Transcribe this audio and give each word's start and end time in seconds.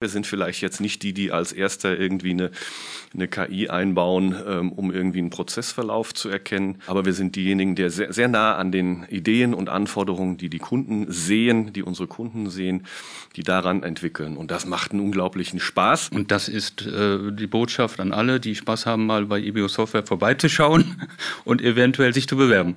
Wir 0.00 0.08
sind 0.08 0.28
vielleicht 0.28 0.60
jetzt 0.60 0.80
nicht 0.80 1.02
die, 1.02 1.12
die 1.12 1.32
als 1.32 1.52
erster 1.52 1.98
irgendwie 1.98 2.30
eine, 2.30 2.52
eine 3.12 3.26
KI 3.26 3.68
einbauen, 3.68 4.32
ähm, 4.46 4.70
um 4.70 4.92
irgendwie 4.92 5.18
einen 5.18 5.30
Prozessverlauf 5.30 6.14
zu 6.14 6.28
erkennen. 6.28 6.80
Aber 6.86 7.04
wir 7.04 7.12
sind 7.12 7.34
diejenigen, 7.34 7.74
die 7.74 7.90
sehr, 7.90 8.12
sehr 8.12 8.28
nah 8.28 8.54
an 8.54 8.70
den 8.70 9.06
Ideen 9.08 9.54
und 9.54 9.68
Anforderungen, 9.68 10.36
die 10.36 10.50
die 10.50 10.60
Kunden 10.60 11.10
sehen, 11.10 11.72
die 11.72 11.82
unsere 11.82 12.06
Kunden 12.06 12.48
sehen, 12.48 12.86
die 13.34 13.42
daran 13.42 13.82
entwickeln. 13.82 14.36
Und 14.36 14.52
das 14.52 14.66
macht 14.66 14.92
einen 14.92 15.00
unglaublichen 15.00 15.58
Spaß. 15.58 16.10
Und 16.10 16.30
das 16.30 16.48
ist 16.48 16.86
äh, 16.86 17.32
die 17.32 17.48
Botschaft 17.48 17.98
an 17.98 18.12
alle, 18.12 18.38
die 18.38 18.54
Spaß 18.54 18.86
haben, 18.86 19.04
mal 19.04 19.26
bei 19.26 19.40
IBO 19.40 19.66
Software 19.66 20.06
vorbeizuschauen 20.06 21.08
und 21.44 21.60
eventuell 21.60 22.14
sich 22.14 22.28
zu 22.28 22.36
bewerben. 22.36 22.76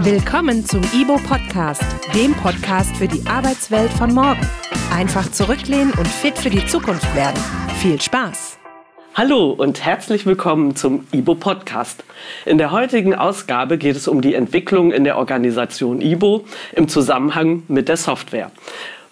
Willkommen 0.00 0.64
zum 0.66 0.82
IBO 0.92 1.14
Podcast, 1.28 1.84
dem 2.12 2.34
Podcast 2.34 2.96
für 2.96 3.06
die 3.06 3.24
Arbeitswelt 3.24 3.92
von 3.92 4.12
morgen. 4.12 4.44
Einfach 4.94 5.28
zurücklehnen 5.32 5.92
und 5.94 6.06
fit 6.06 6.38
für 6.38 6.50
die 6.50 6.64
Zukunft 6.66 7.16
werden. 7.16 7.42
Viel 7.80 8.00
Spaß! 8.00 8.58
Hallo 9.16 9.50
und 9.50 9.84
herzlich 9.84 10.24
willkommen 10.24 10.76
zum 10.76 11.08
IBO 11.10 11.34
Podcast. 11.34 12.04
In 12.46 12.58
der 12.58 12.70
heutigen 12.70 13.12
Ausgabe 13.12 13.76
geht 13.76 13.96
es 13.96 14.06
um 14.06 14.20
die 14.20 14.34
Entwicklung 14.34 14.92
in 14.92 15.02
der 15.02 15.18
Organisation 15.18 16.00
IBO 16.00 16.44
im 16.76 16.86
Zusammenhang 16.86 17.64
mit 17.66 17.88
der 17.88 17.96
Software. 17.96 18.52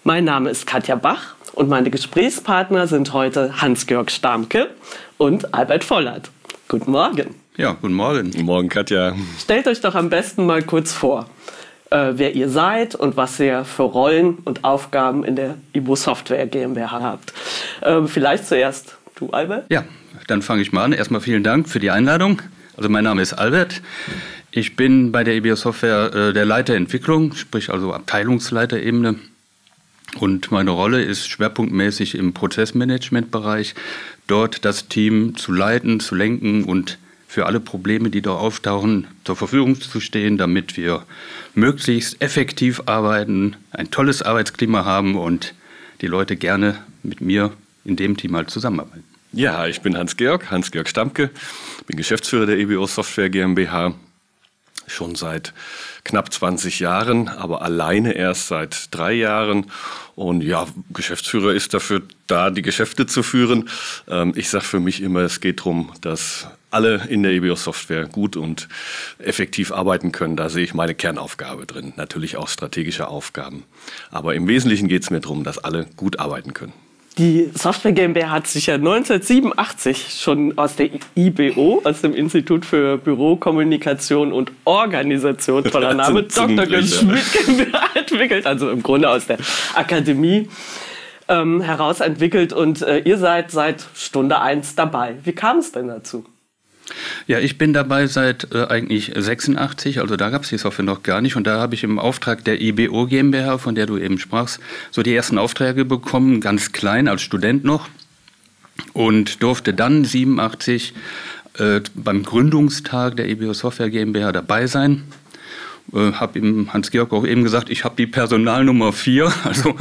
Mein 0.05 0.23
Name 0.23 0.51
ist 0.51 0.65
Katja 0.65 0.95
Bach 0.95 1.35
und 1.51 1.67
meine 1.67 1.89
Gesprächspartner 1.89 2.87
sind 2.87 3.11
heute 3.11 3.61
Hans-Georg 3.61 4.09
Starmke 4.09 4.69
und 5.17 5.53
Albert 5.53 5.83
Vollert. 5.83 6.31
Guten 6.69 6.91
Morgen. 6.91 7.35
Ja, 7.57 7.73
guten 7.73 7.93
Morgen. 7.93 8.31
Guten 8.31 8.45
Morgen, 8.45 8.69
Katja. 8.69 9.15
Stellt 9.37 9.67
euch 9.67 9.81
doch 9.81 9.95
am 9.95 10.09
besten 10.09 10.45
mal 10.45 10.63
kurz 10.63 10.93
vor, 10.93 11.25
äh, 11.93 12.17
wer 12.17 12.33
ihr 12.33 12.49
seid 12.49 12.95
und 12.95 13.15
was 13.15 13.39
ihr 13.39 13.63
für 13.65 13.83
Rollen 13.83 14.39
und 14.45 14.63
Aufgaben 14.63 15.23
in 15.23 15.35
der 15.35 15.55
Ibo 15.73 15.95
Software 15.95 16.47
GmbH 16.47 17.01
habt. 17.01 17.33
Äh, 17.81 18.07
vielleicht 18.07 18.47
zuerst 18.47 18.97
du, 19.15 19.29
Albert? 19.29 19.65
Ja, 19.69 19.83
dann 20.27 20.41
fange 20.41 20.63
ich 20.63 20.71
mal 20.71 20.83
an. 20.83 20.93
Erstmal 20.93 21.21
vielen 21.21 21.43
Dank 21.43 21.69
für 21.69 21.79
die 21.79 21.91
Einladung. 21.91 22.41
Also 22.75 22.89
mein 22.89 23.03
Name 23.03 23.21
ist 23.21 23.33
Albert. 23.33 23.81
Ich 24.49 24.75
bin 24.75 25.11
bei 25.11 25.23
der 25.23 25.35
IBO 25.35 25.55
Software 25.55 26.13
äh, 26.13 26.33
der 26.33 26.45
Leiter 26.45 26.73
Entwicklung, 26.73 27.33
sprich 27.35 27.69
also 27.69 27.93
Abteilungsleiterebene. 27.93 29.15
Und 30.19 30.51
meine 30.51 30.71
Rolle 30.71 31.01
ist 31.03 31.27
schwerpunktmäßig 31.27 32.15
im 32.15 32.33
Prozessmanagementbereich, 32.33 33.73
dort 34.27 34.65
das 34.65 34.87
Team 34.87 35.35
zu 35.37 35.51
leiten, 35.51 35.99
zu 35.99 36.15
lenken 36.15 36.63
und 36.65 36.97
für 37.33 37.47
alle 37.47 37.59
Probleme, 37.59 38.11
die 38.11 38.21
da 38.21 38.29
auftauchen, 38.29 39.07
zur 39.23 39.35
Verfügung 39.35 39.81
zu 39.81 39.99
stehen, 39.99 40.37
damit 40.37 40.77
wir 40.77 41.03
möglichst 41.55 42.21
effektiv 42.21 42.83
arbeiten, 42.85 43.55
ein 43.71 43.89
tolles 43.89 44.21
Arbeitsklima 44.21 44.85
haben 44.85 45.15
und 45.15 45.55
die 46.01 46.05
Leute 46.05 46.35
gerne 46.35 46.77
mit 47.01 47.21
mir 47.21 47.51
in 47.85 47.95
dem 47.95 48.17
Team 48.17 48.35
halt 48.35 48.51
zusammenarbeiten. 48.51 49.03
Ja, 49.31 49.65
ich 49.65 49.81
bin 49.81 49.97
Hans-Georg, 49.97 50.51
Hans-Georg 50.51 50.87
Stamke, 50.87 51.31
bin 51.87 51.97
Geschäftsführer 51.97 52.45
der 52.45 52.59
EBO 52.59 52.85
Software 52.85 53.31
GmbH 53.31 53.95
schon 54.85 55.15
seit 55.15 55.55
knapp 56.03 56.31
20 56.31 56.81
Jahren, 56.81 57.29
aber 57.29 57.63
alleine 57.63 58.13
erst 58.13 58.49
seit 58.49 58.93
drei 58.93 59.13
Jahren. 59.13 59.71
Und 60.13 60.43
ja, 60.43 60.67
Geschäftsführer 60.91 61.53
ist 61.53 61.73
dafür 61.73 62.03
da, 62.27 62.51
die 62.51 62.61
Geschäfte 62.61 63.07
zu 63.07 63.23
führen. 63.23 63.69
Ähm, 64.07 64.33
ich 64.35 64.49
sage 64.49 64.65
für 64.65 64.79
mich 64.79 65.01
immer, 65.01 65.21
es 65.21 65.39
geht 65.39 65.61
darum, 65.61 65.91
dass 66.01 66.47
alle 66.73 67.07
in 67.09 67.23
der 67.23 67.31
EBO-Software 67.33 68.05
gut 68.05 68.35
und 68.35 68.67
effektiv 69.19 69.71
arbeiten 69.71 70.11
können. 70.11 70.35
Da 70.35 70.49
sehe 70.49 70.63
ich 70.63 70.73
meine 70.73 70.95
Kernaufgabe 70.95 71.65
drin. 71.65 71.93
Natürlich 71.95 72.37
auch 72.37 72.47
strategische 72.47 73.07
Aufgaben. 73.07 73.63
Aber 74.11 74.35
im 74.35 74.47
Wesentlichen 74.47 74.87
geht 74.87 75.03
es 75.03 75.09
mir 75.09 75.21
darum, 75.21 75.43
dass 75.43 75.57
alle 75.57 75.87
gut 75.95 76.19
arbeiten 76.19 76.53
können. 76.53 76.73
Die 77.19 77.51
Software 77.53 77.91
GmbH 77.91 78.31
hat 78.31 78.47
sich 78.47 78.65
ja 78.65 78.75
1987 78.75 80.19
schon 80.19 80.57
aus 80.57 80.75
der 80.77 80.89
IBO, 81.15 81.81
aus 81.83 82.01
dem 82.01 82.15
Institut 82.15 82.65
für 82.65 82.97
Bürokommunikation 82.97 84.33
und 84.33 84.51
Organisation, 84.65 85.63
toller 85.63 85.93
Name, 85.93 86.23
Dr. 86.23 86.65
Schmidt 86.65 87.23
GmbH 87.33 87.81
entwickelt, 87.93 88.47
also 88.47 88.71
im 88.71 88.81
Grunde 88.81 89.09
aus 89.09 89.27
der 89.27 89.37
Akademie 89.75 90.49
ähm, 91.27 91.61
heraus 91.61 91.99
entwickelt 91.99 92.51
und 92.51 92.81
äh, 92.81 92.99
ihr 92.99 93.19
seid 93.19 93.51
seit 93.51 93.85
Stunde 93.95 94.41
1 94.41 94.73
dabei. 94.73 95.15
Wie 95.23 95.33
kam 95.33 95.59
es 95.59 95.71
denn 95.71 95.89
dazu? 95.89 96.25
Ja, 97.27 97.39
ich 97.39 97.57
bin 97.57 97.73
dabei 97.73 98.07
seit 98.07 98.53
äh, 98.53 98.65
eigentlich 98.67 99.13
86, 99.15 99.99
also 100.01 100.17
da 100.17 100.29
gab 100.29 100.43
es 100.43 100.49
die 100.49 100.57
Software 100.57 100.85
noch 100.85 101.03
gar 101.03 101.21
nicht. 101.21 101.35
Und 101.35 101.47
da 101.47 101.59
habe 101.59 101.75
ich 101.75 101.83
im 101.83 101.99
Auftrag 101.99 102.43
der 102.43 102.61
IBO 102.61 103.07
GmbH, 103.07 103.57
von 103.57 103.75
der 103.75 103.85
du 103.85 103.97
eben 103.97 104.19
sprachst, 104.19 104.59
so 104.91 105.03
die 105.03 105.15
ersten 105.15 105.37
Aufträge 105.37 105.85
bekommen, 105.85 106.41
ganz 106.41 106.71
klein, 106.71 107.07
als 107.07 107.21
Student 107.21 107.63
noch. 107.63 107.87
Und 108.93 109.41
durfte 109.43 109.73
dann 109.73 110.03
87 110.03 110.93
äh, 111.59 111.81
beim 111.93 112.23
Gründungstag 112.23 113.15
der 113.15 113.29
IBO 113.29 113.53
Software 113.53 113.89
GmbH 113.89 114.31
dabei 114.31 114.67
sein 114.67 115.03
äh, 115.91 116.13
habe 116.13 116.39
ihm 116.39 116.73
Hans-Georg 116.73 117.11
auch 117.13 117.25
eben 117.25 117.43
gesagt, 117.43 117.69
ich 117.69 117.83
habe 117.83 117.95
die 117.97 118.07
Personalnummer 118.07 118.93
4. 118.93 119.31
Also 119.43 119.75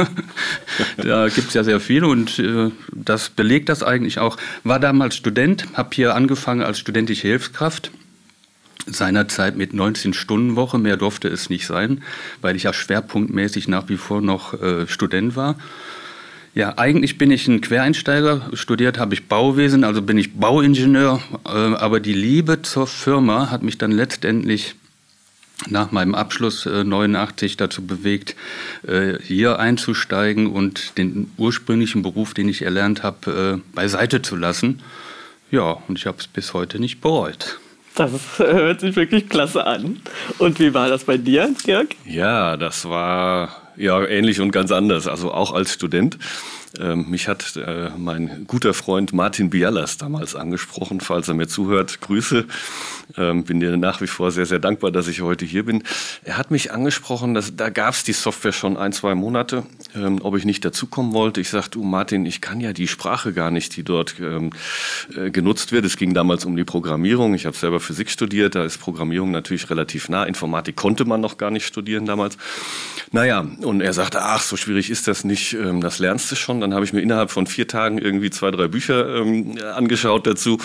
da 0.97 1.29
gibt 1.29 1.49
es 1.49 1.55
ja 1.55 1.65
sehr 1.65 1.81
viele 1.81 2.07
und 2.09 2.39
äh, 2.39 2.71
das 2.93 3.31
belegt 3.31 3.69
das 3.69 3.83
eigentlich 3.83 4.19
auch. 4.19 4.37
War 4.65 4.81
damals 4.81 5.17
Student, 5.17 5.67
habe 5.75 5.91
hier 5.93 6.15
angefangen 6.15 6.63
als 6.63 6.79
studentische 6.79 7.29
Hilfskraft. 7.29 7.91
Seinerzeit 8.87 9.57
mit 9.57 9.73
19-Stunden-Woche, 9.73 10.79
mehr 10.79 10.97
durfte 10.97 11.29
es 11.29 11.49
nicht 11.49 11.67
sein, 11.67 12.03
weil 12.41 12.57
ich 12.57 12.65
ja 12.65 12.73
schwerpunktmäßig 12.73 13.69
nach 13.69 13.89
wie 13.89 13.97
vor 13.97 14.21
noch 14.21 14.61
äh, 14.61 14.89
Student 14.89 15.37
war. 15.37 15.57
Ja, 16.55 16.77
eigentlich 16.77 17.17
bin 17.17 17.31
ich 17.31 17.49
ein 17.49 17.63
Quereinsteiger. 17.63 18.51
Studiert 18.53 18.99
habe 18.99 19.15
ich 19.15 19.27
Bauwesen, 19.27 19.85
also 19.85 20.03
bin 20.03 20.19
ich 20.19 20.35
Bauingenieur. 20.35 21.23
Äh, 21.47 21.49
aber 21.49 22.01
die 22.01 22.13
Liebe 22.13 22.61
zur 22.61 22.87
Firma 22.87 23.51
hat 23.51 23.63
mich 23.63 23.79
dann 23.79 23.93
letztendlich 23.93 24.75
nach 25.69 25.93
meinem 25.93 26.15
Abschluss 26.15 26.67
äh, 26.67 26.85
89 26.85 27.57
dazu 27.57 27.87
bewegt, 27.87 28.37
äh, 28.87 29.15
hier 29.23 29.59
einzusteigen 29.59 30.47
und 30.49 30.97
den 30.99 31.31
ursprünglichen 31.37 32.03
Beruf, 32.03 32.35
den 32.35 32.49
ich 32.49 32.63
erlernt 32.63 33.03
habe, 33.03 33.61
äh, 33.63 33.75
beiseite 33.75 34.23
zu 34.23 34.37
lassen. 34.37 34.81
Ja, 35.51 35.79
und 35.89 35.99
ich 35.99 36.07
habe 36.07 36.19
es 36.19 36.27
bis 36.27 36.55
heute 36.55 36.79
nicht 36.79 37.01
bereut. 37.01 37.59
Das 37.95 38.39
hört 38.39 38.81
sich 38.81 38.97
wirklich 38.97 39.29
klasse 39.29 39.67
an. 39.67 40.01
Und 40.39 40.59
wie 40.61 40.73
war 40.73 40.89
das 40.89 41.05
bei 41.05 41.19
dir, 41.19 41.55
Jörg? 41.67 41.89
Ja, 42.07 42.57
das 42.57 42.87
war 42.87 43.51
ja 43.77 44.03
ähnlich 44.05 44.41
und 44.41 44.51
ganz 44.51 44.73
anders. 44.73 45.07
Also 45.07 45.31
auch 45.33 45.53
als 45.53 45.75
Student 45.75 46.19
ähm, 46.81 47.11
mich 47.11 47.29
hat 47.29 47.57
äh, 47.57 47.91
mein 47.97 48.45
guter 48.47 48.73
Freund 48.73 49.13
Martin 49.13 49.51
Bialas 49.51 49.99
damals 49.99 50.35
angesprochen, 50.35 51.01
falls 51.01 51.29
er 51.29 51.35
mir 51.35 51.49
zuhört. 51.49 52.01
Grüße. 52.01 52.47
Ähm, 53.17 53.45
bin 53.45 53.61
dir 53.61 53.77
nach 53.77 54.01
wie 54.01 54.07
vor 54.07 54.31
sehr, 54.31 54.47
sehr 54.47 54.59
dankbar, 54.59 54.91
dass 54.91 55.09
ich 55.09 55.21
heute 55.21 55.45
hier 55.45 55.65
bin. 55.65 55.83
Er 56.25 56.39
hat 56.39 56.51
mich 56.51 56.73
angesprochen, 56.73 57.35
dass, 57.35 57.55
da 57.57 57.69
gab 57.69 57.95
es 57.95 58.05
die 58.05 58.13
Software 58.13 58.53
schon 58.53 58.77
ein, 58.77 58.93
zwei 58.93 59.15
Monate, 59.15 59.65
ähm, 59.95 60.21
ob 60.23 60.37
ich 60.37 60.45
nicht 60.45 60.65
dazukommen 60.65 61.13
wollte. 61.13 61.41
Ich 61.41 61.51
sagte, 61.51 61.73
du 61.73 61.83
Martin, 61.83 62.27
ich 62.27 62.41
kann 62.41 62.61
ja 62.61 62.73
die 62.73 62.89
Sprache 62.89 63.33
gar 63.33 63.51
nicht, 63.51 63.77
die 63.77 63.83
dort 63.83 64.17
ähm, 64.21 64.51
äh, 65.17 65.31
genutzt 65.31 65.73
wird. 65.73 65.85
Es 65.85 65.97
ging 65.97 66.15
damals 66.15 66.45
um 66.45 66.57
die 66.57 66.65
Programmierung. 66.65 67.35
Ich 67.35 67.47
habe 67.47 67.57
selber 67.57 67.81
Physik 67.81 68.11
studiert, 68.11 68.55
da 68.55 68.65
ist 68.65 68.79
Programmierung 68.79 69.31
natürlich 69.31 69.69
relativ 69.69 70.09
nah. 70.09 70.25
Informatik 70.25 70.77
konnte 70.77 71.05
man 71.05 71.21
noch 71.21 71.37
gar 71.37 71.51
nicht 71.51 71.67
studieren 71.67 72.07
damals. 72.07 72.39
Naja, 73.11 73.47
und 73.61 73.83
er 73.83 73.93
sagte, 73.93 74.23
ach, 74.23 74.43
so 74.43 74.57
schwierig 74.57 74.89
ist 74.89 75.07
das 75.07 75.25
nicht, 75.25 75.53
ähm, 75.53 75.81
das 75.81 75.99
lernst 75.99 76.31
du 76.33 76.37
schon. 76.37 76.61
Dann 76.61 76.73
habe 76.73 76.85
ich 76.85 76.93
mir 76.93 77.01
innerhalb 77.01 77.31
von 77.31 77.47
vier 77.47 77.69
Tagen 77.69 77.99
irgendwie 77.99 78.31
zwei, 78.31 78.51
drei 78.51 78.69
Bücher 78.69 79.17
ähm, 79.17 79.59
angeschaut 79.75 80.27
dazu 80.27 80.59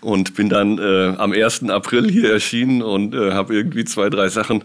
und 0.00 0.34
bin 0.34 0.48
dann 0.48 0.78
äh, 0.78 1.14
am 1.16 1.32
1. 1.32 1.70
April 1.70 1.83
hier 1.90 2.32
erschienen 2.32 2.82
und 2.82 3.14
äh, 3.14 3.32
habe 3.32 3.54
irgendwie 3.54 3.84
zwei, 3.84 4.10
drei 4.10 4.28
Sachen 4.28 4.64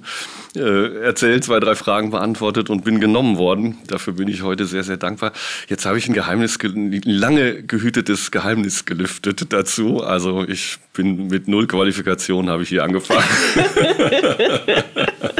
äh, 0.56 1.03
erzählt, 1.03 1.44
zwei, 1.44 1.59
drei 1.59 1.75
Fragen 1.75 2.12
beantwortet 2.12 2.69
und 2.69 2.84
bin 2.84 3.00
genommen 3.00 3.38
worden. 3.38 3.78
Dafür 3.88 4.13
bin 4.13 4.28
ich 4.28 4.41
heute 4.41 4.66
sehr, 4.66 4.84
sehr 4.84 4.97
dankbar. 4.97 5.31
Jetzt 5.68 5.85
habe 5.85 5.97
ich 5.97 6.08
ein 6.08 6.13
Geheimnis, 6.13 6.58
ein 6.63 7.02
lange 7.06 7.64
gehütetes 7.64 8.32
Geheimnis 8.32 8.85
gelüftet 8.85 9.52
dazu. 9.53 10.03
Also 10.03 10.47
ich 10.47 10.78
bin 10.94 11.28
mit 11.28 11.47
null 11.47 11.67
Qualifikation 11.67 12.49
habe 12.49 12.64
ich 12.64 12.70
hier 12.70 12.84
angefangen. 12.84 13.23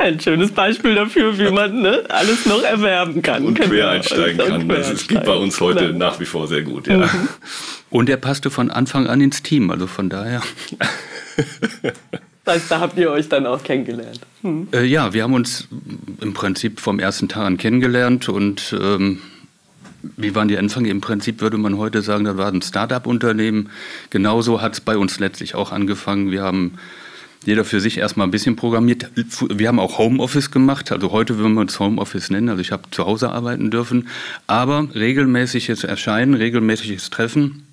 Ein 0.00 0.18
schönes 0.18 0.50
Beispiel 0.52 0.94
dafür, 0.94 1.38
wie 1.38 1.50
man 1.50 1.82
ne, 1.82 2.04
alles 2.08 2.46
noch 2.46 2.62
erwerben 2.62 3.20
kann. 3.20 3.44
Und 3.44 3.60
quer 3.60 3.90
einsteigen 3.90 4.38
kann. 4.38 4.68
Das 4.68 5.06
geht 5.06 5.24
bei 5.24 5.34
uns 5.34 5.60
heute 5.60 5.88
genau. 5.88 6.06
nach 6.06 6.20
wie 6.20 6.24
vor 6.24 6.48
sehr 6.48 6.62
gut. 6.62 6.86
Ja. 6.86 6.98
Mhm. 6.98 7.28
Und 7.90 8.08
er 8.08 8.16
passte 8.16 8.50
von 8.50 8.70
Anfang 8.70 9.06
an 9.06 9.20
ins 9.20 9.42
Team, 9.42 9.70
also 9.70 9.86
von 9.86 10.08
daher. 10.08 10.42
Das 12.44 12.54
heißt, 12.54 12.70
da 12.70 12.80
habt 12.80 12.96
ihr 12.96 13.10
euch 13.10 13.28
dann 13.28 13.46
auch 13.46 13.62
kennengelernt. 13.62 14.20
Hm. 14.42 14.68
Äh, 14.72 14.84
ja, 14.84 15.12
wir 15.12 15.22
haben 15.22 15.34
uns 15.34 15.68
im 16.20 16.32
Prinzip 16.32 16.80
vom 16.80 16.98
ersten 16.98 17.28
Tag 17.28 17.44
an 17.44 17.58
kennengelernt 17.58 18.28
und 18.28 18.74
ähm, 18.80 19.20
wie 20.16 20.34
waren 20.34 20.48
die 20.48 20.56
Anfänge? 20.56 20.88
Im 20.88 21.00
Prinzip 21.00 21.42
würde 21.42 21.58
man 21.58 21.76
heute 21.76 22.00
sagen, 22.00 22.24
das 22.24 22.38
war 22.38 22.50
ein 22.50 22.62
Start-up-Unternehmen. 22.62 23.68
Genauso 24.08 24.62
hat 24.62 24.72
es 24.72 24.80
bei 24.80 24.96
uns 24.96 25.20
letztlich 25.20 25.54
auch 25.54 25.72
angefangen. 25.72 26.30
Wir 26.30 26.42
haben 26.42 26.78
jeder 27.44 27.64
für 27.64 27.80
sich 27.80 27.98
erstmal 27.98 28.26
ein 28.26 28.30
bisschen 28.30 28.56
programmiert. 28.56 29.10
Wir 29.48 29.68
haben 29.68 29.80
auch 29.80 29.98
Homeoffice 29.98 30.50
gemacht, 30.50 30.92
also 30.92 31.10
heute 31.10 31.38
würden 31.38 31.54
wir 31.54 31.62
uns 31.62 31.78
Homeoffice 31.78 32.30
nennen, 32.30 32.48
also 32.48 32.60
ich 32.60 32.72
habe 32.72 32.90
zu 32.90 33.06
Hause 33.06 33.30
arbeiten 33.30 33.70
dürfen, 33.70 34.08
aber 34.46 34.88
regelmäßiges 34.94 35.84
Erscheinen, 35.84 36.34
regelmäßiges 36.34 37.10
Treffen, 37.10 37.64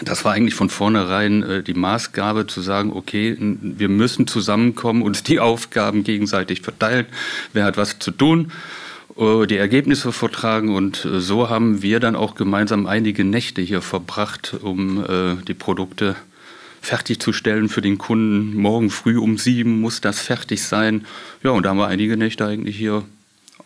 das 0.00 0.24
war 0.24 0.32
eigentlich 0.32 0.54
von 0.54 0.70
vornherein 0.70 1.42
äh, 1.42 1.62
die 1.62 1.74
Maßgabe 1.74 2.46
zu 2.46 2.60
sagen, 2.60 2.92
okay, 2.92 3.36
wir 3.38 3.88
müssen 3.88 4.26
zusammenkommen, 4.26 5.02
uns 5.02 5.22
die 5.22 5.38
Aufgaben 5.38 6.02
gegenseitig 6.02 6.62
verteilen, 6.62 7.06
wer 7.52 7.64
hat 7.64 7.76
was 7.76 7.98
zu 7.98 8.10
tun, 8.10 8.52
äh, 9.16 9.46
die 9.46 9.56
Ergebnisse 9.56 10.10
vortragen. 10.12 10.74
Und 10.74 11.04
äh, 11.04 11.20
so 11.20 11.50
haben 11.50 11.82
wir 11.82 12.00
dann 12.00 12.16
auch 12.16 12.34
gemeinsam 12.34 12.86
einige 12.86 13.24
Nächte 13.24 13.60
hier 13.60 13.82
verbracht, 13.82 14.56
um 14.62 15.04
die 15.46 15.54
Produkte 15.54 16.16
fertigzustellen 16.82 17.68
für 17.70 17.80
den 17.80 17.96
Kunden. 17.96 18.54
Morgen 18.56 18.90
früh 18.90 19.16
um 19.16 19.38
sieben 19.38 19.80
muss 19.80 20.02
das 20.02 20.20
fertig 20.20 20.62
sein. 20.62 21.06
Ja, 21.42 21.52
und 21.52 21.62
da 21.62 21.70
haben 21.70 21.78
wir 21.78 21.86
einige 21.86 22.16
Nächte 22.18 22.44
eigentlich 22.44 22.76
hier 22.76 23.04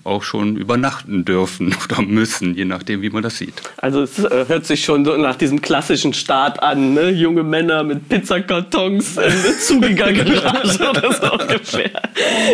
auch 0.06 0.22
schon 0.22 0.56
übernachten 0.56 1.24
dürfen 1.24 1.74
oder 1.84 2.02
müssen, 2.02 2.54
je 2.54 2.64
nachdem, 2.64 3.02
wie 3.02 3.10
man 3.10 3.22
das 3.22 3.38
sieht. 3.38 3.54
Also 3.76 4.02
es 4.02 4.18
äh, 4.18 4.46
hört 4.46 4.64
sich 4.64 4.84
schon 4.84 5.04
so 5.04 5.16
nach 5.16 5.36
diesem 5.36 5.60
klassischen 5.60 6.14
Start 6.14 6.62
an, 6.62 6.94
ne? 6.94 7.10
junge 7.10 7.42
Männer 7.42 7.82
mit 7.82 8.08
Pizzakartons 8.08 9.16
in 9.16 9.42
der 9.42 9.58
zugegangenen 9.60 10.34
Garage 10.34 10.88
oder 10.88 11.12
so 11.12 11.32
ungefähr. 11.32 11.90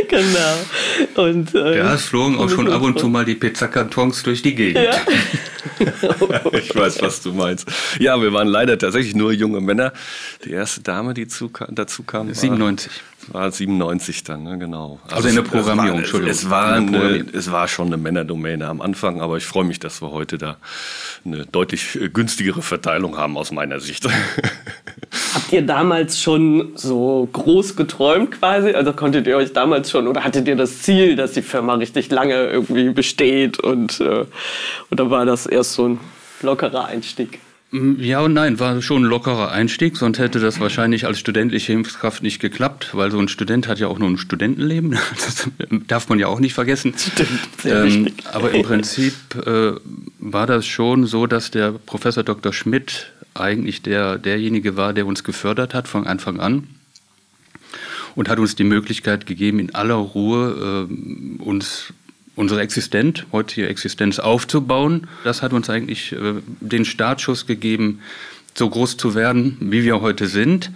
Genau. 0.08 1.28
Und, 1.28 1.54
äh, 1.54 1.78
ja, 1.78 1.94
es 1.94 2.04
flogen 2.04 2.36
auch 2.38 2.48
schon 2.48 2.70
ab 2.70 2.82
und 2.82 2.98
zu 2.98 3.08
mal 3.08 3.24
die 3.24 3.34
Pizzakartons 3.34 4.22
durch 4.22 4.42
die 4.42 4.54
Gegend. 4.54 4.84
Ja. 4.84 6.50
ich 6.52 6.74
weiß, 6.74 7.02
was 7.02 7.20
du 7.22 7.32
meinst. 7.32 7.68
Ja, 7.98 8.20
wir 8.20 8.32
waren 8.32 8.48
leider 8.48 8.78
tatsächlich 8.78 9.14
nur 9.14 9.32
junge 9.32 9.60
Männer. 9.60 9.92
Die 10.44 10.50
erste 10.50 10.80
Dame, 10.80 11.14
die 11.14 11.28
zu, 11.28 11.50
dazu 11.70 12.02
kam, 12.02 12.32
97. 12.32 12.90
War 13.28 13.50
97 13.50 14.24
dann, 14.24 14.42
ne? 14.42 14.58
genau. 14.58 14.98
Also, 15.04 15.16
also 15.16 15.28
in 15.28 15.34
der 15.36 15.42
Programmierung, 15.42 15.92
war, 15.92 15.98
Entschuldigung. 15.98 16.30
Es 16.30 16.50
war, 16.50 16.72
eine, 16.72 17.24
es 17.32 17.52
war 17.52 17.68
schon 17.68 17.86
eine 17.86 17.96
Männerdomäne 17.96 18.66
am 18.66 18.80
Anfang, 18.80 19.20
aber 19.20 19.36
ich 19.36 19.44
freue 19.44 19.64
mich, 19.64 19.78
dass 19.78 20.02
wir 20.02 20.10
heute 20.10 20.38
da 20.38 20.56
eine 21.24 21.46
deutlich 21.46 21.98
günstigere 22.12 22.62
Verteilung 22.62 23.16
haben 23.16 23.36
aus 23.36 23.52
meiner 23.52 23.80
Sicht. 23.80 24.08
Habt 25.34 25.52
ihr 25.52 25.62
damals 25.62 26.20
schon 26.20 26.72
so 26.74 27.28
groß 27.32 27.76
geträumt 27.76 28.32
quasi? 28.32 28.70
Also 28.72 28.92
konntet 28.92 29.26
ihr 29.26 29.36
euch 29.36 29.52
damals 29.52 29.90
schon 29.90 30.08
oder 30.08 30.24
hattet 30.24 30.48
ihr 30.48 30.56
das 30.56 30.82
Ziel, 30.82 31.16
dass 31.16 31.32
die 31.32 31.42
Firma 31.42 31.74
richtig 31.74 32.10
lange 32.10 32.34
irgendwie 32.34 32.90
besteht 32.90 33.58
und 33.58 34.00
äh, 34.00 34.24
oder 34.90 35.10
war 35.10 35.24
das 35.24 35.46
erst 35.46 35.74
so 35.74 35.88
ein 35.88 36.00
lockerer 36.42 36.86
Einstieg? 36.86 37.40
Mm, 37.72 37.94
ja 37.98 38.20
und 38.20 38.34
nein, 38.34 38.60
war 38.60 38.80
schon 38.82 39.02
ein 39.02 39.08
lockerer 39.08 39.50
Einstieg, 39.50 39.96
sonst 39.96 40.18
hätte 40.18 40.38
das 40.38 40.60
wahrscheinlich 40.60 41.06
als 41.06 41.18
studentische 41.18 41.72
Hilfskraft 41.72 42.22
nicht 42.22 42.38
geklappt, 42.38 42.90
weil 42.92 43.10
so 43.10 43.18
ein 43.18 43.28
Student 43.28 43.66
hat 43.66 43.78
ja 43.78 43.88
auch 43.88 43.98
nur 43.98 44.10
ein 44.10 44.18
Studentenleben, 44.18 44.90
das 45.24 45.48
darf 45.88 46.08
man 46.08 46.18
ja 46.18 46.28
auch 46.28 46.38
nicht 46.38 46.54
vergessen. 46.54 46.94
Ähm, 47.64 48.12
aber 48.30 48.50
im 48.52 48.62
Prinzip 48.62 49.14
äh, 49.46 49.72
war 50.18 50.46
das 50.46 50.66
schon 50.66 51.06
so, 51.06 51.26
dass 51.26 51.50
der 51.50 51.72
Professor 51.72 52.22
Dr. 52.22 52.52
Schmidt 52.52 53.12
eigentlich 53.34 53.80
der, 53.80 54.18
derjenige 54.18 54.76
war, 54.76 54.92
der 54.92 55.06
uns 55.06 55.24
gefördert 55.24 55.72
hat 55.72 55.88
von 55.88 56.06
Anfang 56.06 56.40
an 56.40 56.68
und 58.14 58.28
hat 58.28 58.38
uns 58.38 58.54
die 58.54 58.64
Möglichkeit 58.64 59.24
gegeben, 59.24 59.58
in 59.58 59.74
aller 59.74 59.94
Ruhe 59.94 60.88
äh, 60.90 61.42
uns 61.42 61.94
unsere 62.36 62.60
Existenz, 62.60 63.24
heutige 63.32 63.68
Existenz 63.68 64.18
aufzubauen. 64.18 65.06
Das 65.24 65.42
hat 65.42 65.52
uns 65.52 65.68
eigentlich 65.68 66.12
äh, 66.12 66.34
den 66.60 66.84
Startschuss 66.84 67.46
gegeben, 67.46 68.00
so 68.54 68.68
groß 68.68 68.96
zu 68.96 69.14
werden, 69.14 69.56
wie 69.60 69.84
wir 69.84 70.00
heute 70.00 70.26
sind. 70.26 70.70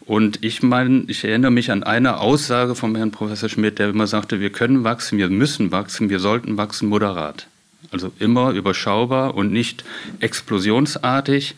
Und 0.00 0.42
ich 0.42 0.62
meine, 0.62 1.04
ich 1.08 1.24
erinnere 1.24 1.50
mich 1.50 1.70
an 1.70 1.82
eine 1.82 2.18
Aussage 2.18 2.74
vom 2.74 2.96
Herrn 2.96 3.10
Professor 3.10 3.48
Schmidt, 3.48 3.78
der 3.78 3.90
immer 3.90 4.06
sagte, 4.06 4.40
wir 4.40 4.50
können 4.50 4.82
wachsen, 4.84 5.18
wir 5.18 5.28
müssen 5.28 5.70
wachsen, 5.70 6.08
wir 6.08 6.18
sollten 6.18 6.56
wachsen 6.56 6.88
moderat. 6.88 7.46
Also 7.90 8.12
immer 8.18 8.52
überschaubar 8.52 9.34
und 9.34 9.52
nicht 9.52 9.84
explosionsartig, 10.20 11.56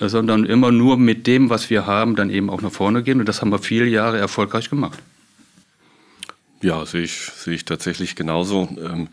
äh, 0.00 0.08
sondern 0.08 0.44
immer 0.44 0.72
nur 0.72 0.96
mit 0.96 1.26
dem, 1.26 1.50
was 1.50 1.70
wir 1.70 1.86
haben, 1.86 2.16
dann 2.16 2.30
eben 2.30 2.50
auch 2.50 2.62
nach 2.62 2.72
vorne 2.72 3.02
gehen. 3.02 3.20
Und 3.20 3.28
das 3.28 3.40
haben 3.40 3.50
wir 3.50 3.58
viele 3.58 3.86
Jahre 3.86 4.18
erfolgreich 4.18 4.70
gemacht. 4.70 4.98
Ja, 6.64 6.86
sehe 6.86 7.02
ich, 7.02 7.12
sehe 7.36 7.52
ich 7.52 7.66
tatsächlich 7.66 8.16
genauso. 8.16 8.66
Ähm, 8.82 9.08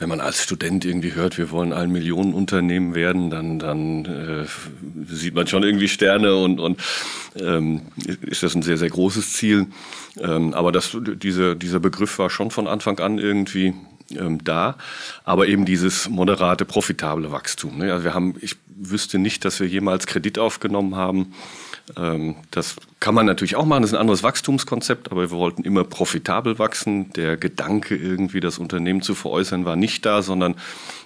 wenn 0.00 0.08
man 0.08 0.20
als 0.20 0.42
Student 0.42 0.84
irgendwie 0.84 1.14
hört, 1.14 1.38
wir 1.38 1.52
wollen 1.52 1.72
ein 1.72 1.92
Millionenunternehmen 1.92 2.96
werden, 2.96 3.30
dann, 3.30 3.60
dann 3.60 4.04
äh, 4.06 4.44
sieht 5.14 5.32
man 5.36 5.46
schon 5.46 5.62
irgendwie 5.62 5.86
Sterne 5.86 6.34
und, 6.34 6.58
und 6.58 6.82
ähm, 7.36 7.82
ist 8.22 8.42
das 8.42 8.56
ein 8.56 8.62
sehr, 8.62 8.76
sehr 8.76 8.90
großes 8.90 9.34
Ziel. 9.34 9.68
Ähm, 10.18 10.52
aber 10.52 10.72
das, 10.72 10.96
diese, 11.00 11.54
dieser 11.54 11.78
Begriff 11.78 12.18
war 12.18 12.28
schon 12.28 12.50
von 12.50 12.66
Anfang 12.66 12.98
an 12.98 13.18
irgendwie 13.18 13.74
ähm, 14.10 14.42
da, 14.44 14.76
aber 15.24 15.48
eben 15.48 15.64
dieses 15.64 16.08
moderate, 16.08 16.64
profitable 16.64 17.30
Wachstum. 17.32 17.78
Ne? 17.78 17.92
Also 17.92 18.04
wir 18.04 18.14
haben, 18.14 18.34
ich 18.40 18.56
wüsste 18.66 19.18
nicht, 19.18 19.44
dass 19.44 19.60
wir 19.60 19.66
jemals 19.66 20.06
Kredit 20.06 20.38
aufgenommen 20.38 20.96
haben 20.96 21.32
ähm, 21.96 22.36
das 22.50 22.76
kann 22.98 23.14
man 23.14 23.26
natürlich 23.26 23.56
auch 23.56 23.64
machen, 23.64 23.82
das 23.82 23.90
ist 23.90 23.94
ein 23.94 24.00
anderes 24.00 24.22
Wachstumskonzept, 24.22 25.12
aber 25.12 25.30
wir 25.30 25.30
wollten 25.30 25.62
immer 25.62 25.84
profitabel 25.84 26.58
wachsen. 26.58 27.12
Der 27.12 27.36
Gedanke, 27.36 27.94
irgendwie 27.94 28.40
das 28.40 28.58
Unternehmen 28.58 29.02
zu 29.02 29.14
veräußern, 29.14 29.64
war 29.64 29.76
nicht 29.76 30.04
da, 30.04 30.22
sondern 30.22 30.56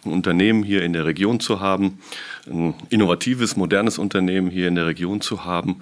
ein 0.04 0.12
Unternehmen 0.12 0.62
hier 0.62 0.82
in 0.82 0.92
der 0.92 1.04
Region 1.04 1.40
zu 1.40 1.60
haben, 1.60 1.98
ein 2.46 2.74
innovatives, 2.88 3.56
modernes 3.56 3.98
Unternehmen 3.98 4.50
hier 4.50 4.68
in 4.68 4.74
der 4.74 4.86
Region 4.86 5.20
zu 5.20 5.44
haben 5.44 5.80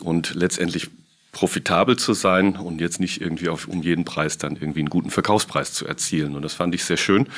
und 0.00 0.34
letztendlich 0.34 0.90
profitabel 1.32 1.96
zu 1.96 2.12
sein 2.12 2.56
und 2.56 2.80
jetzt 2.80 3.00
nicht 3.00 3.20
irgendwie 3.20 3.48
auf, 3.48 3.68
um 3.68 3.82
jeden 3.82 4.04
Preis 4.04 4.38
dann 4.38 4.56
irgendwie 4.56 4.80
einen 4.80 4.90
guten 4.90 5.10
Verkaufspreis 5.10 5.72
zu 5.72 5.86
erzielen. 5.86 6.34
Und 6.34 6.42
das 6.42 6.54
fand 6.54 6.74
ich 6.74 6.84
sehr 6.84 6.96
schön, 6.96 7.28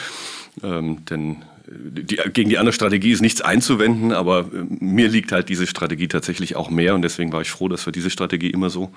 ähm, 0.62 1.04
denn 1.06 1.42
die, 1.66 2.18
gegen 2.32 2.50
die 2.50 2.58
andere 2.58 2.72
Strategie 2.72 3.12
ist 3.12 3.20
nichts 3.20 3.40
einzuwenden, 3.40 4.12
aber 4.12 4.40
äh, 4.40 4.64
mir 4.80 5.08
liegt 5.08 5.32
halt 5.32 5.48
diese 5.48 5.66
Strategie 5.66 6.08
tatsächlich 6.08 6.56
auch 6.56 6.70
mehr 6.70 6.94
und 6.94 7.02
deswegen 7.02 7.32
war 7.32 7.40
ich 7.40 7.50
froh, 7.50 7.68
dass 7.68 7.86
wir 7.86 7.92
diese 7.92 8.10
Strategie 8.10 8.50
immer 8.50 8.70
so 8.70 8.92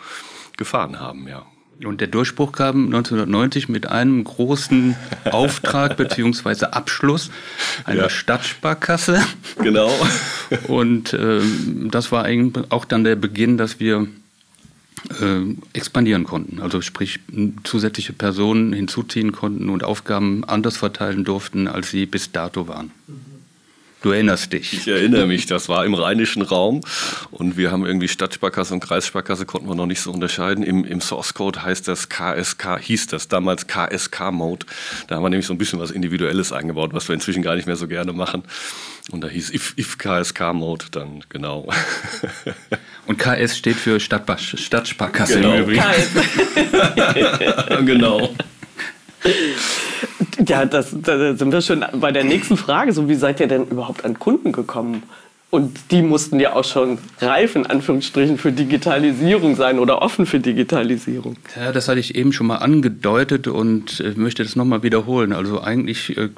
gefahren 0.57 0.99
haben, 0.99 1.27
ja. 1.27 1.45
Und 1.83 1.99
der 1.99 2.07
Durchbruch 2.07 2.53
kam 2.53 2.85
1990 2.85 3.67
mit 3.67 3.87
einem 3.87 4.23
großen 4.23 4.95
Auftrag 5.25 5.97
bzw. 5.97 6.67
Abschluss 6.67 7.29
einer 7.83 8.03
ja. 8.03 8.09
Stadtsparkasse. 8.09 9.21
Genau. 9.61 9.91
Und 10.67 11.11
äh, 11.11 11.41
das 11.89 12.13
war 12.13 12.23
eigentlich 12.23 12.71
auch 12.71 12.85
dann 12.85 13.03
der 13.03 13.17
Beginn, 13.17 13.57
dass 13.57 13.81
wir 13.81 13.97
äh, 13.97 14.07
expandieren 15.73 16.23
konnten. 16.23 16.59
Also 16.61 16.81
sprich 16.81 17.19
zusätzliche 17.63 18.13
Personen 18.13 18.73
hinzuziehen 18.73 19.31
konnten 19.31 19.69
und 19.69 19.83
Aufgaben 19.83 20.43
anders 20.43 20.77
verteilen 20.77 21.23
durften, 21.23 21.67
als 21.67 21.91
sie 21.91 22.05
bis 22.05 22.31
dato 22.31 22.67
waren. 22.67 22.91
Du 24.05 24.11
erinnerst 24.11 24.53
dich. 24.53 24.71
Ich 24.71 24.87
erinnere 24.87 25.25
mich, 25.25 25.47
das 25.47 25.67
war 25.67 25.83
im 25.83 25.95
rheinischen 25.95 26.43
Raum 26.43 26.81
und 27.31 27.57
wir 27.57 27.71
haben 27.71 27.87
irgendwie 27.87 28.07
Stadtsparkasse 28.07 28.75
und 28.75 28.79
Kreissparkasse 28.79 29.47
konnten 29.47 29.67
wir 29.67 29.73
noch 29.73 29.87
nicht 29.87 29.99
so 29.99 30.11
unterscheiden. 30.11 30.63
Im, 30.63 30.85
im 30.85 31.01
Source 31.01 31.33
Code 31.33 31.63
heißt 31.63 31.87
das 31.87 32.07
KSK, 32.07 32.77
hieß 32.79 33.07
das 33.07 33.29
damals 33.29 33.65
KSK-Mode. 33.65 34.67
Da 35.07 35.15
haben 35.15 35.23
wir 35.23 35.31
nämlich 35.31 35.47
so 35.47 35.55
ein 35.55 35.57
bisschen 35.57 35.79
was 35.79 35.89
Individuelles 35.89 36.51
eingebaut, 36.51 36.93
was 36.93 37.07
wir 37.09 37.15
inzwischen 37.15 37.41
gar 37.41 37.55
nicht 37.55 37.65
mehr 37.65 37.77
so 37.77 37.87
gerne 37.87 38.13
machen. 38.13 38.43
Und 39.09 39.21
da 39.21 39.27
hieß 39.27 39.51
if, 39.51 39.73
if 39.75 39.97
KSK-Mode 39.97 40.85
dann, 40.91 41.23
genau. 41.29 41.67
Und 43.07 43.17
KS 43.17 43.57
steht 43.57 43.75
für 43.75 43.99
Stadtsparkasse 43.99 45.41
genau. 45.41 45.55
im 45.55 45.63
Übrigen. 45.63 45.83
genau. 47.87 48.35
Ja, 50.47 50.65
das, 50.65 50.95
da 51.01 51.35
sind 51.35 51.51
wir 51.51 51.61
schon 51.61 51.85
bei 51.93 52.11
der 52.11 52.23
nächsten 52.23 52.57
Frage. 52.57 52.91
So, 52.91 53.07
wie 53.07 53.15
seid 53.15 53.39
ihr 53.39 53.47
denn 53.47 53.67
überhaupt 53.67 54.03
an 54.03 54.19
Kunden 54.19 54.51
gekommen? 54.51 55.03
Und 55.55 55.91
die 55.91 56.01
mussten 56.01 56.39
ja 56.41 56.53
auch 56.53 56.65
schon 56.65 56.97
reif, 57.21 57.55
in 57.55 57.65
Anführungsstrichen, 57.65 58.37
für 58.37 58.51
Digitalisierung 58.51 59.55
sein 59.55 59.79
oder 59.79 60.01
offen 60.01 60.25
für 60.25 60.41
Digitalisierung. 60.41 61.37
Ja, 61.55 61.71
das 61.71 61.87
hatte 61.87 62.01
ich 62.01 62.15
eben 62.15 62.33
schon 62.33 62.47
mal 62.47 62.57
angedeutet 62.57 63.47
und 63.47 64.01
äh, 64.01 64.11
möchte 64.17 64.43
das 64.43 64.57
nochmal 64.57 64.83
wiederholen. 64.83 65.31
Also 65.31 65.61
eigentlich 65.61 66.17
äh, 66.17 66.29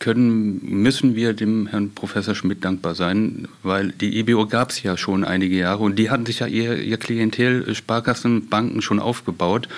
können, 0.00 0.60
müssen 0.64 1.14
wir 1.14 1.34
dem 1.34 1.68
Herrn 1.68 1.90
Professor 1.90 2.34
Schmidt 2.34 2.64
dankbar 2.64 2.96
sein, 2.96 3.46
weil 3.62 3.92
die 3.92 4.18
IBO 4.18 4.46
gab 4.46 4.70
es 4.70 4.82
ja 4.82 4.96
schon 4.96 5.22
einige 5.22 5.54
Jahre 5.54 5.84
und 5.84 5.96
die 5.96 6.10
hatten 6.10 6.26
sich 6.26 6.40
ja 6.40 6.48
ihr, 6.48 6.78
ihr 6.78 6.96
Klientel, 6.96 7.72
Sparkassen, 7.76 8.48
Banken 8.48 8.82
schon 8.82 8.98
aufgebaut. 8.98 9.68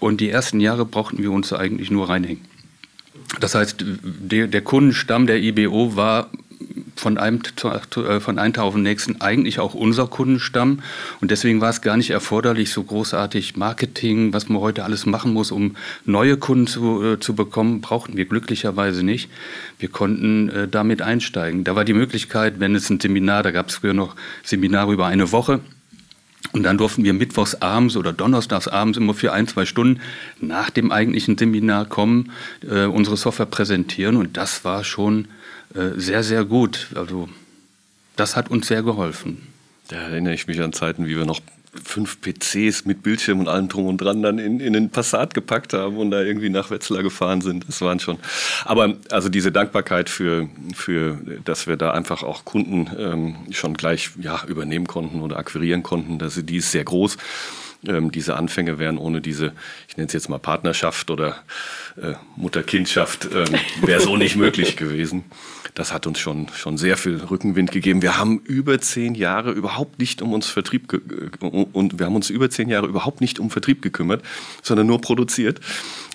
Und 0.00 0.22
die 0.22 0.30
ersten 0.30 0.60
Jahre 0.60 0.86
brauchten 0.86 1.18
wir 1.18 1.32
uns 1.32 1.52
eigentlich 1.52 1.90
nur 1.90 2.08
reinhängen. 2.08 2.40
Das 3.40 3.54
heißt, 3.54 3.84
der, 4.02 4.46
der 4.46 4.62
Kundenstamm 4.62 5.26
der 5.26 5.38
IBO 5.40 5.96
war 5.96 6.30
von 6.98 7.18
einem, 7.18 7.40
äh, 7.64 8.20
von 8.20 8.38
einem 8.38 8.52
Tag 8.52 8.64
auf 8.64 8.74
den 8.74 8.82
nächsten 8.82 9.20
eigentlich 9.20 9.60
auch 9.60 9.74
unser 9.74 10.06
Kundenstamm. 10.06 10.80
Und 11.20 11.30
deswegen 11.30 11.60
war 11.60 11.70
es 11.70 11.80
gar 11.80 11.96
nicht 11.96 12.10
erforderlich, 12.10 12.70
so 12.70 12.82
großartig 12.82 13.56
Marketing, 13.56 14.32
was 14.32 14.48
man 14.48 14.60
heute 14.60 14.84
alles 14.84 15.06
machen 15.06 15.32
muss, 15.32 15.50
um 15.50 15.76
neue 16.04 16.36
Kunden 16.36 16.66
zu, 16.66 17.02
äh, 17.04 17.20
zu 17.20 17.34
bekommen, 17.34 17.80
brauchten 17.80 18.16
wir 18.16 18.24
glücklicherweise 18.24 19.04
nicht. 19.04 19.30
Wir 19.78 19.88
konnten 19.88 20.48
äh, 20.48 20.68
damit 20.68 21.02
einsteigen. 21.02 21.64
Da 21.64 21.76
war 21.76 21.84
die 21.84 21.94
Möglichkeit, 21.94 22.60
wenn 22.60 22.74
es 22.74 22.90
ein 22.90 23.00
Seminar, 23.00 23.42
da 23.42 23.50
gab 23.50 23.68
es 23.68 23.76
früher 23.76 23.94
noch 23.94 24.16
Seminare 24.42 24.92
über 24.92 25.06
eine 25.06 25.32
Woche, 25.32 25.60
Und 26.52 26.62
dann 26.62 26.78
durften 26.78 27.04
wir 27.04 27.12
mittwochs 27.12 27.56
abends 27.56 27.96
oder 27.96 28.12
donnerstags 28.12 28.68
abends 28.68 28.96
immer 28.96 29.12
für 29.12 29.32
ein, 29.32 29.46
zwei 29.46 29.66
Stunden 29.66 30.00
nach 30.40 30.70
dem 30.70 30.92
eigentlichen 30.92 31.36
Seminar 31.36 31.84
kommen, 31.84 32.32
äh, 32.68 32.84
unsere 32.84 33.16
Software 33.16 33.46
präsentieren. 33.46 34.16
Und 34.16 34.36
das 34.36 34.64
war 34.64 34.84
schon 34.84 35.28
äh, 35.74 35.90
sehr, 35.96 36.22
sehr 36.22 36.44
gut. 36.44 36.88
Also 36.94 37.28
das 38.16 38.36
hat 38.36 38.50
uns 38.50 38.66
sehr 38.66 38.82
geholfen. 38.82 39.46
Da 39.88 39.96
erinnere 39.96 40.34
ich 40.34 40.46
mich 40.46 40.60
an 40.60 40.72
Zeiten, 40.72 41.06
wie 41.06 41.16
wir 41.16 41.26
noch 41.26 41.40
fünf 41.84 42.18
PCs 42.20 42.84
mit 42.84 43.02
Bildschirm 43.02 43.40
und 43.40 43.48
allem 43.48 43.68
drum 43.68 43.86
und 43.86 43.98
dran 43.98 44.22
dann 44.22 44.38
in, 44.38 44.60
in 44.60 44.72
den 44.72 44.90
Passat 44.90 45.34
gepackt 45.34 45.72
haben 45.72 45.96
und 45.96 46.10
da 46.10 46.22
irgendwie 46.22 46.48
nach 46.48 46.70
Wetzlar 46.70 47.02
gefahren 47.02 47.40
sind. 47.40 47.68
Das 47.68 47.80
waren 47.80 48.00
schon. 48.00 48.18
Aber 48.64 48.94
also 49.10 49.28
diese 49.28 49.52
Dankbarkeit 49.52 50.08
für, 50.08 50.48
für 50.74 51.18
dass 51.44 51.66
wir 51.66 51.76
da 51.76 51.92
einfach 51.92 52.22
auch 52.22 52.44
Kunden 52.44 52.90
ähm, 52.98 53.36
schon 53.52 53.74
gleich 53.74 54.10
ja, 54.20 54.42
übernehmen 54.46 54.86
konnten 54.86 55.20
oder 55.20 55.36
akquirieren 55.36 55.82
konnten, 55.82 56.18
dass, 56.18 56.34
die 56.42 56.56
ist 56.56 56.72
sehr 56.72 56.84
groß. 56.84 57.16
Ähm, 57.86 58.10
diese 58.10 58.36
Anfänge 58.36 58.78
wären 58.78 58.98
ohne 58.98 59.20
diese, 59.20 59.52
ich 59.88 59.96
nenne 59.96 60.08
es 60.08 60.12
jetzt 60.12 60.28
mal 60.28 60.38
Partnerschaft 60.38 61.10
oder 61.10 61.36
äh, 62.00 62.14
Mutter-Kindschaft, 62.36 63.28
ähm, 63.32 63.54
wäre 63.82 64.00
so 64.00 64.16
nicht 64.16 64.36
möglich 64.36 64.76
gewesen 64.76 65.24
das 65.74 65.92
hat 65.92 66.06
uns 66.06 66.18
schon, 66.18 66.48
schon 66.54 66.78
sehr 66.78 66.96
viel 66.96 67.16
Rückenwind 67.16 67.72
gegeben. 67.72 68.02
Wir 68.02 68.18
haben 68.18 68.40
über 68.40 68.80
zehn 68.80 69.14
Jahre 69.14 69.52
überhaupt 69.52 69.98
nicht 69.98 70.22
um 70.22 70.32
uns 70.32 70.48
Vertrieb 70.48 70.92
und 71.40 71.98
wir 71.98 72.06
haben 72.06 72.16
uns 72.16 72.30
über 72.30 72.50
zehn 72.50 72.68
Jahre 72.68 72.86
überhaupt 72.86 73.20
nicht 73.20 73.38
um 73.38 73.50
Vertrieb 73.50 73.82
gekümmert, 73.82 74.22
sondern 74.62 74.86
nur 74.86 75.00
produziert. 75.00 75.60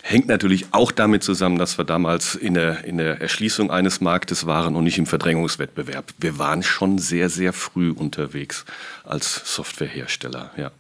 Hängt 0.02 0.28
natürlich 0.28 0.66
auch 0.72 0.92
damit 0.92 1.24
zusammen, 1.24 1.58
dass 1.58 1.78
wir 1.78 1.86
damals 1.86 2.36
in 2.36 2.56
der, 2.56 2.84
in 2.84 2.98
der 2.98 3.22
Erschließung 3.22 3.72
eines 3.72 4.02
Marktes 4.02 4.46
waren 4.46 4.76
und 4.76 4.84
nicht 4.84 4.98
im 4.98 5.06
Verdrängungswettbewerb. 5.06 6.14
Wir 6.20 6.38
waren 6.38 6.62
schon 6.62 6.98
sehr, 6.98 7.30
sehr 7.30 7.54
früh 7.54 7.90
unterwegs 7.92 8.66
als 9.06 9.56
Softwarehersteller, 9.56 10.52
ja. 10.58 10.72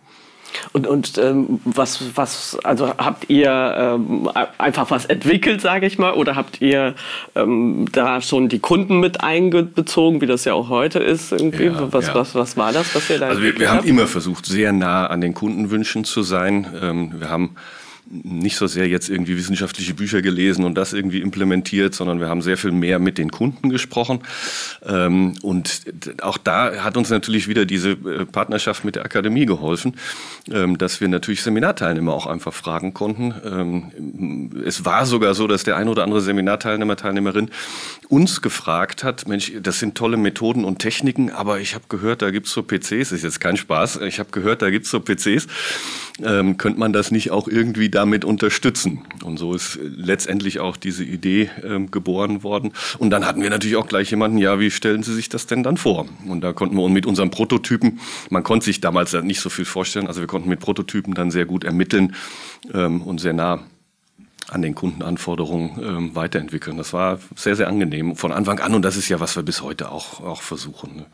Und, 0.71 0.87
und 0.87 1.17
ähm, 1.17 1.59
was, 1.65 2.15
was, 2.15 2.57
also 2.63 2.89
habt 2.97 3.29
ihr 3.29 3.75
ähm, 3.77 4.29
einfach 4.57 4.91
was 4.91 5.05
entwickelt, 5.05 5.61
sage 5.61 5.85
ich 5.85 5.97
mal, 5.97 6.13
oder 6.13 6.35
habt 6.35 6.61
ihr 6.61 6.95
ähm, 7.35 7.87
da 7.91 8.21
schon 8.21 8.49
die 8.49 8.59
Kunden 8.59 8.99
mit 8.99 9.21
einbezogen, 9.21 10.21
wie 10.21 10.27
das 10.27 10.45
ja 10.45 10.53
auch 10.53 10.69
heute 10.69 10.99
ist? 10.99 11.31
Irgendwie? 11.31 11.65
Ja, 11.65 11.91
was, 11.91 12.07
ja. 12.07 12.15
Was, 12.15 12.35
was 12.35 12.57
war 12.57 12.71
das, 12.71 12.95
was 12.95 13.09
ihr 13.09 13.19
da 13.19 13.27
Also 13.27 13.41
wir, 13.41 13.57
wir 13.59 13.71
haben 13.71 13.87
immer 13.87 14.07
versucht, 14.07 14.45
sehr 14.45 14.71
nah 14.71 15.07
an 15.07 15.21
den 15.21 15.33
Kundenwünschen 15.33 16.03
zu 16.03 16.23
sein. 16.23 16.67
Ähm, 16.81 17.13
wir 17.19 17.29
haben 17.29 17.55
nicht 18.09 18.57
so 18.57 18.67
sehr 18.67 18.87
jetzt 18.87 19.09
irgendwie 19.09 19.37
wissenschaftliche 19.37 19.93
Bücher 19.93 20.21
gelesen 20.21 20.65
und 20.65 20.75
das 20.75 20.93
irgendwie 20.93 21.21
implementiert, 21.21 21.95
sondern 21.95 22.19
wir 22.19 22.27
haben 22.27 22.41
sehr 22.41 22.57
viel 22.57 22.71
mehr 22.71 22.99
mit 22.99 23.17
den 23.17 23.31
Kunden 23.31 23.69
gesprochen. 23.69 24.19
Ähm, 24.85 25.35
und 25.41 25.81
auch 26.21 26.37
da 26.37 26.83
hat 26.83 26.97
uns 26.97 27.09
natürlich 27.09 27.47
wieder 27.47 27.65
diese 27.65 27.91
äh, 27.91 28.25
Partnerschaft 28.25 28.83
mit 28.83 28.95
der 28.95 29.05
Akademie 29.05 29.45
geholfen, 29.45 29.95
ähm, 30.51 30.77
dass 30.77 30.99
wir 30.99 31.07
natürlich 31.07 31.41
Seminarteilnehmer 31.43 32.13
auch 32.13 32.27
einfach 32.27 32.53
fragen 32.53 32.93
konnten. 32.93 33.33
Ähm, 33.45 34.63
es 34.65 34.83
war 34.83 35.05
sogar 35.05 35.33
so, 35.33 35.47
dass 35.47 35.63
der 35.63 35.77
ein 35.77 35.87
oder 35.87 36.03
andere 36.03 36.21
Seminarteilnehmer, 36.21 36.97
Teilnehmerin 36.97 37.51
uns 38.09 38.41
gefragt 38.41 39.03
hat, 39.03 39.27
Mensch, 39.27 39.53
das 39.61 39.79
sind 39.79 39.95
tolle 39.95 40.17
Methoden 40.17 40.65
und 40.65 40.79
Techniken, 40.79 41.31
aber 41.31 41.59
ich 41.59 41.73
habe 41.73 41.85
gehört, 41.87 42.21
da 42.21 42.31
gibt 42.31 42.47
es 42.47 42.53
so 42.53 42.63
PCs, 42.63 43.11
ist 43.11 43.23
jetzt 43.23 43.39
kein 43.39 43.57
Spaß, 43.57 44.01
ich 44.01 44.19
habe 44.19 44.29
gehört, 44.31 44.61
da 44.61 44.69
gibt 44.69 44.85
es 44.85 44.91
so 44.91 44.99
PCs, 44.99 45.47
könnte 46.19 46.79
man 46.79 46.93
das 46.93 47.11
nicht 47.11 47.31
auch 47.31 47.47
irgendwie 47.47 47.89
damit 47.93 48.25
unterstützen. 48.25 49.01
Und 49.23 49.37
so 49.37 49.53
ist 49.53 49.79
letztendlich 49.81 50.59
auch 50.59 50.77
diese 50.77 51.03
Idee 51.03 51.49
äh, 51.61 51.79
geboren 51.89 52.43
worden. 52.43 52.73
Und 52.97 53.09
dann 53.11 53.25
hatten 53.25 53.41
wir 53.41 53.49
natürlich 53.49 53.77
auch 53.77 53.87
gleich 53.87 54.09
jemanden, 54.11 54.37
ja, 54.37 54.59
wie 54.59 54.71
stellen 54.71 55.03
Sie 55.03 55.13
sich 55.13 55.29
das 55.29 55.47
denn 55.47 55.63
dann 55.63 55.77
vor? 55.77 56.07
Und 56.27 56.41
da 56.41 56.53
konnten 56.53 56.75
wir 56.75 56.89
mit 56.89 57.05
unseren 57.05 57.31
Prototypen, 57.31 57.99
man 58.29 58.43
konnte 58.43 58.65
sich 58.65 58.81
damals 58.81 59.13
nicht 59.13 59.39
so 59.39 59.49
viel 59.49 59.65
vorstellen, 59.65 60.07
also 60.07 60.21
wir 60.21 60.27
konnten 60.27 60.49
mit 60.49 60.59
Prototypen 60.59 61.13
dann 61.13 61.31
sehr 61.31 61.45
gut 61.45 61.63
ermitteln 61.63 62.15
ähm, 62.73 63.01
und 63.01 63.19
sehr 63.19 63.33
nah 63.33 63.59
an 64.49 64.61
den 64.61 64.75
Kundenanforderungen 64.75 65.79
ähm, 65.81 66.15
weiterentwickeln. 66.15 66.77
Das 66.77 66.93
war 66.93 67.19
sehr, 67.35 67.55
sehr 67.55 67.67
angenehm 67.67 68.15
von 68.15 68.31
Anfang 68.31 68.59
an 68.59 68.73
und 68.73 68.83
das 68.83 68.97
ist 68.97 69.09
ja, 69.09 69.19
was 69.19 69.35
wir 69.35 69.43
bis 69.43 69.61
heute 69.61 69.91
auch, 69.91 70.21
auch 70.21 70.41
versuchen. 70.41 70.95
Ne? 70.97 71.05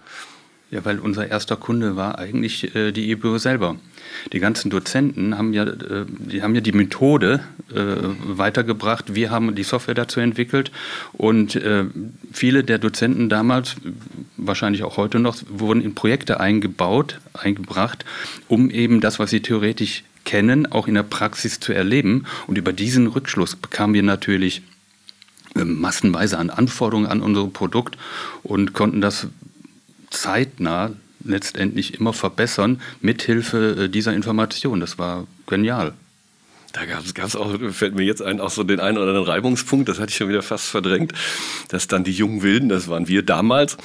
Ja, 0.71 0.85
weil 0.85 0.99
unser 0.99 1.27
erster 1.27 1.55
Kunde 1.55 1.95
war 1.95 2.19
eigentlich 2.19 2.75
äh, 2.75 2.91
die 2.91 3.09
EBU 3.09 3.39
selber. 3.39 3.77
Die 4.33 4.39
ganzen 4.39 4.69
Dozenten 4.69 5.35
haben 5.35 5.51
ja, 5.51 5.63
äh, 5.63 6.05
die 6.07 6.43
haben 6.43 6.53
ja 6.53 6.61
die 6.61 6.73
Methode 6.73 7.39
äh, 7.73 7.95
weitergebracht. 8.23 9.15
Wir 9.15 9.31
haben 9.31 9.55
die 9.55 9.63
Software 9.63 9.95
dazu 9.95 10.19
entwickelt 10.19 10.71
und 11.13 11.55
äh, 11.55 11.85
viele 12.31 12.63
der 12.63 12.77
Dozenten 12.77 13.29
damals, 13.29 13.77
wahrscheinlich 14.37 14.83
auch 14.83 14.97
heute 14.97 15.19
noch, 15.19 15.37
wurden 15.49 15.81
in 15.81 15.95
Projekte 15.95 16.39
eingebaut, 16.39 17.19
eingebracht, 17.33 18.05
um 18.47 18.69
eben 18.69 19.01
das, 19.01 19.17
was 19.17 19.31
sie 19.31 19.41
theoretisch 19.41 20.03
kennen, 20.23 20.71
auch 20.71 20.87
in 20.87 20.93
der 20.93 21.03
Praxis 21.03 21.59
zu 21.59 21.73
erleben. 21.73 22.25
Und 22.45 22.59
über 22.59 22.73
diesen 22.73 23.07
Rückschluss 23.07 23.55
bekamen 23.55 23.95
wir 23.95 24.03
natürlich 24.03 24.61
äh, 25.55 25.63
massenweise 25.63 26.37
an 26.37 26.51
Anforderungen 26.51 27.07
an 27.07 27.21
unser 27.21 27.47
Produkt 27.47 27.97
und 28.43 28.73
konnten 28.73 29.01
das 29.01 29.27
zeitnah 30.09 30.91
letztendlich 31.23 31.99
immer 31.99 32.13
verbessern 32.13 32.81
mithilfe 33.01 33.85
äh, 33.85 33.89
dieser 33.89 34.13
Information. 34.13 34.79
Das 34.79 34.97
war 34.97 35.27
genial. 35.47 35.93
Da 36.73 36.85
gab 36.85 37.03
es 37.25 37.35
auch, 37.35 37.55
fällt 37.71 37.95
mir 37.95 38.03
jetzt 38.03 38.21
ein, 38.21 38.39
auch 38.39 38.51
so 38.51 38.63
den 38.63 38.79
einen 38.79 38.97
oder 38.97 39.07
anderen 39.07 39.27
Reibungspunkt, 39.27 39.89
das 39.89 39.99
hatte 39.99 40.09
ich 40.11 40.17
schon 40.17 40.29
wieder 40.29 40.43
fast 40.43 40.67
verdrängt, 40.67 41.13
dass 41.69 41.87
dann 41.87 42.03
die 42.03 42.11
jungen 42.11 42.43
Wilden, 42.43 42.69
das 42.69 42.87
waren 42.87 43.07
wir 43.07 43.23
damals, 43.23 43.77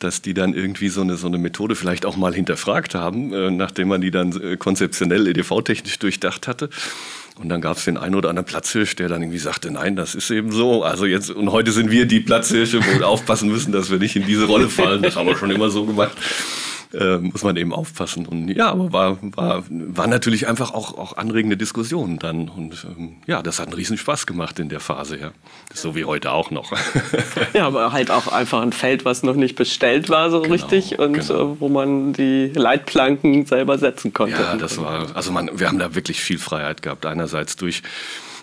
dass 0.00 0.22
die 0.22 0.34
dann 0.34 0.52
irgendwie 0.52 0.88
so 0.88 1.02
eine, 1.02 1.16
so 1.16 1.28
eine 1.28 1.38
Methode 1.38 1.76
vielleicht 1.76 2.04
auch 2.04 2.16
mal 2.16 2.34
hinterfragt 2.34 2.94
haben, 2.94 3.32
äh, 3.32 3.50
nachdem 3.50 3.88
man 3.88 4.00
die 4.00 4.10
dann 4.10 4.32
äh, 4.40 4.56
konzeptionell 4.56 5.28
EDV-technisch 5.28 5.98
durchdacht 6.00 6.48
hatte. 6.48 6.68
Und 7.36 7.48
dann 7.48 7.60
gab 7.60 7.76
es 7.76 7.84
den 7.84 7.96
einen 7.96 8.14
oder 8.14 8.28
anderen 8.28 8.46
Platzhirsch, 8.46 8.96
der 8.96 9.08
dann 9.08 9.22
irgendwie 9.22 9.38
sagte, 9.38 9.70
nein, 9.70 9.96
das 9.96 10.14
ist 10.14 10.30
eben 10.30 10.52
so. 10.52 10.84
Also 10.84 11.06
jetzt, 11.06 11.30
und 11.30 11.50
heute 11.50 11.72
sind 11.72 11.90
wir 11.90 12.06
die 12.06 12.20
Platzhirsche, 12.20 12.80
wo 12.84 12.98
wir 12.98 13.08
aufpassen 13.08 13.48
müssen, 13.48 13.72
dass 13.72 13.90
wir 13.90 13.98
nicht 13.98 14.16
in 14.16 14.26
diese 14.26 14.44
Rolle 14.44 14.68
fallen. 14.68 15.02
Das 15.02 15.16
haben 15.16 15.26
wir 15.26 15.36
schon 15.36 15.50
immer 15.50 15.70
so 15.70 15.86
gemacht 15.86 16.16
äh, 16.94 17.18
muss 17.18 17.42
man 17.42 17.56
eben 17.56 17.72
aufpassen. 17.72 18.26
Und 18.26 18.48
ja, 18.48 18.70
aber 18.70 18.92
war, 18.92 19.18
war, 19.22 19.64
war 19.68 20.06
natürlich 20.06 20.48
einfach 20.48 20.72
auch, 20.72 20.98
auch 20.98 21.16
anregende 21.16 21.56
Diskussionen 21.56 22.18
dann. 22.18 22.48
Und 22.48 22.86
ähm, 22.96 23.16
ja, 23.26 23.42
das 23.42 23.58
hat 23.58 23.68
einen 23.68 23.76
riesen 23.76 23.96
Spaß 23.96 24.26
gemacht 24.26 24.58
in 24.58 24.68
der 24.68 24.80
Phase, 24.80 25.18
ja. 25.18 25.32
So 25.72 25.94
wie 25.94 26.04
heute 26.04 26.32
auch 26.32 26.50
noch. 26.50 26.72
ja, 27.54 27.66
aber 27.66 27.92
halt 27.92 28.10
auch 28.10 28.28
einfach 28.28 28.60
ein 28.62 28.72
Feld, 28.72 29.04
was 29.04 29.22
noch 29.22 29.36
nicht 29.36 29.56
bestellt 29.56 30.10
war 30.10 30.30
so 30.30 30.40
genau, 30.40 30.52
richtig 30.52 30.98
und 30.98 31.14
genau. 31.14 31.54
äh, 31.54 31.60
wo 31.60 31.68
man 31.68 32.12
die 32.12 32.52
Leitplanken 32.54 33.46
selber 33.46 33.78
setzen 33.78 34.12
konnte. 34.12 34.40
Ja, 34.40 34.56
das 34.56 34.78
war, 34.78 35.14
also 35.14 35.32
man, 35.32 35.50
wir 35.58 35.68
haben 35.68 35.78
da 35.78 35.94
wirklich 35.94 36.20
viel 36.20 36.38
Freiheit 36.38 36.82
gehabt. 36.82 37.06
Einerseits 37.06 37.56
durch 37.56 37.82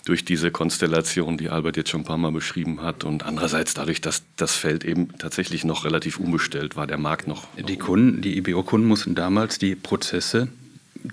durch 0.06 0.26
diese 0.26 0.52
Konstellation, 0.52 1.38
die 1.38 1.50
Albert 1.50 1.78
jetzt 1.78 1.90
schon 1.90 2.02
ein 2.02 2.06
paar 2.06 2.18
Mal 2.18 2.32
beschrieben 2.32 2.82
hat 2.82 3.04
und 3.04 3.24
andererseits 3.24 3.74
dadurch, 3.74 4.02
dass 4.02 4.24
das 4.36 4.56
Feld 4.56 4.84
eben 4.84 5.18
tatsächlich 5.18 5.64
noch 5.64 5.86
relativ 5.86 6.20
unbestellt 6.20 6.76
war, 6.76 6.88
der 6.88 6.98
Markt 6.98 7.28
noch. 7.28 7.48
Die 7.58 7.78
Kunden, 7.78 8.22
die 8.22 8.38
IBO-Kunden 8.38 8.88
mussten 8.88 9.16
damals 9.16 9.58
die 9.60 9.76
Prozesse 9.76 10.50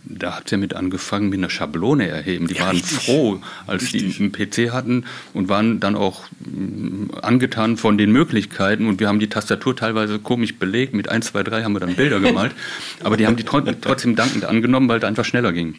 da 0.04 0.36
hat 0.36 0.46
es 0.46 0.50
ja 0.50 0.58
mit 0.58 0.74
angefangen 0.74 1.28
mit 1.28 1.38
einer 1.38 1.50
Schablone 1.50 2.08
erheben. 2.08 2.48
Die 2.48 2.54
ja, 2.54 2.66
waren 2.66 2.76
richtig. 2.76 2.98
froh, 2.98 3.40
als 3.66 3.82
richtig. 3.82 4.16
die 4.16 4.22
einen 4.22 4.32
PC 4.32 4.72
hatten 4.72 5.04
und 5.32 5.48
waren 5.48 5.80
dann 5.80 5.94
auch 5.94 6.24
mm, 6.40 7.10
angetan 7.22 7.76
von 7.76 7.96
den 7.96 8.10
Möglichkeiten. 8.10 8.88
Und 8.88 9.00
wir 9.00 9.08
haben 9.08 9.20
die 9.20 9.28
Tastatur 9.28 9.76
teilweise 9.76 10.18
komisch 10.18 10.56
belegt. 10.56 10.94
Mit 10.94 11.08
1, 11.08 11.26
2, 11.26 11.42
3 11.44 11.62
haben 11.62 11.72
wir 11.72 11.80
dann 11.80 11.94
Bilder 11.94 12.20
gemalt. 12.20 12.52
Aber 13.04 13.16
die 13.16 13.26
haben 13.26 13.36
die 13.36 13.44
trotzdem 13.44 14.16
dankend 14.16 14.44
angenommen, 14.44 14.88
weil 14.88 14.98
es 14.98 15.04
einfach 15.04 15.24
schneller 15.24 15.52
ging. 15.52 15.76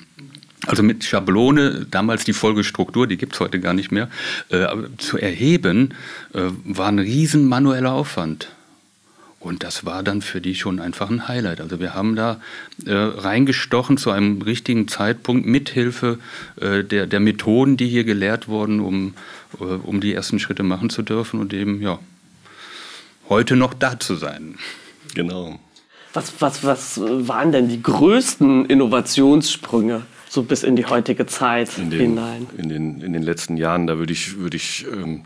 Also 0.68 0.84
mit 0.84 1.06
Schablone, 1.06 1.88
damals 1.90 2.26
die 2.26 2.34
Folgestruktur, 2.34 3.08
die 3.08 3.18
gibt 3.18 3.34
es 3.34 3.40
heute 3.40 3.60
gar 3.60 3.74
nicht 3.74 3.92
mehr, 3.92 4.10
äh, 4.50 4.68
zu 4.98 5.18
erheben, 5.18 5.94
äh, 6.34 6.42
war 6.66 6.90
ein 6.90 7.00
riesen 7.00 7.48
manueller 7.48 7.94
Aufwand. 7.94 8.50
Und 9.40 9.64
das 9.64 9.86
war 9.86 10.04
dann 10.04 10.22
für 10.22 10.42
die 10.42 10.56
schon 10.56 10.82
einfach 10.82 11.10
ein 11.10 11.30
Highlight. 11.30 11.62
Also 11.62 11.80
wir 11.80 11.94
haben 11.94 12.18
da 12.18 12.42
äh, 12.86 12.92
reingestochen 12.94 13.98
zu 13.98 14.12
einem 14.12 14.42
richtigen 14.42 14.90
Zeitpunkt 14.90 15.46
mithilfe 15.46 16.20
äh, 16.60 16.84
der, 16.84 17.08
der 17.08 17.22
Methoden, 17.22 17.78
die 17.78 17.88
hier 17.88 18.04
gelehrt 18.04 18.50
wurden, 18.50 18.82
um, 18.82 19.14
äh, 19.62 19.64
um 19.64 20.02
die 20.02 20.14
ersten 20.14 20.40
Schritte 20.40 20.64
machen 20.64 20.90
zu 20.90 21.02
dürfen 21.02 21.40
und 21.40 21.54
eben 21.54 21.82
ja 21.82 22.00
heute 23.30 23.56
noch 23.56 23.74
da 23.74 23.98
zu 23.98 24.16
sein. 24.16 24.58
Genau. 25.14 25.60
Was, 26.14 26.34
was, 26.40 26.64
was 26.66 27.00
waren 27.00 27.54
denn 27.54 27.70
die 27.70 27.82
größten 27.82 28.66
Innovationssprünge? 28.66 30.02
So 30.30 30.44
bis 30.44 30.64
in 30.64 30.76
die 30.76 30.86
heutige 30.86 31.26
Zeit 31.26 31.78
in 31.78 31.90
den, 31.90 32.00
hinein. 32.00 32.48
In 32.58 32.70
den, 32.70 33.02
in 33.02 33.14
den 33.14 33.24
letzten 33.24 33.58
Jahren, 33.58 33.88
da 33.88 33.98
würde 33.98 34.14
ich, 34.14 34.38
würde 34.38 34.58
ich 34.58 34.86
ähm, 34.92 35.24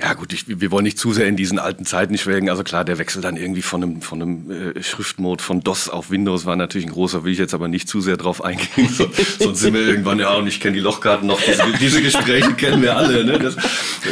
ja 0.00 0.14
gut, 0.14 0.32
ich, 0.32 0.44
wir 0.48 0.70
wollen 0.70 0.84
nicht 0.84 0.98
zu 0.98 1.12
sehr 1.12 1.26
in 1.26 1.36
diesen 1.36 1.58
alten 1.58 1.84
Zeiten 1.84 2.16
schwelgen. 2.16 2.48
Also 2.48 2.64
klar, 2.64 2.82
der 2.82 2.96
Wechsel 2.96 3.20
dann 3.20 3.36
irgendwie 3.36 3.60
von 3.60 3.82
einem, 3.82 4.00
von 4.00 4.22
einem 4.22 4.50
äh, 4.50 4.82
Schriftmode 4.82 5.42
von 5.42 5.60
DOS 5.60 5.90
auf 5.90 6.10
Windows 6.10 6.46
war 6.46 6.56
natürlich 6.56 6.86
ein 6.86 6.92
großer, 6.92 7.24
will 7.24 7.32
ich 7.32 7.38
jetzt 7.38 7.52
aber 7.52 7.68
nicht 7.68 7.88
zu 7.88 8.00
sehr 8.00 8.16
drauf 8.16 8.42
eingehen. 8.42 8.88
So, 8.88 9.10
sonst 9.38 9.60
sind 9.60 9.74
wir 9.74 9.82
irgendwann, 9.82 10.18
ja, 10.18 10.32
und 10.34 10.46
ich 10.46 10.60
kenne 10.60 10.74
die 10.74 10.80
Lochkarten 10.80 11.28
noch. 11.28 11.38
Diese, 11.42 11.62
diese 11.78 12.00
Gespräche 12.02 12.54
kennen 12.54 12.80
wir 12.80 12.96
alle. 12.96 13.22
Ne? 13.22 13.38
Das, 13.38 13.56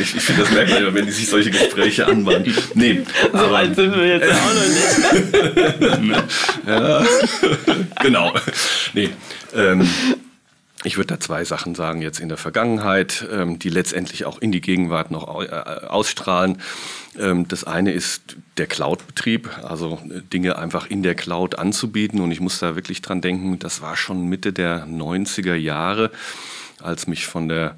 ich 0.00 0.14
ich 0.14 0.22
finde, 0.22 0.42
das 0.42 0.70
ja, 0.70 0.92
wenn 0.92 1.06
die 1.06 1.12
sich 1.12 1.28
solche 1.28 1.50
Gespräche 1.50 2.06
anbahnen. 2.06 2.54
Nee, 2.75 3.02
so 3.32 3.38
aber, 3.38 3.56
alt 3.56 3.75
sind 3.75 3.96
wir 3.96 4.06
jetzt 4.06 4.30
auch 4.30 4.54
noch 4.54 6.10
nicht. 6.10 6.22
ja. 6.66 7.04
genau. 8.02 8.34
Nee. 8.92 9.08
Ähm, 9.54 9.88
ich 10.82 10.96
würde 10.96 11.14
da 11.14 11.20
zwei 11.20 11.44
Sachen 11.44 11.75
sagen 11.75 12.00
jetzt 12.00 12.20
in 12.20 12.28
der 12.28 12.38
Vergangenheit, 12.38 13.26
ähm, 13.30 13.58
die 13.58 13.68
letztendlich 13.68 14.25
auch 14.25 14.38
in 14.38 14.50
die 14.50 14.62
Gegenwart 14.62 15.10
noch 15.10 15.42
äh, 15.42 15.49
ausstrahlen. 15.87 16.58
Ähm, 17.18 17.46
das 17.49 17.64
eine 17.64 17.92
ist 17.92 18.37
der 18.56 18.66
Cloud-Betrieb, 18.66 19.50
also 19.62 20.00
äh, 20.10 20.22
Dinge 20.22 20.56
einfach 20.58 20.88
in 20.88 21.02
der 21.02 21.14
Cloud 21.14 21.58
anzubieten. 21.58 22.20
Und 22.20 22.32
ich 22.32 22.40
muss 22.40 22.58
da 22.58 22.76
wirklich 22.76 23.02
dran 23.02 23.20
denken, 23.20 23.58
das 23.58 23.82
war 23.82 23.96
schon 23.96 24.26
Mitte 24.26 24.54
der 24.54 24.87
90er 24.87 25.54
Jahre, 25.54 26.10
als 26.82 27.06
mich 27.06 27.26
von 27.26 27.49
der 27.49 27.76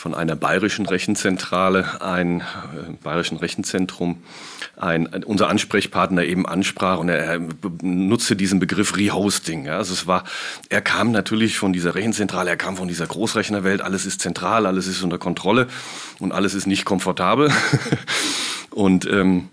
von 0.00 0.14
einer 0.14 0.34
bayerischen 0.34 0.86
Rechenzentrale, 0.86 2.00
ein 2.00 2.40
äh, 2.40 2.44
bayerischen 3.02 3.36
Rechenzentrum, 3.36 4.22
ein, 4.78 5.06
unser 5.24 5.50
Ansprechpartner 5.50 6.24
eben 6.24 6.46
ansprach 6.46 6.96
und 6.96 7.10
er, 7.10 7.18
er 7.18 7.40
nutzte 7.82 8.34
diesen 8.34 8.60
Begriff 8.60 8.96
Rehosting. 8.96 9.66
Ja. 9.66 9.76
Also 9.76 9.92
es 9.92 10.06
war, 10.06 10.24
er 10.70 10.80
kam 10.80 11.12
natürlich 11.12 11.58
von 11.58 11.74
dieser 11.74 11.94
Rechenzentrale, 11.94 12.48
er 12.48 12.56
kam 12.56 12.78
von 12.78 12.88
dieser 12.88 13.06
Großrechnerwelt, 13.06 13.82
alles 13.82 14.06
ist 14.06 14.22
zentral, 14.22 14.64
alles 14.64 14.86
ist 14.86 15.02
unter 15.02 15.18
Kontrolle 15.18 15.66
und 16.18 16.32
alles 16.32 16.54
ist 16.54 16.66
nicht 16.66 16.86
komfortabel. 16.86 17.52
und 18.70 19.04
ähm, 19.04 19.50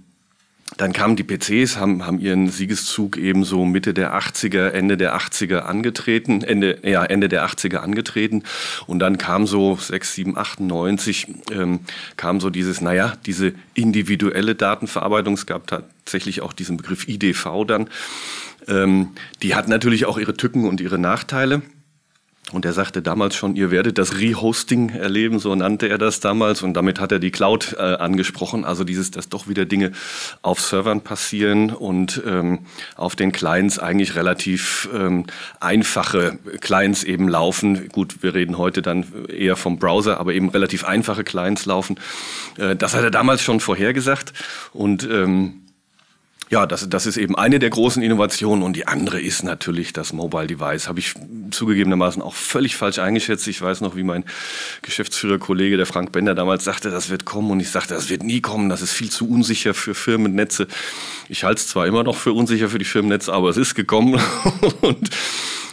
dann 0.76 0.92
kamen 0.92 1.16
die 1.16 1.24
PCs, 1.24 1.78
haben, 1.78 2.06
haben 2.06 2.20
ihren 2.20 2.50
Siegeszug 2.50 3.18
eben 3.18 3.46
so 3.46 3.64
Mitte 3.64 3.94
der 3.94 4.14
80er, 4.20 4.70
Ende 4.70 4.98
der 4.98 5.18
80er 5.18 5.60
angetreten, 5.60 6.44
Ende, 6.44 6.80
ja, 6.84 7.06
Ende 7.06 7.30
der 7.30 7.48
80er 7.48 7.78
angetreten. 7.78 8.44
Und 8.86 9.00
dann 9.00 9.18
kam 9.18 9.48
so 9.48 9.78
6, 9.78 10.14
7, 10.14 10.38
98, 10.38 11.28
ähm, 11.52 11.80
kam 12.18 12.42
so 12.42 12.50
dieses, 12.50 12.82
naja, 12.82 13.14
diese 13.26 13.54
individuelle 13.76 14.56
Datenverarbeitung. 14.56 15.36
Es 15.36 15.46
gab 15.46 15.68
tatsächlich 15.68 16.42
auch 16.42 16.52
diesen 16.52 16.76
Begriff 16.76 17.08
IDV 17.08 17.64
dann. 17.66 17.90
Ähm, 18.68 19.10
die 19.42 19.56
hat 19.56 19.70
natürlich 19.70 20.06
auch 20.06 20.18
ihre 20.18 20.36
Tücken 20.36 20.68
und 20.68 20.82
ihre 20.82 21.00
Nachteile. 21.00 21.62
Und 22.54 22.64
er 22.64 22.72
sagte 22.72 23.02
damals 23.02 23.36
schon, 23.36 23.58
ihr 23.58 23.72
werdet 23.72 23.98
das 23.98 24.20
Rehosting 24.20 24.90
erleben, 24.90 25.40
so 25.40 25.54
nannte 25.54 25.90
er 25.90 25.98
das 25.98 26.22
damals. 26.22 26.62
Und 26.62 26.76
damit 26.76 27.02
hat 27.02 27.12
er 27.12 27.20
die 27.20 27.32
Cloud 27.32 27.76
äh, 27.78 27.82
angesprochen. 27.82 28.64
Also 28.64 28.86
dieses, 28.86 29.12
dass 29.12 29.28
doch 29.28 29.50
wieder 29.50 29.66
Dinge 29.66 29.92
auf 30.44 30.62
Servern 30.62 31.02
passieren 31.02 31.72
und 31.72 32.22
ähm, 32.26 32.60
auf 32.96 33.18
den 33.18 33.34
Clients 33.34 33.80
eigentlich 33.80 34.16
relativ 34.16 34.88
ähm, 34.94 35.26
einfache 35.60 36.40
Clients 36.62 37.04
eben 37.04 37.28
laufen. 37.28 37.90
Gut, 37.90 38.24
wir 38.24 38.34
reden 38.34 38.58
heute 38.58 38.82
dann 38.82 39.06
eher 39.28 39.58
vom 39.58 39.78
Browser, 39.78 40.18
aber 40.18 40.34
eben 40.34 40.48
relativ 40.48 40.86
einfache 40.86 41.26
Clients 41.26 41.66
laufen. 41.66 42.00
Äh, 42.58 42.78
das 42.78 42.96
hat 42.96 43.04
er 43.04 43.12
damals 43.12 43.42
schon 43.42 43.60
vorhergesagt. 43.60 44.32
Und 44.72 45.04
ähm, 45.04 45.67
ja, 46.50 46.66
das, 46.66 46.88
das 46.90 47.06
ist 47.06 47.18
eben 47.18 47.36
eine 47.36 47.60
der 47.60 47.70
großen 47.70 48.02
Innovationen 48.02 48.64
und 48.64 48.76
die 48.76 48.88
andere 48.88 49.20
ist 49.20 49.44
natürlich 49.44 49.92
das 49.92 50.14
Mobile 50.14 50.48
Device. 50.48 50.88
Habe 50.88 51.00
ich 51.00 51.14
zugegebenermaßen 51.52 52.22
auch 52.22 52.36
völlig 52.36 52.76
falsch 52.76 53.00
eingeschätzt. 53.00 53.48
Ich 53.48 53.62
weiß 53.62 53.82
noch, 53.82 53.96
wie 53.96 54.04
mein 54.04 54.24
Geschäftsführerkollege, 54.82 55.76
der 55.76 55.86
Frank 55.86 56.12
Bender, 56.12 56.36
damals 56.36 56.64
sagte, 56.64 56.90
das 56.90 57.10
wird 57.10 57.26
kommen 57.26 57.52
und 57.52 57.60
ich 57.60 57.70
sagte, 57.70 57.94
das 57.94 58.10
wird 58.10 58.24
nie 58.24 58.42
kommen, 58.42 58.70
das 58.70 58.82
ist 58.82 58.94
viel 58.94 59.10
zu 59.10 59.30
unsicher 59.30 59.74
für 59.74 59.94
Firmennetze. 59.94 60.68
Ich 61.28 61.44
halte 61.44 61.60
es 61.60 61.68
zwar 61.68 61.86
immer 61.86 62.04
noch 62.04 62.16
für 62.16 62.34
unsicher 62.34 62.70
für 62.70 62.80
die 62.80 62.86
Firmennetze, 62.86 63.34
aber 63.34 63.50
es 63.50 63.58
ist 63.58 63.76
gekommen 63.76 64.20
und 64.82 65.10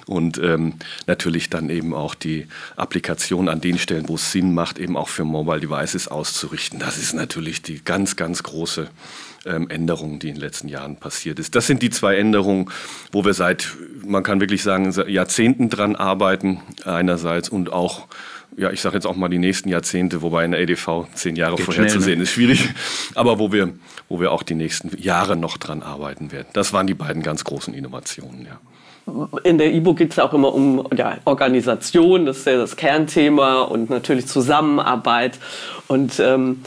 und 0.06 0.38
ähm, 0.38 0.74
natürlich 1.06 1.48
dann 1.48 1.70
eben 1.70 1.94
auch 1.94 2.14
die 2.14 2.46
Applikation 2.76 3.48
an 3.48 3.60
den 3.62 3.78
Stellen, 3.78 4.08
wo 4.08 4.16
es 4.16 4.32
Sinn 4.32 4.52
macht, 4.52 4.78
eben 4.78 4.96
auch 4.96 5.08
für 5.08 5.24
Mobile 5.24 5.60
Devices 5.60 6.08
auszurichten. 6.08 6.78
Das 6.78 6.98
ist 6.98 7.14
natürlich 7.14 7.62
die 7.62 7.82
ganz, 7.82 8.16
ganz 8.16 8.42
große 8.42 8.90
Änderung, 9.44 10.18
die 10.18 10.28
in 10.28 10.34
den 10.34 10.40
letzten 10.40 10.68
Jahren 10.68 10.96
passiert 10.96 11.38
ist. 11.38 11.54
Das 11.54 11.66
sind 11.66 11.82
die 11.82 11.90
zwei 11.90 12.16
Änderungen, 12.16 12.70
wo 13.12 13.24
wir 13.24 13.34
seit, 13.34 13.68
man 14.04 14.22
kann 14.22 14.40
wirklich 14.40 14.62
sagen, 14.62 14.92
Jahrzehnten 15.06 15.68
dran 15.68 15.96
arbeiten 15.96 16.60
einerseits 16.84 17.48
und 17.48 17.72
auch 17.72 18.06
ja, 18.56 18.70
ich 18.70 18.80
sage 18.80 18.94
jetzt 18.94 19.06
auch 19.06 19.16
mal 19.16 19.28
die 19.28 19.38
nächsten 19.38 19.68
Jahrzehnte, 19.68 20.22
wobei 20.22 20.44
in 20.44 20.52
der 20.52 20.60
EDV 20.60 21.06
zehn 21.14 21.36
Jahre 21.36 21.56
Geht 21.56 21.64
vorherzusehen 21.64 22.18
ne? 22.18 22.22
ist 22.22 22.30
schwierig, 22.30 22.68
aber 23.14 23.38
wo 23.38 23.52
wir, 23.52 23.72
wo 24.08 24.20
wir 24.20 24.32
auch 24.32 24.42
die 24.42 24.54
nächsten 24.54 24.96
Jahre 25.00 25.36
noch 25.36 25.56
dran 25.56 25.82
arbeiten 25.82 26.30
werden. 26.30 26.46
Das 26.52 26.72
waren 26.72 26.86
die 26.86 26.94
beiden 26.94 27.22
ganz 27.22 27.44
großen 27.44 27.74
Innovationen, 27.74 28.46
ja. 28.46 28.60
In 29.42 29.58
der 29.58 29.70
E-Book 29.70 29.98
geht 29.98 30.12
es 30.12 30.18
auch 30.18 30.32
immer 30.32 30.54
um 30.54 30.88
ja, 30.96 31.18
Organisation, 31.26 32.24
das 32.24 32.38
ist 32.38 32.46
ja 32.46 32.56
das 32.56 32.76
Kernthema 32.76 33.60
und 33.60 33.90
natürlich 33.90 34.26
Zusammenarbeit. 34.26 35.38
Und 35.88 36.18
ähm, 36.20 36.62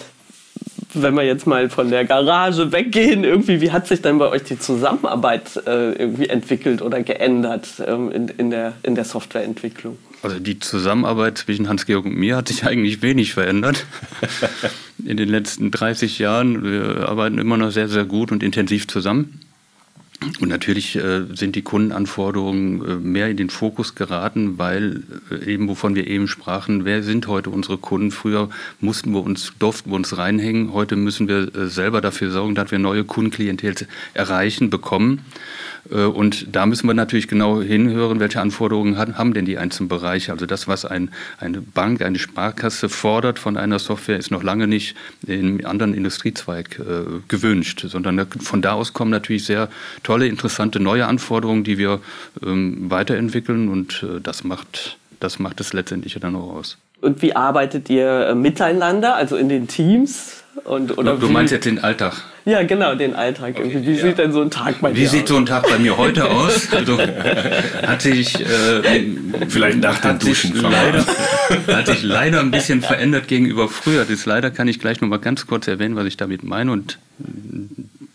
wenn 0.94 1.14
wir 1.16 1.24
jetzt 1.24 1.48
mal 1.48 1.70
von 1.70 1.90
der 1.90 2.06
Garage 2.06 2.72
weggehen, 2.72 3.24
irgendwie, 3.24 3.62
wie 3.62 3.72
hat 3.72 3.88
sich 3.88 4.02
denn 4.02 4.18
bei 4.18 4.30
euch 4.30 4.44
die 4.44 4.58
Zusammenarbeit 4.58 5.62
äh, 5.66 5.92
irgendwie 5.94 6.28
entwickelt 6.28 6.82
oder 6.82 7.02
geändert 7.04 7.68
ähm, 7.86 8.12
in, 8.12 8.28
in, 8.30 8.50
der, 8.50 8.74
in 8.84 8.96
der 8.96 9.06
Softwareentwicklung? 9.06 9.98
Also 10.24 10.40
die 10.40 10.60
Zusammenarbeit 10.60 11.38
zwischen 11.38 11.70
Hans-Georg 11.70 12.06
und 12.06 12.16
mir 12.16 12.38
hat 12.38 12.48
sich 12.48 12.66
eigentlich 12.66 13.02
wenig 13.02 13.34
verändert. 13.34 13.86
in 15.06 15.18
den 15.18 15.30
letzten 15.30 15.72
30 15.72 16.20
Jahren, 16.20 16.64
wir 16.64 17.08
arbeiten 17.08 17.38
immer 17.38 17.58
noch 17.58 17.72
sehr, 17.72 17.88
sehr 17.88 18.06
gut 18.06 18.32
und 18.32 18.42
intensiv 18.42 18.88
zusammen. 18.88 19.42
Und 20.40 20.50
natürlich 20.50 20.96
äh, 20.96 21.26
sind 21.36 21.56
die 21.56 21.62
Kundenanforderungen 21.62 22.84
äh, 22.84 22.96
mehr 22.96 23.30
in 23.30 23.38
den 23.38 23.52
Fokus 23.52 23.94
geraten, 23.94 24.58
weil 24.58 25.04
äh, 25.30 25.54
eben, 25.54 25.68
wovon 25.68 25.94
wir 25.94 26.08
eben 26.08 26.28
sprachen, 26.28 26.86
wer 26.86 27.04
sind 27.04 27.28
heute 27.28 27.52
unsere 27.52 27.78
Kunden? 27.78 28.10
Früher 28.10 28.50
mussten 28.80 29.12
wir 29.12 29.24
uns, 29.24 29.54
durften 29.60 29.92
wir 29.92 29.96
uns 29.96 30.18
reinhängen. 30.18 30.74
Heute 30.74 30.96
müssen 30.96 31.28
wir 31.28 31.56
äh, 31.56 31.68
selber 31.68 32.02
dafür 32.02 32.32
sorgen, 32.32 32.56
dass 32.56 32.72
wir 32.72 32.80
neue 32.80 33.04
Kundenklientel 33.04 33.76
erreichen, 34.16 34.72
bekommen. 34.72 35.22
Äh, 35.92 36.06
und 36.06 36.48
da 36.56 36.66
müssen 36.66 36.88
wir 36.88 36.94
natürlich 36.94 37.28
genau 37.28 37.62
hinhören, 37.62 38.20
welche 38.20 38.42
Anforderungen 38.42 38.98
haben 38.98 39.34
denn 39.34 39.46
die 39.46 39.58
einzelnen 39.58 39.90
Bereiche. 39.90 40.32
Also 40.32 40.46
das, 40.46 40.68
was 40.68 40.86
ein, 40.86 41.12
eine 41.40 41.62
Bank, 41.62 42.02
eine 42.02 42.20
Sparkasse 42.20 42.90
fordert 42.90 43.40
von 43.40 43.58
einer 43.58 43.80
Software, 43.80 44.18
ist 44.18 44.32
noch 44.32 44.44
lange 44.44 44.68
nicht 44.68 44.96
im 45.26 45.66
anderen 45.66 45.94
Industriezweig 45.94 46.80
äh, 46.80 47.20
gewünscht, 47.28 47.86
sondern 47.88 48.28
von 48.40 48.62
da 48.62 48.74
aus 48.74 48.94
kommen 48.94 49.12
natürlich 49.12 49.46
sehr 49.46 49.70
tolle, 50.08 50.28
interessante 50.28 50.80
neue 50.80 51.06
Anforderungen, 51.06 51.66
die 51.66 51.78
wir 51.78 52.00
ähm, 52.42 52.90
weiterentwickeln 52.90 53.68
und 53.68 54.04
äh, 54.04 54.22
das 54.22 54.44
macht 54.46 54.98
das 55.20 55.40
macht 55.40 55.60
es 55.60 55.74
letztendlich 55.74 56.18
dann 56.20 56.36
auch 56.36 56.54
aus. 56.54 56.78
Und 57.02 57.22
wie 57.22 57.36
arbeitet 57.36 57.90
ihr 57.90 58.34
miteinander, 58.36 59.16
also 59.16 59.36
in 59.36 59.50
den 59.50 59.68
Teams? 59.68 60.44
Und, 60.64 60.98
oder 60.98 61.16
du, 61.16 61.30
meinst 61.30 61.52
jetzt 61.52 61.66
den 61.66 61.84
Alltag? 61.84 62.14
Ja, 62.46 62.64
genau, 62.64 62.96
den 62.96 63.16
Alltag. 63.16 63.56
Okay, 63.60 63.82
wie 63.84 63.94
ja. 63.94 64.06
sieht 64.06 64.18
denn 64.18 64.32
so 64.32 64.42
ein 64.42 64.50
Tag 64.50 64.82
bei 64.82 64.92
dir 64.92 65.06
aus? 65.06 65.14
Wie 65.14 65.18
sieht 65.18 65.28
so 65.28 65.38
ein 65.38 65.46
Tag 65.46 65.70
bei 65.70 65.78
mir 65.78 65.98
heute 65.98 66.26
aus? 66.30 66.74
Also, 66.74 66.98
hat 67.00 68.02
sich 68.02 68.40
äh, 68.40 69.06
vielleicht 69.48 69.80
nach 69.80 70.00
dem 70.00 70.18
Duschen 70.18 70.56
leider, 70.60 71.06
hat 71.68 71.88
sich 71.88 72.04
leider 72.04 72.40
ein 72.40 72.50
bisschen 72.50 72.82
verändert 72.82 73.28
gegenüber 73.28 73.68
früher. 73.70 74.06
Das 74.06 74.26
leider 74.26 74.50
kann 74.50 74.68
ich 74.68 74.80
gleich 74.80 75.02
noch 75.02 75.08
mal 75.08 75.20
ganz 75.20 75.46
kurz 75.46 75.68
erwähnen, 75.68 75.96
was 75.96 76.06
ich 76.06 76.18
damit 76.18 76.44
meine 76.44 76.72
und 76.72 76.98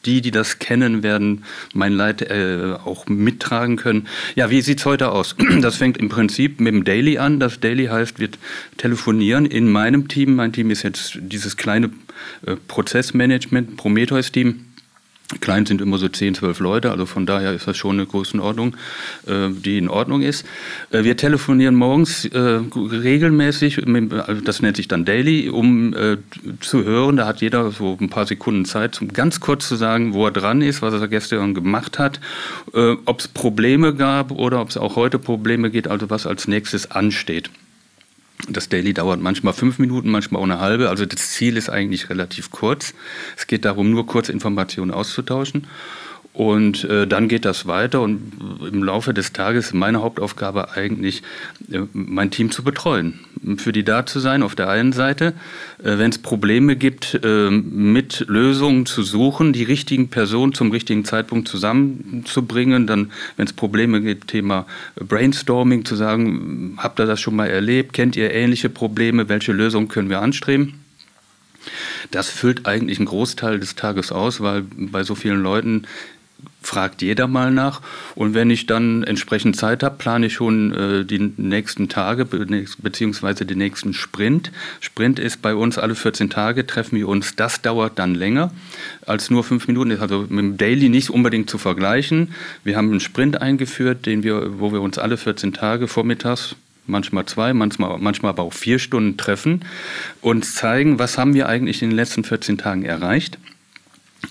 die, 0.04 0.20
die 0.20 0.30
das 0.30 0.58
kennen, 0.58 1.02
werden 1.02 1.44
mein 1.74 1.92
Leid 1.92 2.22
äh, 2.22 2.76
auch 2.84 3.06
mittragen 3.06 3.76
können. 3.76 4.08
Ja, 4.34 4.50
wie 4.50 4.60
sieht 4.60 4.80
es 4.80 4.86
heute 4.86 5.12
aus? 5.12 5.36
Das 5.62 5.76
fängt 5.76 5.96
im 5.98 6.08
Prinzip 6.08 6.60
mit 6.60 6.74
dem 6.74 6.84
Daily 6.84 7.18
an. 7.18 7.38
Das 7.38 7.60
Daily 7.60 7.86
heißt, 7.86 8.18
wir 8.18 8.30
telefonieren 8.78 9.46
in 9.46 9.70
meinem 9.70 10.08
Team. 10.08 10.34
Mein 10.34 10.52
Team 10.52 10.70
ist 10.70 10.82
jetzt 10.82 11.18
dieses 11.20 11.56
kleine 11.56 11.90
äh, 12.46 12.56
Prozessmanagement, 12.66 13.76
Prometheus-Team 13.76 14.71
Klein 15.40 15.66
sind 15.66 15.80
immer 15.80 15.98
so 15.98 16.08
10, 16.08 16.34
12 16.34 16.60
Leute, 16.60 16.90
also 16.90 17.06
von 17.06 17.26
daher 17.26 17.52
ist 17.52 17.66
das 17.66 17.76
schon 17.76 17.96
eine 17.96 18.06
Größenordnung, 18.06 18.76
äh, 19.26 19.48
die 19.50 19.78
in 19.78 19.88
Ordnung 19.88 20.22
ist. 20.22 20.44
Äh, 20.90 21.04
wir 21.04 21.16
telefonieren 21.16 21.74
morgens 21.74 22.24
äh, 22.26 22.60
regelmäßig, 22.74 23.82
das 24.44 24.62
nennt 24.62 24.76
sich 24.76 24.88
dann 24.88 25.04
Daily, 25.04 25.48
um 25.48 25.94
zu 26.60 26.84
hören, 26.84 27.16
da 27.16 27.26
hat 27.26 27.40
jeder 27.40 27.70
so 27.70 27.96
ein 28.00 28.08
paar 28.08 28.26
Sekunden 28.26 28.64
Zeit, 28.64 29.00
um 29.00 29.08
ganz 29.08 29.40
kurz 29.40 29.68
zu 29.68 29.76
sagen, 29.76 30.14
wo 30.14 30.26
er 30.26 30.32
dran 30.32 30.62
ist, 30.62 30.82
was 30.82 30.94
er 30.94 31.08
gestern 31.08 31.54
gemacht 31.54 31.98
hat, 31.98 32.20
ob 32.72 33.20
es 33.20 33.28
Probleme 33.28 33.94
gab 33.94 34.30
oder 34.30 34.60
ob 34.60 34.70
es 34.70 34.76
auch 34.76 34.96
heute 34.96 35.18
Probleme 35.18 35.70
geht, 35.70 35.88
also 35.88 36.10
was 36.10 36.26
als 36.26 36.48
nächstes 36.48 36.90
ansteht. 36.90 37.50
Das 38.48 38.68
Daily 38.68 38.92
dauert 38.92 39.20
manchmal 39.20 39.52
fünf 39.52 39.78
Minuten, 39.78 40.10
manchmal 40.10 40.40
auch 40.40 40.44
eine 40.44 40.58
halbe. 40.58 40.88
Also 40.88 41.06
das 41.06 41.30
Ziel 41.30 41.56
ist 41.56 41.70
eigentlich 41.70 42.10
relativ 42.10 42.50
kurz. 42.50 42.94
Es 43.36 43.46
geht 43.46 43.64
darum, 43.64 43.90
nur 43.90 44.06
kurz 44.06 44.28
Informationen 44.28 44.90
auszutauschen. 44.90 45.68
Und 46.34 46.84
äh, 46.84 47.06
dann 47.06 47.28
geht 47.28 47.44
das 47.44 47.66
weiter 47.66 48.00
und 48.00 48.32
im 48.66 48.82
Laufe 48.82 49.12
des 49.12 49.34
Tages 49.34 49.66
ist 49.66 49.74
meine 49.74 50.00
Hauptaufgabe 50.00 50.72
eigentlich, 50.72 51.22
äh, 51.70 51.80
mein 51.92 52.30
Team 52.30 52.50
zu 52.50 52.64
betreuen. 52.64 53.20
Für 53.58 53.72
die 53.72 53.84
da 53.84 54.06
zu 54.06 54.18
sein 54.18 54.42
auf 54.42 54.54
der 54.54 54.70
einen 54.70 54.92
Seite, 54.94 55.34
äh, 55.82 55.98
wenn 55.98 56.10
es 56.10 56.16
Probleme 56.16 56.76
gibt, 56.76 57.20
äh, 57.22 57.50
mit 57.50 58.24
Lösungen 58.28 58.86
zu 58.86 59.02
suchen, 59.02 59.52
die 59.52 59.64
richtigen 59.64 60.08
Personen 60.08 60.54
zum 60.54 60.70
richtigen 60.70 61.04
Zeitpunkt 61.04 61.48
zusammenzubringen. 61.48 62.86
Dann, 62.86 63.12
wenn 63.36 63.46
es 63.46 63.52
Probleme 63.52 64.00
gibt, 64.00 64.28
Thema 64.28 64.66
Brainstorming, 64.96 65.84
zu 65.84 65.96
sagen, 65.96 66.78
habt 66.78 66.98
ihr 66.98 67.04
das 67.04 67.20
schon 67.20 67.36
mal 67.36 67.48
erlebt? 67.48 67.92
Kennt 67.92 68.16
ihr 68.16 68.32
ähnliche 68.32 68.70
Probleme? 68.70 69.28
Welche 69.28 69.52
Lösungen 69.52 69.88
können 69.88 70.08
wir 70.08 70.22
anstreben? 70.22 70.82
Das 72.10 72.30
füllt 72.30 72.66
eigentlich 72.66 72.98
einen 72.98 73.06
Großteil 73.06 73.60
des 73.60 73.74
Tages 73.74 74.12
aus, 74.12 74.40
weil 74.40 74.62
bei 74.62 75.04
so 75.04 75.14
vielen 75.14 75.42
Leuten 75.42 75.86
fragt 76.62 77.02
jeder 77.02 77.26
mal 77.26 77.50
nach. 77.50 77.80
Und 78.14 78.34
wenn 78.34 78.50
ich 78.50 78.66
dann 78.66 79.04
entsprechend 79.04 79.56
Zeit 79.56 79.82
habe, 79.82 79.96
plane 79.96 80.26
ich 80.26 80.34
schon 80.34 80.72
äh, 80.72 81.04
die 81.04 81.18
nächsten 81.36 81.88
Tage 81.88 82.24
beziehungsweise 82.24 83.44
den 83.44 83.58
nächsten 83.58 83.92
Sprint. 83.92 84.52
Sprint 84.80 85.18
ist 85.18 85.42
bei 85.42 85.54
uns 85.54 85.78
alle 85.78 85.94
14 85.94 86.30
Tage, 86.30 86.66
treffen 86.66 86.96
wir 86.96 87.08
uns. 87.08 87.36
Das 87.36 87.62
dauert 87.62 87.98
dann 87.98 88.14
länger 88.14 88.52
als 89.06 89.30
nur 89.30 89.44
fünf 89.44 89.66
Minuten. 89.66 89.90
Ist 89.90 90.00
also 90.00 90.26
mit 90.28 90.38
dem 90.38 90.56
Daily 90.56 90.88
nicht 90.88 91.10
unbedingt 91.10 91.50
zu 91.50 91.58
vergleichen. 91.58 92.34
Wir 92.64 92.76
haben 92.76 92.90
einen 92.90 93.00
Sprint 93.00 93.40
eingeführt, 93.40 94.06
den 94.06 94.22
wir, 94.22 94.60
wo 94.60 94.72
wir 94.72 94.80
uns 94.80 94.98
alle 94.98 95.16
14 95.16 95.52
Tage 95.52 95.88
vormittags 95.88 96.56
manchmal 96.86 97.26
zwei, 97.26 97.54
manchmal, 97.54 97.98
manchmal 97.98 98.30
aber 98.30 98.42
auch 98.42 98.52
vier 98.52 98.80
Stunden 98.80 99.16
treffen 99.16 99.64
und 100.20 100.44
zeigen, 100.44 100.98
was 100.98 101.16
haben 101.16 101.32
wir 101.32 101.48
eigentlich 101.48 101.80
in 101.80 101.90
den 101.90 101.96
letzten 101.96 102.24
14 102.24 102.58
Tagen 102.58 102.84
erreicht 102.84 103.38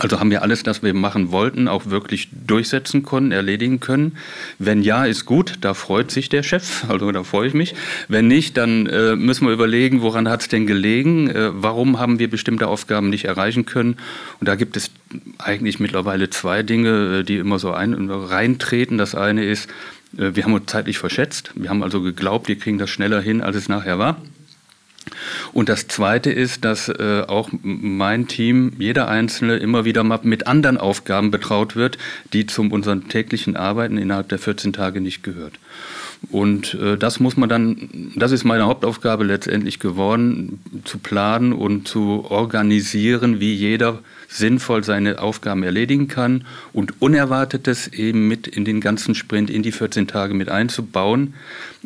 also 0.01 0.19
haben 0.19 0.31
wir 0.31 0.41
alles, 0.41 0.63
das 0.63 0.81
wir 0.81 0.95
machen 0.95 1.31
wollten, 1.31 1.67
auch 1.67 1.85
wirklich 1.85 2.29
durchsetzen 2.47 3.03
können, 3.03 3.31
erledigen 3.31 3.79
können. 3.79 4.17
Wenn 4.57 4.81
ja, 4.81 5.05
ist 5.05 5.25
gut, 5.25 5.59
da 5.61 5.75
freut 5.75 6.09
sich 6.09 6.27
der 6.27 6.41
Chef, 6.41 6.85
also 6.89 7.11
da 7.11 7.23
freue 7.23 7.47
ich 7.47 7.53
mich. 7.53 7.75
Wenn 8.07 8.27
nicht, 8.27 8.57
dann 8.57 8.87
äh, 8.87 9.15
müssen 9.15 9.45
wir 9.45 9.53
überlegen, 9.53 10.01
woran 10.01 10.27
hat 10.27 10.41
es 10.41 10.47
denn 10.47 10.65
gelegen, 10.65 11.29
äh, 11.29 11.51
warum 11.53 11.99
haben 11.99 12.17
wir 12.17 12.31
bestimmte 12.31 12.67
Aufgaben 12.67 13.11
nicht 13.11 13.25
erreichen 13.25 13.67
können. 13.67 13.97
Und 14.39 14.47
da 14.47 14.55
gibt 14.55 14.75
es 14.75 14.89
eigentlich 15.37 15.79
mittlerweile 15.79 16.31
zwei 16.31 16.63
Dinge, 16.63 17.19
äh, 17.19 17.23
die 17.23 17.37
immer 17.37 17.59
so 17.59 17.71
ein, 17.71 18.09
reintreten. 18.09 18.97
Das 18.97 19.13
eine 19.13 19.45
ist, 19.45 19.69
äh, 20.17 20.31
wir 20.33 20.45
haben 20.45 20.53
uns 20.53 20.65
zeitlich 20.65 20.97
verschätzt. 20.97 21.51
Wir 21.53 21.69
haben 21.69 21.83
also 21.83 22.01
geglaubt, 22.01 22.47
wir 22.47 22.57
kriegen 22.57 22.79
das 22.79 22.89
schneller 22.89 23.21
hin, 23.21 23.41
als 23.41 23.55
es 23.55 23.69
nachher 23.69 23.99
war. 23.99 24.17
Und 25.53 25.69
das 25.69 25.87
Zweite 25.87 26.31
ist, 26.31 26.63
dass 26.63 26.89
äh, 26.89 27.23
auch 27.27 27.49
mein 27.61 28.27
Team, 28.27 28.73
jeder 28.77 29.07
Einzelne, 29.07 29.57
immer 29.57 29.85
wieder 29.85 30.03
mal 30.03 30.19
mit 30.23 30.47
anderen 30.47 30.77
Aufgaben 30.77 31.31
betraut 31.31 31.75
wird, 31.75 31.97
die 32.33 32.45
zum 32.45 32.71
unseren 32.71 33.07
täglichen 33.07 33.55
Arbeiten 33.55 33.97
innerhalb 33.97 34.29
der 34.29 34.39
14 34.39 34.73
Tage 34.73 35.01
nicht 35.01 35.23
gehört. 35.23 35.53
Und 36.29 36.75
äh, 36.75 36.97
das 36.97 37.19
muss 37.19 37.35
man 37.35 37.49
dann, 37.49 38.11
das 38.15 38.31
ist 38.31 38.43
meine 38.43 38.65
Hauptaufgabe 38.65 39.23
letztendlich 39.23 39.79
geworden, 39.79 40.59
zu 40.85 40.99
planen 40.99 41.51
und 41.51 41.87
zu 41.87 42.25
organisieren, 42.29 43.39
wie 43.39 43.53
jeder 43.53 43.99
sinnvoll 44.31 44.83
seine 44.83 45.19
Aufgaben 45.19 45.63
erledigen 45.63 46.07
kann 46.07 46.45
und 46.71 47.01
Unerwartetes 47.01 47.87
eben 47.87 48.27
mit 48.29 48.47
in 48.47 48.63
den 48.63 48.79
ganzen 48.79 49.13
Sprint, 49.13 49.49
in 49.49 49.61
die 49.61 49.73
14 49.73 50.07
Tage 50.07 50.33
mit 50.33 50.47
einzubauen, 50.47 51.33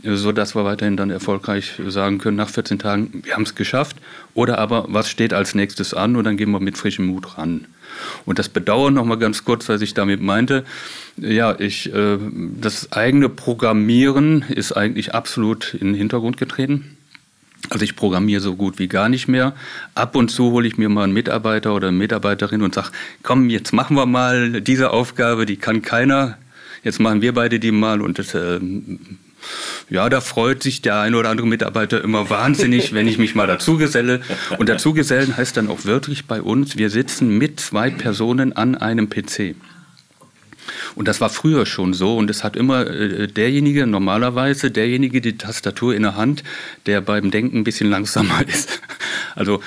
äh, 0.04 0.16
sodass 0.16 0.56
wir 0.56 0.64
weiterhin 0.64 0.96
dann 0.96 1.10
erfolgreich 1.10 1.74
sagen 1.88 2.20
können, 2.20 2.38
nach 2.38 2.50
14 2.50 2.78
Tagen, 2.78 3.24
wir 3.24 3.34
haben 3.34 3.44
es 3.44 3.56
geschafft. 3.56 3.98
Oder 4.36 4.60
aber, 4.60 4.86
was 4.90 5.10
steht 5.10 5.34
als 5.34 5.56
nächstes 5.56 5.94
an 5.94 6.16
und 6.16 6.24
dann 6.26 6.38
gehen 6.38 6.52
wir 6.52 6.60
mit 6.60 6.78
frischem 6.78 7.08
Mut 7.08 7.38
ran. 7.38 7.66
Und 8.26 8.38
das 8.38 8.50
Bedauern 8.50 8.94
noch 8.94 9.06
mal 9.06 9.18
ganz 9.18 9.44
kurz, 9.44 9.68
was 9.68 9.82
ich 9.82 9.94
damit 9.94 10.22
meinte. 10.22 10.66
Ja, 11.18 11.60
ich, 11.60 11.92
äh, 11.94 12.18
das 12.60 12.92
eigene 12.92 13.30
Programmieren 13.30 14.44
ist 14.50 14.74
eigentlich 14.74 15.16
absolut 15.16 15.74
in 15.74 15.88
den 15.88 15.96
Hintergrund 15.96 16.38
getreten. 16.38 16.95
Also 17.70 17.84
ich 17.84 17.96
programmiere 17.96 18.42
so 18.42 18.56
gut 18.56 18.80
wie 18.80 18.88
gar 18.88 19.10
nicht 19.10 19.28
mehr. 19.28 19.54
Ab 19.96 20.16
und 20.16 20.30
zu 20.30 20.52
hole 20.52 20.68
ich 20.68 20.78
mir 20.78 20.90
mal 20.90 21.04
einen 21.04 21.14
Mitarbeiter 21.14 21.74
oder 21.74 21.88
eine 21.90 21.98
Mitarbeiterin 21.98 22.62
und 22.62 22.76
sage, 22.76 22.90
komm, 23.24 23.50
jetzt 23.50 23.74
machen 23.74 23.96
wir 23.96 24.06
mal 24.06 24.62
diese 24.62 24.92
Aufgabe, 24.92 25.46
die 25.46 25.58
kann 25.58 25.82
keiner. 25.82 26.38
Jetzt 26.84 27.00
machen 27.00 27.22
wir 27.22 27.34
beide 27.34 27.60
die 27.60 27.72
mal 27.72 28.02
und 28.02 28.20
das, 28.20 28.36
äh, 28.36 28.60
ja, 29.90 30.10
da 30.10 30.22
freut 30.22 30.64
sich 30.64 30.82
der 30.82 31.00
eine 31.00 31.18
oder 31.18 31.30
andere 31.30 31.48
Mitarbeiter 31.48 32.04
immer 32.04 32.30
wahnsinnig, 32.30 32.94
wenn 32.94 33.08
ich 33.08 33.18
mich 33.18 33.36
mal 33.36 33.48
dazugeselle. 33.48 34.22
Und 34.58 34.70
dazugesellen 34.70 35.36
heißt 35.36 35.58
dann 35.58 35.70
auch 35.70 35.86
wirklich 35.86 36.26
bei 36.26 36.42
uns, 36.42 36.78
wir 36.78 36.90
sitzen 36.90 37.38
mit 37.38 37.60
zwei 37.60 37.90
Personen 37.90 38.54
an 38.54 38.76
einem 38.76 39.10
PC. 39.10 39.56
Und 40.96 41.08
das 41.08 41.22
war 41.22 41.30
früher 41.30 41.66
schon 41.66 41.94
so 41.94 42.18
und 42.18 42.30
es 42.30 42.44
hat 42.44 42.56
immer 42.56 42.88
äh, 42.88 43.28
derjenige, 43.28 43.88
normalerweise 43.88 44.72
derjenige 44.72 45.22
die 45.22 45.38
Tastatur 45.38 45.96
in 45.96 46.04
der 46.04 46.16
Hand, 46.16 46.44
der 46.86 47.02
beim 47.02 47.32
Denken 47.32 47.60
ein 47.60 47.64
bisschen 47.64 47.90
langsamer 47.90 48.44
ist. 48.48 48.82
Also 49.36 49.62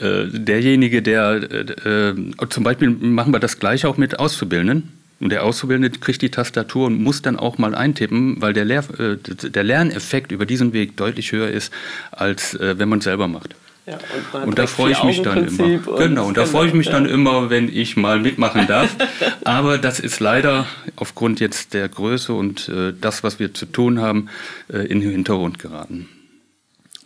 äh, 0.00 0.26
derjenige, 0.26 1.02
der 1.02 1.40
äh, 1.50 2.10
äh 2.10 2.48
zum 2.50 2.64
Beispiel 2.64 2.90
machen 2.90 3.32
wir 3.32 3.40
das 3.40 3.58
gleiche 3.58 3.88
auch 3.88 3.96
mit 3.96 4.18
Auszubildenden. 4.18 4.92
Und 5.20 5.30
der 5.30 5.44
Auszubildende 5.44 5.90
kriegt 5.98 6.22
die 6.22 6.30
Tastatur 6.30 6.86
und 6.86 7.00
muss 7.00 7.22
dann 7.22 7.38
auch 7.38 7.56
mal 7.56 7.74
eintippen, 7.74 8.42
weil 8.42 8.52
der, 8.52 8.64
Lehr 8.64 8.84
äh, 8.98 9.16
der 9.16 9.62
Lerneffekt 9.62 10.32
über 10.32 10.44
diesen 10.44 10.72
Weg 10.72 10.96
deutlich 10.96 11.32
höher 11.32 11.48
ist, 11.48 11.72
als 12.10 12.54
äh, 12.54 12.78
wenn 12.78 12.88
man 12.88 12.98
es 12.98 13.04
selber 13.04 13.28
macht. 13.28 13.54
Ja, 13.86 13.98
und, 14.32 14.44
und 14.48 14.58
da 14.58 14.66
freue 14.66 14.92
ich 14.92 15.02
mich 15.04 15.20
dann 15.20 15.46
immer. 15.46 15.64
Und 15.64 15.98
genau, 15.98 16.26
und 16.26 16.36
da 16.38 16.46
freue 16.46 16.68
ich 16.68 16.74
mich 16.74 16.88
dann 16.88 17.04
immer, 17.04 17.50
wenn 17.50 17.68
ich 17.68 17.96
mal 17.96 18.18
mitmachen 18.18 18.66
darf. 18.66 18.96
Aber 19.44 19.76
das 19.76 20.00
ist 20.00 20.20
leider 20.20 20.66
aufgrund 20.96 21.38
jetzt 21.38 21.74
der 21.74 21.88
Größe 21.88 22.32
und 22.32 22.68
äh, 22.70 22.94
das, 22.98 23.22
was 23.22 23.38
wir 23.38 23.52
zu 23.52 23.66
tun 23.66 24.00
haben, 24.00 24.30
äh, 24.72 24.78
in 24.86 25.00
den 25.00 25.10
Hintergrund 25.10 25.58
geraten. 25.58 26.08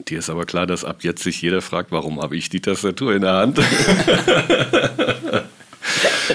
Dir 0.06 0.20
ist 0.20 0.30
aber 0.30 0.46
klar, 0.46 0.64
dass 0.64 0.84
ab 0.84 0.98
jetzt 1.02 1.24
sich 1.24 1.42
jeder 1.42 1.60
fragt, 1.60 1.90
warum 1.90 2.22
habe 2.22 2.36
ich 2.36 2.48
die 2.48 2.60
Tastatur 2.60 3.16
in 3.16 3.22
der 3.22 3.32
Hand? 3.32 3.58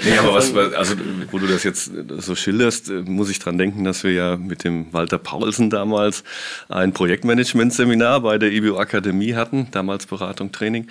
Nee, 0.04 0.18
aber 0.18 0.34
was, 0.34 0.56
also, 0.56 0.96
wo 1.32 1.40
du 1.40 1.48
das 1.48 1.64
jetzt 1.64 1.92
so 2.18 2.36
schilderst, 2.36 2.90
muss 2.90 3.30
ich 3.30 3.40
dran 3.40 3.58
denken, 3.58 3.84
dass 3.84 4.04
wir 4.04 4.12
ja 4.12 4.38
mit 4.38 4.64
dem 4.64 4.92
Walter 4.92 5.18
Paulsen 5.18 5.70
damals 5.70 6.24
ein 6.70 6.94
Projektmanagement-Seminar 6.94 8.22
bei 8.22 8.38
der 8.38 8.52
IBO 8.52 8.78
Akademie 8.78 9.36
hatten, 9.36 9.68
damals 9.72 10.06
Beratung, 10.06 10.52
Training, 10.52 10.88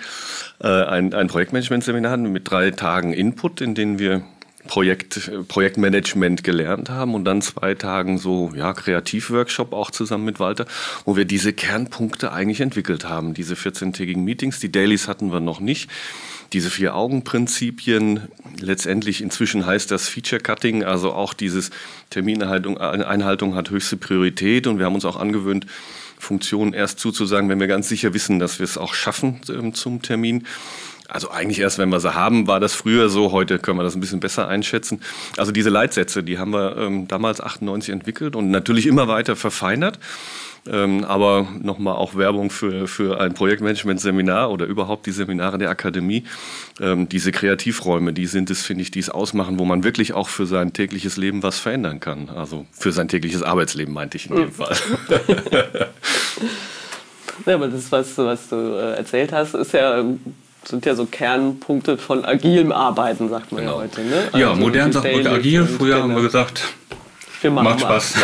äh, 0.61 0.67
ein, 0.67 1.13
ein 1.13 1.27
Projektmanagement-Seminar 1.27 2.11
hatten 2.11 2.31
mit 2.31 2.49
drei 2.49 2.71
Tagen 2.71 3.13
Input, 3.13 3.61
in 3.61 3.75
denen 3.75 3.99
wir 3.99 4.23
Projekt, 4.67 5.29
Projektmanagement 5.49 6.43
gelernt 6.43 6.89
haben 6.89 7.15
und 7.15 7.25
dann 7.25 7.41
zwei 7.41 7.75
Tagen 7.75 8.17
so 8.17 8.53
ja, 8.55 8.73
Kreativworkshop 8.73 9.73
auch 9.73 9.91
zusammen 9.91 10.23
mit 10.25 10.39
Walter, 10.39 10.65
wo 11.05 11.17
wir 11.17 11.25
diese 11.25 11.51
Kernpunkte 11.51 12.31
eigentlich 12.31 12.61
entwickelt 12.61 13.03
haben. 13.03 13.33
Diese 13.33 13.55
14-tägigen 13.55 14.23
Meetings, 14.23 14.59
die 14.59 14.71
Dailies 14.71 15.07
hatten 15.07 15.31
wir 15.33 15.41
noch 15.41 15.59
nicht 15.59 15.89
diese 16.53 16.69
Vier-Augen-Prinzipien, 16.69 18.21
letztendlich 18.59 19.21
inzwischen 19.21 19.65
heißt 19.65 19.89
das 19.91 20.07
Feature-Cutting, 20.07 20.83
also 20.83 21.11
auch 21.11 21.33
dieses 21.33 21.71
Termineinhaltung 22.11 22.77
Einhaltung 22.77 23.55
hat 23.55 23.71
höchste 23.71 23.97
Priorität 23.97 24.67
und 24.67 24.77
wir 24.77 24.85
haben 24.85 24.95
uns 24.95 25.05
auch 25.05 25.17
angewöhnt, 25.17 25.65
Funktionen 26.19 26.73
erst 26.73 26.99
zuzusagen, 26.99 27.49
wenn 27.49 27.59
wir 27.59 27.67
ganz 27.67 27.89
sicher 27.89 28.13
wissen, 28.13 28.39
dass 28.39 28.59
wir 28.59 28.63
es 28.63 28.77
auch 28.77 28.93
schaffen 28.93 29.41
ähm, 29.49 29.73
zum 29.73 30.01
Termin. 30.01 30.45
Also 31.09 31.29
eigentlich 31.29 31.59
erst, 31.59 31.77
wenn 31.79 31.89
wir 31.89 31.99
sie 31.99 32.15
haben, 32.15 32.47
war 32.47 32.59
das 32.59 32.73
früher 32.73 33.09
so. 33.09 33.31
Heute 33.31 33.59
können 33.59 33.77
wir 33.77 33.83
das 33.83 33.93
ein 33.93 33.99
bisschen 33.99 34.21
besser 34.21 34.47
einschätzen. 34.47 35.01
Also 35.35 35.51
diese 35.51 35.69
Leitsätze, 35.69 36.23
die 36.23 36.39
haben 36.39 36.51
wir 36.51 36.77
ähm, 36.77 37.07
damals 37.07 37.41
98 37.41 37.93
entwickelt 37.93 38.35
und 38.35 38.49
natürlich 38.51 38.87
immer 38.87 39.07
weiter 39.07 39.35
verfeinert. 39.35 39.99
Ähm, 40.65 41.03
aber 41.03 41.45
nochmal 41.61 41.95
auch 41.95 42.15
Werbung 42.15 42.49
für, 42.49 42.87
für 42.87 43.19
ein 43.19 43.33
Projektmanagement-Seminar 43.33 44.49
oder 44.49 44.65
überhaupt 44.65 45.05
die 45.05 45.11
Seminare 45.11 45.57
der 45.57 45.69
Akademie. 45.69 46.23
Ähm, 46.79 47.09
diese 47.09 47.33
Kreativräume, 47.33 48.13
die 48.13 48.27
sind 48.27 48.49
es, 48.49 48.65
finde 48.65 48.83
ich, 48.83 48.91
die 48.91 48.99
es 48.99 49.09
ausmachen, 49.09 49.59
wo 49.59 49.65
man 49.65 49.83
wirklich 49.83 50.13
auch 50.13 50.29
für 50.29 50.45
sein 50.45 50.71
tägliches 50.71 51.17
Leben 51.17 51.43
was 51.43 51.59
verändern 51.59 51.99
kann. 51.99 52.29
Also 52.29 52.65
für 52.71 52.93
sein 52.93 53.09
tägliches 53.09 53.43
Arbeitsleben, 53.43 53.93
meinte 53.93 54.15
ich 54.15 54.29
in 54.29 54.37
dem 54.37 54.53
Fall. 54.53 54.73
ja, 57.45 57.55
aber 57.55 57.67
das, 57.67 57.91
was, 57.91 58.17
was 58.17 58.47
du 58.47 58.55
äh, 58.55 58.95
erzählt 58.95 59.33
hast, 59.33 59.55
ist 59.55 59.73
ja 59.73 60.01
sind 60.65 60.85
ja 60.85 60.95
so 60.95 61.05
Kernpunkte 61.05 61.97
von 61.97 62.23
agilem 62.23 62.71
Arbeiten, 62.71 63.27
sagt 63.27 63.51
man 63.51 63.61
genau. 63.61 63.73
ja 63.73 63.83
heute. 63.83 64.01
Ne? 64.01 64.23
Also 64.31 64.37
ja, 64.37 64.55
modern 64.55 64.93
sagt 64.93 65.11
man 65.11 65.27
agil. 65.27 65.65
Früher 65.65 66.01
haben 66.01 66.15
wir 66.15 66.21
gesagt, 66.21 66.63
wir 67.41 67.51
macht 67.51 67.81
Spaß. 67.81 68.13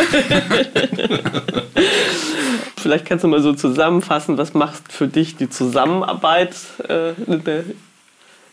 Vielleicht 2.90 3.06
kannst 3.06 3.22
du 3.22 3.28
mal 3.28 3.40
so 3.40 3.52
zusammenfassen, 3.52 4.36
was 4.36 4.52
macht 4.52 4.92
für 4.92 5.06
dich 5.06 5.36
die 5.36 5.48
Zusammenarbeit 5.48 6.56
äh, 6.88 7.12
in, 7.28 7.44
der, 7.44 7.62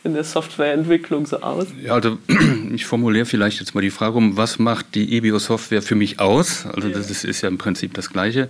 in 0.04 0.14
der 0.14 0.24
Softwareentwicklung 0.24 1.26
so 1.26 1.42
aus? 1.42 1.66
Ja, 1.82 1.94
also 1.94 2.20
ich 2.72 2.86
formuliere 2.86 3.26
vielleicht 3.26 3.60
jetzt 3.60 3.74
mal 3.74 3.82
die 3.82 3.90
Frage 3.90 4.16
um, 4.16 4.38
was 4.38 4.60
macht 4.60 4.94
die 4.94 5.18
EBO-Software 5.18 5.82
für 5.82 5.96
mich 5.96 6.20
aus? 6.20 6.68
Also 6.68 6.90
das 6.90 7.10
ist, 7.10 7.24
ist 7.26 7.42
ja 7.42 7.50
im 7.50 7.58
Prinzip 7.58 7.96
das 7.96 8.12
Gleiche. 8.12 8.48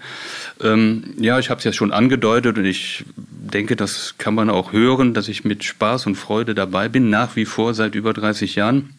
Ähm, 0.62 1.14
ja, 1.22 1.40
ich 1.40 1.50
habe 1.50 1.60
es 1.60 1.64
ja 1.64 1.72
schon 1.72 1.94
angedeutet 1.94 2.58
und 2.58 2.66
ich 2.66 3.06
denke, 3.16 3.78
das 3.78 4.16
kann 4.18 4.36
man 4.36 4.50
auch 4.50 4.74
hören, 4.74 5.14
dass 5.14 5.30
ich 5.30 5.46
mit 5.46 5.64
Spaß 5.64 6.06
und 6.06 6.16
Freude 6.16 6.54
dabei 6.54 6.90
bin, 6.90 7.10
nach 7.10 7.38
wie 7.38 7.46
vor 7.46 7.74
seit 7.74 7.96
über 7.96 8.12
30 8.12 8.56
Jahren. 8.56 8.90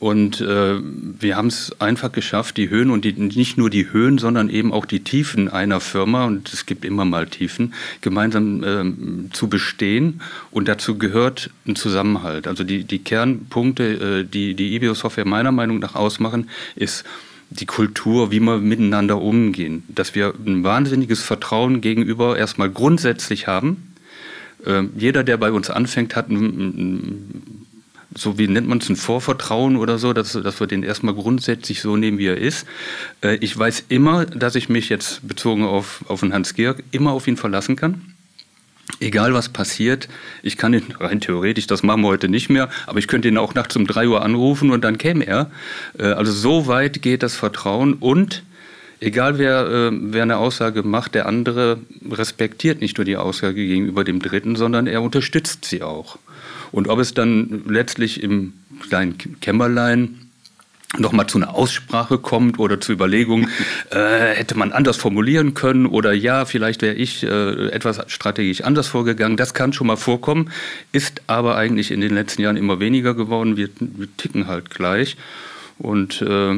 Und 0.00 0.40
äh, 0.40 0.80
wir 0.80 1.36
haben 1.36 1.48
es 1.48 1.78
einfach 1.78 2.10
geschafft, 2.10 2.56
die 2.56 2.70
Höhen 2.70 2.88
und 2.90 3.04
die, 3.04 3.12
nicht 3.12 3.58
nur 3.58 3.68
die 3.68 3.92
Höhen, 3.92 4.16
sondern 4.16 4.48
eben 4.48 4.72
auch 4.72 4.86
die 4.86 5.00
Tiefen 5.00 5.50
einer 5.50 5.78
Firma, 5.78 6.24
und 6.24 6.50
es 6.50 6.64
gibt 6.64 6.86
immer 6.86 7.04
mal 7.04 7.26
Tiefen, 7.26 7.74
gemeinsam 8.00 8.64
äh, 8.64 9.30
zu 9.34 9.48
bestehen. 9.48 10.22
Und 10.50 10.68
dazu 10.68 10.96
gehört 10.96 11.50
ein 11.66 11.76
Zusammenhalt. 11.76 12.48
Also 12.48 12.64
die, 12.64 12.84
die 12.84 13.00
Kernpunkte, 13.00 14.22
äh, 14.22 14.24
die 14.24 14.54
die 14.54 14.74
EBO-Software 14.76 15.26
meiner 15.26 15.52
Meinung 15.52 15.80
nach 15.80 15.94
ausmachen, 15.94 16.48
ist 16.76 17.04
die 17.50 17.66
Kultur, 17.66 18.30
wie 18.30 18.40
wir 18.40 18.56
miteinander 18.56 19.20
umgehen. 19.20 19.82
Dass 19.88 20.14
wir 20.14 20.32
ein 20.46 20.64
wahnsinniges 20.64 21.22
Vertrauen 21.22 21.82
gegenüber 21.82 22.38
erstmal 22.38 22.70
grundsätzlich 22.70 23.48
haben. 23.48 23.92
Äh, 24.64 24.84
jeder, 24.96 25.24
der 25.24 25.36
bei 25.36 25.52
uns 25.52 25.68
anfängt, 25.68 26.16
hat 26.16 26.30
ein, 26.30 26.36
ein 26.36 27.66
so 28.14 28.38
wie 28.38 28.48
nennt 28.48 28.68
man 28.68 28.78
es, 28.78 28.88
ein 28.88 28.96
Vorvertrauen 28.96 29.76
oder 29.76 29.98
so, 29.98 30.12
dass, 30.12 30.32
dass 30.32 30.60
wir 30.60 30.66
den 30.66 30.82
erstmal 30.82 31.14
grundsätzlich 31.14 31.80
so 31.80 31.96
nehmen, 31.96 32.18
wie 32.18 32.26
er 32.26 32.38
ist. 32.38 32.66
Äh, 33.22 33.36
ich 33.36 33.56
weiß 33.56 33.84
immer, 33.88 34.26
dass 34.26 34.54
ich 34.54 34.68
mich 34.68 34.88
jetzt 34.88 35.26
bezogen 35.26 35.64
auf, 35.64 36.04
auf 36.08 36.20
den 36.20 36.32
Hans-Georg 36.32 36.82
immer 36.90 37.12
auf 37.12 37.26
ihn 37.28 37.36
verlassen 37.36 37.76
kann. 37.76 38.14
Egal 38.98 39.32
was 39.32 39.48
passiert, 39.48 40.08
ich 40.42 40.56
kann 40.56 40.74
ihn 40.74 40.82
rein 40.98 41.20
theoretisch, 41.20 41.68
das 41.68 41.84
machen 41.84 42.02
wir 42.02 42.08
heute 42.08 42.28
nicht 42.28 42.50
mehr, 42.50 42.68
aber 42.86 42.98
ich 42.98 43.06
könnte 43.06 43.28
ihn 43.28 43.38
auch 43.38 43.54
nachts 43.54 43.76
um 43.76 43.86
drei 43.86 44.08
Uhr 44.08 44.22
anrufen 44.22 44.70
und 44.72 44.82
dann 44.82 44.98
käme 44.98 45.24
er. 45.24 45.50
Äh, 45.98 46.06
also 46.06 46.32
so 46.32 46.66
weit 46.66 47.02
geht 47.02 47.22
das 47.22 47.36
Vertrauen 47.36 47.94
und 47.94 48.42
egal 48.98 49.38
wer, 49.38 49.66
äh, 49.66 49.90
wer 49.92 50.24
eine 50.24 50.38
Aussage 50.38 50.82
macht, 50.82 51.14
der 51.14 51.26
andere 51.26 51.78
respektiert 52.10 52.80
nicht 52.80 52.98
nur 52.98 53.04
die 53.04 53.16
Aussage 53.16 53.54
gegenüber 53.54 54.02
dem 54.02 54.20
Dritten, 54.20 54.56
sondern 54.56 54.88
er 54.88 55.02
unterstützt 55.02 55.64
sie 55.64 55.82
auch. 55.82 56.18
Und 56.72 56.88
ob 56.88 56.98
es 56.98 57.14
dann 57.14 57.62
letztlich 57.66 58.22
im 58.22 58.52
kleinen 58.80 59.16
Kämmerlein 59.40 60.30
nochmal 60.98 61.28
zu 61.28 61.38
einer 61.38 61.54
Aussprache 61.54 62.18
kommt 62.18 62.58
oder 62.58 62.80
zu 62.80 62.92
Überlegungen, 62.92 63.48
äh, 63.90 64.34
hätte 64.34 64.56
man 64.56 64.72
anders 64.72 64.96
formulieren 64.96 65.54
können 65.54 65.86
oder 65.86 66.12
ja, 66.12 66.44
vielleicht 66.44 66.82
wäre 66.82 66.94
ich 66.94 67.22
äh, 67.22 67.68
etwas 67.68 68.00
strategisch 68.08 68.62
anders 68.62 68.88
vorgegangen. 68.88 69.36
Das 69.36 69.54
kann 69.54 69.72
schon 69.72 69.86
mal 69.86 69.96
vorkommen, 69.96 70.50
ist 70.92 71.22
aber 71.26 71.56
eigentlich 71.56 71.90
in 71.90 72.00
den 72.00 72.14
letzten 72.14 72.42
Jahren 72.42 72.56
immer 72.56 72.80
weniger 72.80 73.14
geworden. 73.14 73.56
Wir, 73.56 73.68
wir 73.78 74.08
ticken 74.16 74.46
halt 74.46 74.70
gleich. 74.70 75.16
Und 75.78 76.20
äh, 76.20 76.54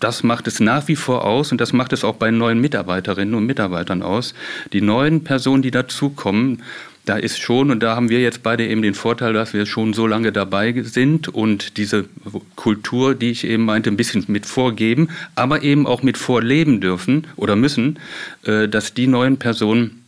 das 0.00 0.24
macht 0.24 0.48
es 0.48 0.58
nach 0.58 0.88
wie 0.88 0.96
vor 0.96 1.24
aus 1.24 1.52
und 1.52 1.60
das 1.60 1.72
macht 1.72 1.92
es 1.92 2.02
auch 2.02 2.16
bei 2.16 2.32
neuen 2.32 2.60
Mitarbeiterinnen 2.60 3.36
und 3.36 3.46
Mitarbeitern 3.46 4.02
aus. 4.02 4.34
Die 4.72 4.80
neuen 4.80 5.22
Personen, 5.22 5.62
die 5.62 5.70
dazukommen, 5.70 6.62
da 7.04 7.16
ist 7.16 7.38
schon, 7.40 7.70
und 7.70 7.82
da 7.82 7.96
haben 7.96 8.08
wir 8.08 8.20
jetzt 8.20 8.42
beide 8.42 8.66
eben 8.66 8.82
den 8.82 8.94
Vorteil, 8.94 9.32
dass 9.32 9.52
wir 9.52 9.66
schon 9.66 9.92
so 9.92 10.06
lange 10.06 10.32
dabei 10.32 10.72
sind 10.82 11.28
und 11.28 11.76
diese 11.76 12.06
Kultur, 12.56 13.14
die 13.14 13.30
ich 13.30 13.44
eben 13.44 13.64
meinte, 13.64 13.90
ein 13.90 13.96
bisschen 13.96 14.24
mit 14.28 14.46
vorgeben, 14.46 15.08
aber 15.34 15.62
eben 15.62 15.86
auch 15.86 16.02
mit 16.02 16.16
vorleben 16.16 16.80
dürfen 16.80 17.26
oder 17.36 17.56
müssen, 17.56 17.98
äh, 18.44 18.68
dass 18.68 18.94
die 18.94 19.06
neuen 19.06 19.38
Personen 19.38 20.04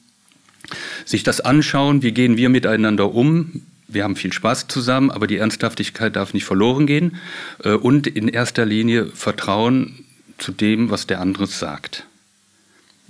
sich 1.05 1.23
das 1.23 1.41
anschauen, 1.41 2.03
wie 2.03 2.13
gehen 2.13 2.37
wir 2.37 2.49
miteinander 2.49 3.15
um, 3.15 3.63
wir 3.89 4.05
haben 4.05 4.17
viel 4.17 4.33
Spaß 4.33 4.67
zusammen, 4.69 5.11
aber 5.11 5.27
die 5.27 5.37
Ernsthaftigkeit 5.37 6.17
darf 6.17 6.35
nicht 6.35 6.45
verloren 6.45 6.87
gehen. 6.87 7.17
Äh, 7.63 7.71
und 7.73 8.07
in 8.07 8.29
erster 8.29 8.65
Linie 8.65 9.07
Vertrauen 9.07 10.05
zu 10.39 10.53
dem, 10.53 10.91
was 10.91 11.07
der 11.07 11.21
andere 11.21 11.47
sagt. 11.47 12.07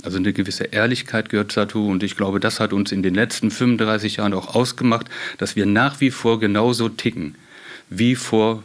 Also 0.03 0.19
eine 0.19 0.33
gewisse 0.33 0.65
Ehrlichkeit 0.65 1.31
gehört 1.31 1.57
dazu 1.57 1.89
und 1.89 2.03
ich 2.03 2.17
glaube, 2.17 2.39
das 2.39 2.61
hat 2.61 2.73
uns 2.73 2.93
in 2.93 3.03
den 3.03 3.15
letzten 3.15 3.51
35 3.51 4.17
Jahren 4.17 4.35
auch 4.35 4.55
ausgemacht, 4.55 5.09
dass 5.39 5.57
wir 5.57 5.67
nach 5.67 6.01
wie 6.01 6.11
vor 6.11 6.39
genauso 6.39 6.89
ticken 6.89 7.35
wie 7.89 8.15
vor 8.15 8.63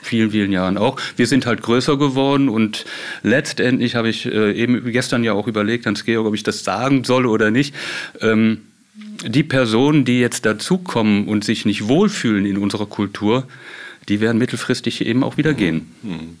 vielen, 0.00 0.30
vielen 0.32 0.52
Jahren 0.52 0.76
auch. 0.76 1.00
Wir 1.16 1.26
sind 1.26 1.46
halt 1.46 1.62
größer 1.62 1.96
geworden 1.96 2.48
und 2.48 2.84
letztendlich 3.22 3.94
habe 3.94 4.08
ich 4.08 4.26
äh, 4.26 4.52
eben 4.52 4.90
gestern 4.92 5.24
ja 5.24 5.32
auch 5.32 5.46
überlegt, 5.46 5.86
Hans-Georg, 5.86 6.26
ob 6.26 6.34
ich 6.34 6.42
das 6.42 6.64
sagen 6.64 7.04
soll 7.04 7.26
oder 7.26 7.50
nicht. 7.50 7.74
Ähm, 8.20 8.62
die 9.26 9.44
Personen, 9.44 10.04
die 10.04 10.18
jetzt 10.18 10.44
dazukommen 10.44 11.28
und 11.28 11.44
sich 11.44 11.64
nicht 11.64 11.86
wohlfühlen 11.86 12.44
in 12.44 12.58
unserer 12.58 12.86
Kultur, 12.86 13.46
die 14.08 14.20
werden 14.20 14.38
mittelfristig 14.38 15.06
eben 15.06 15.22
auch 15.22 15.36
wieder 15.36 15.54
gehen. 15.54 15.92
Mhm. 16.02 16.38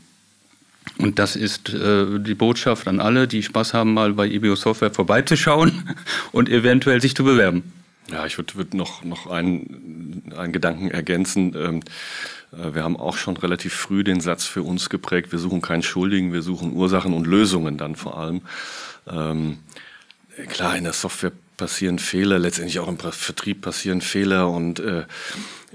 Und 0.98 1.18
das 1.18 1.36
ist 1.36 1.70
äh, 1.70 2.20
die 2.20 2.34
Botschaft 2.34 2.86
an 2.86 3.00
alle, 3.00 3.26
die 3.26 3.42
Spaß 3.42 3.74
haben, 3.74 3.94
mal 3.94 4.12
bei 4.12 4.26
IBO 4.26 4.54
Software 4.54 4.90
vorbeizuschauen 4.90 5.94
und 6.32 6.48
eventuell 6.48 7.00
sich 7.00 7.14
zu 7.14 7.24
bewerben. 7.24 7.72
Ja, 8.10 8.26
ich 8.26 8.36
würde 8.36 8.54
würd 8.56 8.74
noch, 8.74 9.04
noch 9.04 9.26
einen, 9.26 10.32
einen 10.36 10.52
Gedanken 10.52 10.90
ergänzen. 10.90 11.54
Ähm, 11.56 11.80
äh, 12.52 12.74
wir 12.74 12.84
haben 12.84 12.96
auch 12.96 13.16
schon 13.16 13.36
relativ 13.36 13.72
früh 13.72 14.04
den 14.04 14.20
Satz 14.20 14.44
für 14.44 14.62
uns 14.62 14.90
geprägt, 14.90 15.32
wir 15.32 15.38
suchen 15.38 15.62
keinen 15.62 15.82
Schuldigen, 15.82 16.32
wir 16.32 16.42
suchen 16.42 16.72
Ursachen 16.72 17.14
und 17.14 17.26
Lösungen 17.26 17.78
dann 17.78 17.96
vor 17.96 18.18
allem. 18.18 18.42
Ähm, 19.10 19.58
klar, 20.48 20.76
in 20.76 20.84
der 20.84 20.92
Software 20.92 21.32
passieren 21.56 21.98
Fehler, 21.98 22.38
letztendlich 22.38 22.78
auch 22.80 22.88
im 22.88 22.98
Vertrieb 22.98 23.60
passieren 23.60 24.00
Fehler 24.00 24.48
und 24.48 24.80
äh, 24.80 25.04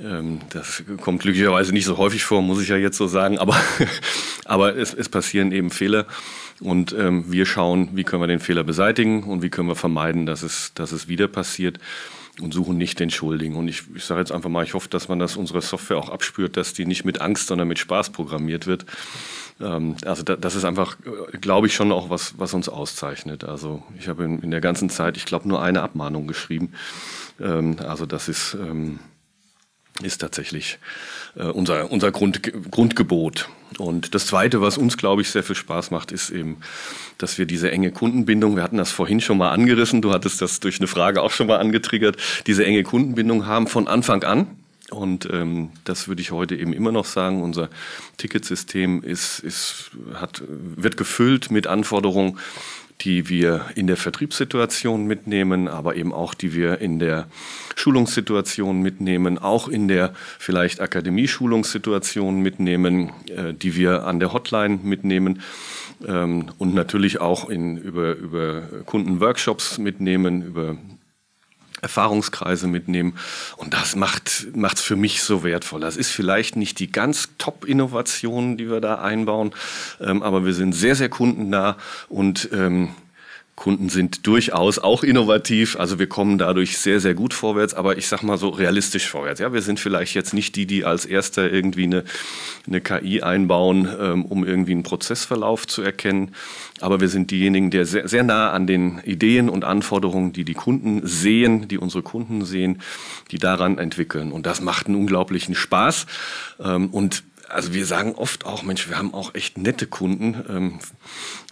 ähm, 0.03 0.41
das 0.49 0.83
kommt 1.01 1.21
glücklicherweise 1.21 1.73
nicht 1.73 1.85
so 1.85 1.97
häufig 1.97 2.23
vor, 2.23 2.41
muss 2.41 2.61
ich 2.61 2.69
ja 2.69 2.77
jetzt 2.77 2.97
so 2.97 3.07
sagen, 3.07 3.37
aber, 3.39 3.55
aber 4.45 4.75
es, 4.75 4.93
es 4.93 5.09
passieren 5.09 5.51
eben 5.51 5.69
Fehler 5.69 6.05
und 6.59 6.93
ähm, 6.93 7.31
wir 7.31 7.45
schauen, 7.45 7.89
wie 7.93 8.03
können 8.03 8.21
wir 8.21 8.27
den 8.27 8.39
Fehler 8.39 8.63
beseitigen 8.63 9.23
und 9.23 9.41
wie 9.41 9.49
können 9.49 9.69
wir 9.69 9.75
vermeiden, 9.75 10.25
dass 10.25 10.43
es, 10.43 10.73
dass 10.73 10.91
es 10.91 11.07
wieder 11.07 11.27
passiert 11.27 11.79
und 12.41 12.53
suchen 12.53 12.77
nicht 12.77 12.99
den 12.99 13.09
Schuldigen. 13.09 13.55
Und 13.55 13.67
ich, 13.67 13.83
ich 13.95 14.05
sage 14.05 14.19
jetzt 14.21 14.31
einfach 14.31 14.49
mal, 14.49 14.63
ich 14.63 14.73
hoffe, 14.73 14.89
dass 14.89 15.07
man 15.07 15.19
das 15.19 15.37
unserer 15.37 15.61
Software 15.61 15.97
auch 15.97 16.09
abspürt, 16.09 16.57
dass 16.57 16.73
die 16.73 16.85
nicht 16.85 17.05
mit 17.05 17.21
Angst, 17.21 17.47
sondern 17.47 17.67
mit 17.67 17.79
Spaß 17.79 18.11
programmiert 18.11 18.67
wird. 18.67 18.85
Ähm, 19.59 19.95
also 20.05 20.23
da, 20.23 20.35
das 20.35 20.55
ist 20.55 20.65
einfach, 20.65 20.97
äh, 21.33 21.37
glaube 21.37 21.67
ich, 21.67 21.73
schon 21.73 21.91
auch 21.91 22.09
was, 22.09 22.37
was 22.37 22.53
uns 22.53 22.69
auszeichnet. 22.69 23.43
Also 23.43 23.83
ich 23.97 24.07
habe 24.07 24.23
in, 24.23 24.39
in 24.41 24.51
der 24.51 24.61
ganzen 24.61 24.89
Zeit, 24.89 25.17
ich 25.17 25.25
glaube, 25.25 25.47
nur 25.47 25.61
eine 25.61 25.81
Abmahnung 25.81 26.27
geschrieben. 26.27 26.73
Ähm, 27.39 27.77
also 27.85 28.05
das 28.05 28.29
ist, 28.29 28.53
ähm, 28.53 28.99
ist 30.03 30.19
tatsächlich 30.19 30.79
äh, 31.35 31.43
unser, 31.43 31.91
unser 31.91 32.11
Grund, 32.11 32.41
Grundgebot. 32.71 33.49
Und 33.77 34.15
das 34.15 34.27
Zweite, 34.27 34.61
was 34.61 34.77
uns, 34.77 34.97
glaube 34.97 35.21
ich, 35.21 35.29
sehr 35.29 35.43
viel 35.43 35.55
Spaß 35.55 35.91
macht, 35.91 36.11
ist 36.11 36.29
eben, 36.29 36.57
dass 37.17 37.37
wir 37.37 37.45
diese 37.45 37.71
enge 37.71 37.91
Kundenbindung, 37.91 38.55
wir 38.55 38.63
hatten 38.63 38.77
das 38.77 38.91
vorhin 38.91 39.21
schon 39.21 39.37
mal 39.37 39.49
angerissen, 39.49 40.01
du 40.01 40.13
hattest 40.13 40.41
das 40.41 40.59
durch 40.59 40.79
eine 40.79 40.87
Frage 40.87 41.21
auch 41.21 41.31
schon 41.31 41.47
mal 41.47 41.57
angetriggert, 41.57 42.17
diese 42.47 42.65
enge 42.65 42.83
Kundenbindung 42.83 43.45
haben 43.45 43.67
von 43.67 43.87
Anfang 43.87 44.23
an. 44.23 44.47
Und 44.89 45.27
ähm, 45.31 45.71
das 45.83 46.07
würde 46.07 46.21
ich 46.21 46.31
heute 46.31 46.55
eben 46.55 46.71
immer 46.71 46.93
noch 46.93 47.03
sagen. 47.03 47.43
Unser 47.43 47.69
Ticketsystem 48.15 49.03
ist, 49.03 49.39
ist, 49.39 49.91
hat, 50.13 50.43
wird 50.47 50.95
gefüllt 50.95 51.51
mit 51.51 51.67
Anforderungen, 51.67 52.39
die 53.01 53.29
wir 53.29 53.65
in 53.75 53.87
der 53.87 53.97
Vertriebssituation 53.97 55.05
mitnehmen, 55.05 55.67
aber 55.67 55.95
eben 55.95 56.13
auch 56.13 56.33
die 56.33 56.53
wir 56.53 56.79
in 56.79 56.99
der 56.99 57.27
Schulungssituation 57.75 58.81
mitnehmen, 58.81 59.37
auch 59.37 59.67
in 59.67 59.87
der 59.87 60.13
vielleicht 60.39 60.81
Akademieschulungssituation 60.81 62.41
mitnehmen, 62.41 63.11
äh, 63.27 63.53
die 63.53 63.75
wir 63.75 64.05
an 64.05 64.19
der 64.19 64.33
Hotline 64.33 64.79
mitnehmen 64.81 65.41
ähm, 66.05 66.47
und 66.57 66.73
natürlich 66.73 67.21
auch 67.21 67.49
in, 67.49 67.77
über, 67.77 68.15
über 68.15 68.63
Kundenworkshops 68.85 69.77
mitnehmen, 69.77 70.41
über 70.41 70.77
Erfahrungskreise 71.81 72.67
mitnehmen. 72.67 73.17
Und 73.57 73.73
das 73.73 73.95
macht 73.95 74.45
es 74.53 74.81
für 74.81 74.95
mich 74.95 75.21
so 75.21 75.43
wertvoll. 75.43 75.81
Das 75.81 75.97
ist 75.97 76.11
vielleicht 76.11 76.55
nicht 76.55 76.79
die 76.79 76.91
ganz 76.91 77.29
Top-Innovation, 77.37 78.57
die 78.57 78.69
wir 78.69 78.81
da 78.81 78.95
einbauen, 78.95 79.53
ähm, 79.99 80.23
aber 80.23 80.45
wir 80.45 80.53
sind 80.53 80.73
sehr, 80.73 80.95
sehr 80.95 81.09
kundennah 81.09 81.77
und 82.09 82.49
ähm, 82.51 82.89
Kunden 83.57 83.89
sind 83.89 84.27
durchaus 84.27 84.77
auch 84.77 85.03
innovativ. 85.03 85.79
Also 85.79 85.97
wir 85.97 86.07
kommen 86.07 86.37
dadurch 86.37 86.77
sehr, 86.77 86.99
sehr 86.99 87.15
gut 87.15 87.33
vorwärts, 87.33 87.73
aber 87.73 87.97
ich 87.97 88.07
sag 88.07 88.21
mal 88.21 88.37
so 88.37 88.49
realistisch 88.49 89.09
vorwärts. 89.09 89.39
Ja, 89.39 89.51
wir 89.51 89.63
sind 89.63 89.79
vielleicht 89.79 90.13
jetzt 90.13 90.35
nicht 90.35 90.55
die, 90.55 90.67
die 90.67 90.85
als 90.85 91.05
Erster 91.05 91.51
irgendwie 91.51 91.85
eine, 91.85 92.03
eine 92.67 92.81
KI 92.81 93.23
einbauen, 93.23 93.89
ähm, 93.99 94.25
um 94.25 94.45
irgendwie 94.45 94.73
einen 94.73 94.83
Prozessverlauf 94.83 95.65
zu 95.65 95.81
erkennen. 95.81 96.35
Aber 96.81 97.01
wir 97.01 97.09
sind 97.09 97.31
diejenigen, 97.31 97.71
die 97.71 97.83
sehr, 97.83 98.07
sehr 98.07 98.23
nah 98.23 98.51
an 98.51 98.67
den 98.67 98.99
Ideen 98.99 99.49
und 99.49 99.65
Anforderungen, 99.65 100.33
die 100.33 100.45
die 100.45 100.53
Kunden 100.53 101.01
sehen, 101.07 101.67
die 101.67 101.79
unsere 101.79 102.03
Kunden 102.03 102.45
sehen, 102.45 102.83
die 103.31 103.39
daran 103.39 103.79
entwickeln. 103.79 104.31
Und 104.31 104.45
das 104.45 104.61
macht 104.61 104.85
einen 104.85 104.95
unglaublichen 104.95 105.55
Spaß. 105.55 106.05
Ähm, 106.63 106.91
und 106.91 107.23
also 107.49 107.73
wir 107.73 107.87
sagen 107.87 108.13
oft 108.13 108.45
auch, 108.45 108.61
Mensch, 108.61 108.87
wir 108.87 108.99
haben 108.99 109.15
auch 109.15 109.33
echt 109.33 109.57
nette 109.57 109.87
Kunden. 109.87 110.35
Ähm, 110.47 110.79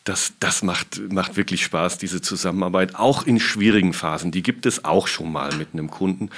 das, 0.06 0.34
das 0.39 0.62
macht, 0.62 1.02
macht 1.12 1.36
wirklich 1.36 1.63
Spaß, 1.63 1.98
diese 1.98 2.22
Zusammenarbeit, 2.22 2.96
auch 2.96 3.26
in 3.26 3.39
schwierigen 3.39 3.91
Phasen. 3.91 4.32
Die 4.32 4.44
gibt 4.44 4.68
es 4.68 4.86
auch 4.86 5.08
schon 5.08 5.32
mal 5.32 5.54
mit 5.56 5.70
einem 5.74 5.89
Kunden. 5.89 6.30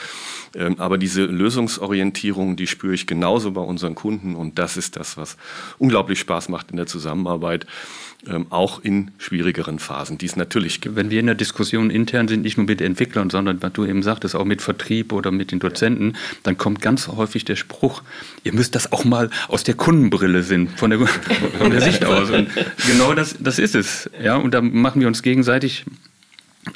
Ähm, 0.56 0.80
aber 0.80 0.98
diese 0.98 1.26
Lösungsorientierung, 1.26 2.56
die 2.56 2.66
spüre 2.66 2.94
ich 2.94 3.08
genauso 3.08 3.52
bei 3.52 3.62
unseren 3.62 3.94
Kunden. 3.94 4.38
Und 4.38 4.58
das 4.58 4.78
ist 4.78 4.96
das, 4.96 5.18
was 5.18 5.36
unglaublich 5.78 6.20
Spaß 6.20 6.48
macht 6.48 6.72
in 6.72 6.78
der 6.78 6.88
Zusammenarbeit 6.88 7.68
ähm, 8.26 8.48
auch 8.50 8.84
in 8.84 9.12
schwierigeren 9.20 9.78
Phasen, 9.78 10.18
die 10.18 10.26
es 10.26 10.36
natürlich 10.36 10.82
gibt. 10.82 10.96
Wenn 10.96 11.12
wir 11.12 11.20
in 11.20 11.28
der 11.28 11.36
Diskussion 11.36 11.92
intern 11.92 12.28
sind, 12.28 12.42
nicht 12.42 12.58
nur 12.58 12.66
mit 12.66 12.82
Entwicklern, 12.82 13.30
sondern, 13.30 13.62
was 13.62 13.74
du 13.74 13.86
eben 13.86 14.02
sagtest, 14.02 14.36
auch 14.36 14.44
mit 14.44 14.64
Vertrieb 14.64 15.14
oder 15.14 15.30
mit 15.30 15.52
den 15.52 15.60
Dozenten, 15.60 16.18
dann 16.42 16.58
kommt 16.58 16.82
ganz 16.82 17.08
häufig 17.08 17.46
der 17.46 17.56
Spruch, 17.56 18.02
ihr 18.44 18.54
müsst 18.54 18.74
das 18.74 18.92
auch 18.92 19.06
mal 19.06 19.30
aus 19.50 19.64
der 19.64 19.76
Kundenbrille 19.76 20.42
sehen, 20.42 20.68
von 20.76 20.90
der, 20.90 21.00
von 21.60 21.70
der 21.70 21.82
Sicht 21.82 22.04
aus. 22.06 22.32
Und 22.32 22.50
genau 22.88 23.14
das, 23.14 23.36
das 23.40 23.57
ist 23.60 23.76
es. 23.76 24.10
Ja, 24.22 24.36
und 24.36 24.54
da 24.54 24.62
machen 24.62 25.02
wir 25.02 25.08
uns 25.08 25.22
gegenseitig 25.22 25.86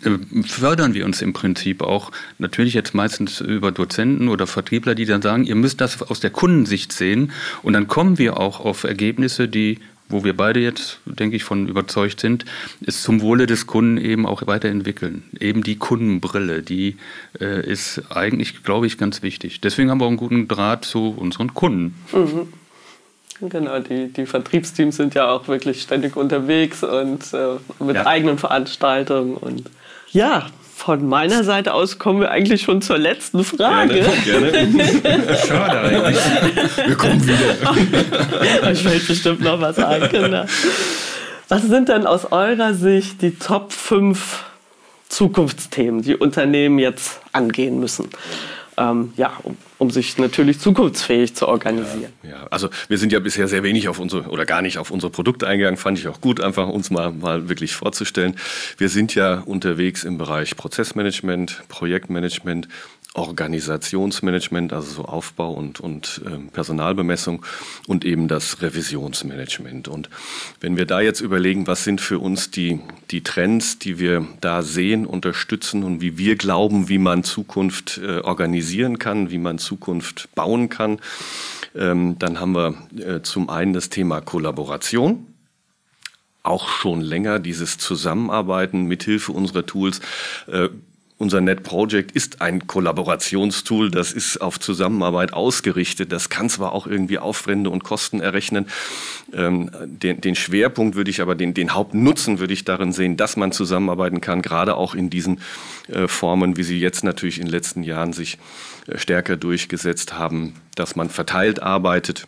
äh, 0.03 0.17
fördern 0.43 0.93
wir 0.93 1.05
uns 1.05 1.21
im 1.21 1.33
Prinzip 1.33 1.81
auch 1.81 2.11
natürlich 2.37 2.73
jetzt 2.73 2.93
meistens 2.93 3.41
über 3.41 3.71
Dozenten 3.71 4.29
oder 4.29 4.47
Vertriebler, 4.47 4.95
die 4.95 5.05
dann 5.05 5.21
sagen, 5.21 5.43
ihr 5.43 5.55
müsst 5.55 5.81
das 5.81 6.01
aus 6.01 6.19
der 6.19 6.29
Kundensicht 6.29 6.93
sehen 6.93 7.31
und 7.61 7.73
dann 7.73 7.87
kommen 7.87 8.17
wir 8.17 8.37
auch 8.37 8.59
auf 8.59 8.83
Ergebnisse, 8.83 9.47
die 9.47 9.79
wo 10.11 10.23
wir 10.23 10.35
beide 10.35 10.59
jetzt, 10.59 10.99
denke 11.05 11.35
ich, 11.35 11.43
von 11.43 11.67
überzeugt 11.67 12.19
sind, 12.19 12.45
ist 12.81 13.03
zum 13.03 13.21
Wohle 13.21 13.47
des 13.47 13.67
Kunden 13.67 13.97
eben 13.97 14.25
auch 14.25 14.45
weiterentwickeln. 14.45 15.23
Eben 15.39 15.63
die 15.63 15.77
Kundenbrille, 15.77 16.61
die 16.61 16.97
äh, 17.39 17.65
ist 17.65 18.01
eigentlich, 18.09 18.63
glaube 18.63 18.87
ich, 18.87 18.97
ganz 18.97 19.21
wichtig. 19.21 19.61
Deswegen 19.61 19.89
haben 19.89 20.01
wir 20.01 20.05
auch 20.05 20.09
einen 20.09 20.17
guten 20.17 20.47
Draht 20.47 20.85
zu 20.85 21.09
unseren 21.09 21.53
Kunden. 21.53 21.95
Mhm. 22.13 22.53
Genau, 23.41 23.79
die, 23.79 24.07
die 24.13 24.25
Vertriebsteams 24.25 24.97
sind 24.97 25.15
ja 25.15 25.29
auch 25.29 25.47
wirklich 25.47 25.81
ständig 25.81 26.15
unterwegs 26.15 26.83
und 26.83 27.33
äh, 27.33 27.83
mit 27.83 27.95
ja. 27.95 28.05
eigenen 28.05 28.37
Veranstaltungen. 28.37 29.35
Und 29.35 29.63
ja, 30.11 30.45
von 30.75 31.07
meiner 31.07 31.43
Seite 31.43 31.73
aus 31.73 31.97
kommen 31.97 32.21
wir 32.21 32.29
eigentlich 32.29 32.61
schon 32.61 32.81
zur 32.81 32.99
letzten 32.99 33.43
Frage. 33.43 34.05
Gerne, 34.23 34.51
gerne. 35.01 35.37
Schade 35.47 35.79
eigentlich. 35.79 36.87
Wir 36.87 36.95
kommen 36.95 37.27
wieder. 37.27 38.67
Euch 38.67 38.83
fällt 38.83 39.07
bestimmt 39.07 39.41
noch 39.41 39.59
was 39.59 39.79
ein. 39.79 40.09
Genau. 40.11 40.45
Was 41.49 41.63
sind 41.63 41.89
denn 41.89 42.05
aus 42.05 42.31
eurer 42.31 42.73
Sicht 42.73 43.21
die 43.21 43.37
Top 43.37 43.73
5 43.73 44.43
Zukunftsthemen, 45.09 46.01
die 46.01 46.15
Unternehmen 46.15 46.79
jetzt 46.79 47.19
angehen 47.31 47.79
müssen? 47.79 48.09
Ähm, 48.77 49.13
ja, 49.17 49.33
um, 49.43 49.57
um, 49.77 49.91
sich 49.91 50.17
natürlich 50.17 50.59
zukunftsfähig 50.59 51.35
zu 51.35 51.47
organisieren. 51.47 52.13
Ja, 52.23 52.29
ja, 52.29 52.47
also 52.49 52.69
wir 52.87 52.97
sind 52.97 53.11
ja 53.11 53.19
bisher 53.19 53.47
sehr 53.47 53.63
wenig 53.63 53.87
auf 53.89 53.99
unsere 53.99 54.29
oder 54.29 54.45
gar 54.45 54.61
nicht 54.61 54.77
auf 54.77 54.91
unsere 54.91 55.11
Produkte 55.11 55.47
eingegangen, 55.47 55.77
fand 55.77 55.99
ich 55.99 56.07
auch 56.07 56.21
gut, 56.21 56.41
einfach 56.41 56.67
uns 56.67 56.89
mal, 56.89 57.11
mal 57.11 57.49
wirklich 57.49 57.73
vorzustellen. 57.75 58.35
Wir 58.77 58.89
sind 58.89 59.15
ja 59.15 59.39
unterwegs 59.39 60.03
im 60.03 60.17
Bereich 60.17 60.55
Prozessmanagement, 60.55 61.63
Projektmanagement, 61.67 62.67
Organisationsmanagement, 63.13 64.71
also 64.71 64.89
so 64.89 65.05
Aufbau 65.05 65.51
und, 65.51 65.81
und 65.81 66.21
äh, 66.25 66.37
Personalbemessung 66.51 67.45
und 67.87 68.05
eben 68.05 68.29
das 68.29 68.61
Revisionsmanagement. 68.61 69.89
Und 69.89 70.09
wenn 70.61 70.77
wir 70.77 70.85
da 70.85 71.01
jetzt 71.01 71.19
überlegen, 71.19 71.67
was 71.67 71.83
sind 71.83 71.99
für 71.99 72.19
uns 72.19 72.51
die, 72.51 72.79
die 73.11 73.21
Trends, 73.21 73.79
die 73.79 73.99
wir 73.99 74.25
da 74.39 74.61
sehen, 74.61 75.05
unterstützen 75.05 75.83
und 75.83 75.99
wie 75.99 76.17
wir 76.17 76.37
glauben, 76.37 76.87
wie 76.87 76.99
man 76.99 77.25
Zukunft 77.25 77.99
äh, 78.01 78.19
organisieren 78.19 78.97
kann, 78.97 79.29
wie 79.29 79.39
man 79.39 79.57
Zukunft 79.57 80.29
bauen 80.33 80.69
kann, 80.69 80.99
ähm, 81.75 82.17
dann 82.17 82.39
haben 82.39 82.53
wir 82.53 82.75
äh, 82.97 83.21
zum 83.23 83.49
einen 83.49 83.73
das 83.73 83.89
Thema 83.89 84.21
Kollaboration 84.21 85.27
auch 86.43 86.69
schon 86.69 87.01
länger 87.01 87.39
dieses 87.39 87.77
Zusammenarbeiten 87.77 88.85
mithilfe 88.85 89.31
unserer 89.31 89.65
Tools. 89.65 89.99
Äh, 90.47 90.69
unser 91.21 91.39
Net 91.39 91.61
Project 91.61 92.11
ist 92.11 92.41
ein 92.41 92.65
Kollaborationstool, 92.65 93.91
das 93.91 94.11
ist 94.11 94.41
auf 94.41 94.59
Zusammenarbeit 94.59 95.33
ausgerichtet. 95.33 96.11
Das 96.11 96.29
kann 96.29 96.49
zwar 96.49 96.73
auch 96.73 96.87
irgendwie 96.87 97.19
Aufwände 97.19 97.69
und 97.69 97.83
Kosten 97.83 98.19
errechnen. 98.19 98.65
Ähm, 99.31 99.69
den, 99.85 100.19
den, 100.19 100.35
Schwerpunkt 100.35 100.95
würde 100.95 101.11
ich 101.11 101.21
aber, 101.21 101.35
den, 101.35 101.53
den, 101.53 101.75
Hauptnutzen 101.75 102.39
würde 102.39 102.53
ich 102.53 102.65
darin 102.65 102.91
sehen, 102.91 103.17
dass 103.17 103.37
man 103.37 103.51
zusammenarbeiten 103.51 104.19
kann, 104.19 104.41
gerade 104.41 104.75
auch 104.75 104.95
in 104.95 105.11
diesen 105.11 105.41
äh, 105.89 106.07
Formen, 106.07 106.57
wie 106.57 106.63
sie 106.63 106.79
jetzt 106.79 107.03
natürlich 107.03 107.37
in 107.37 107.45
den 107.45 107.51
letzten 107.51 107.83
Jahren 107.83 108.13
sich 108.13 108.39
äh, 108.87 108.97
stärker 108.97 109.37
durchgesetzt 109.37 110.17
haben, 110.17 110.55
dass 110.73 110.95
man 110.95 111.09
verteilt 111.09 111.61
arbeitet 111.61 112.27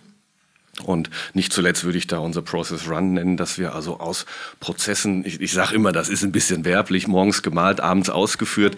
und 0.82 1.12
nicht 1.36 1.54
zuletzt 1.54 1.84
würde 1.84 2.00
ich 2.00 2.08
da 2.08 2.18
unser 2.18 2.42
Process 2.42 2.90
Run 2.90 3.14
nennen, 3.14 3.38
dass 3.38 3.60
wir 3.60 3.76
also 3.76 4.00
aus 4.00 4.26
Prozessen, 4.60 5.24
ich, 5.24 5.40
ich 5.40 5.54
sage 5.54 5.76
immer, 5.76 5.92
das 5.92 6.10
ist 6.10 6.24
ein 6.24 6.32
bisschen 6.32 6.66
werblich, 6.66 7.08
morgens 7.08 7.44
gemalt, 7.44 7.80
abends 7.80 8.10
ausgeführt, 8.10 8.78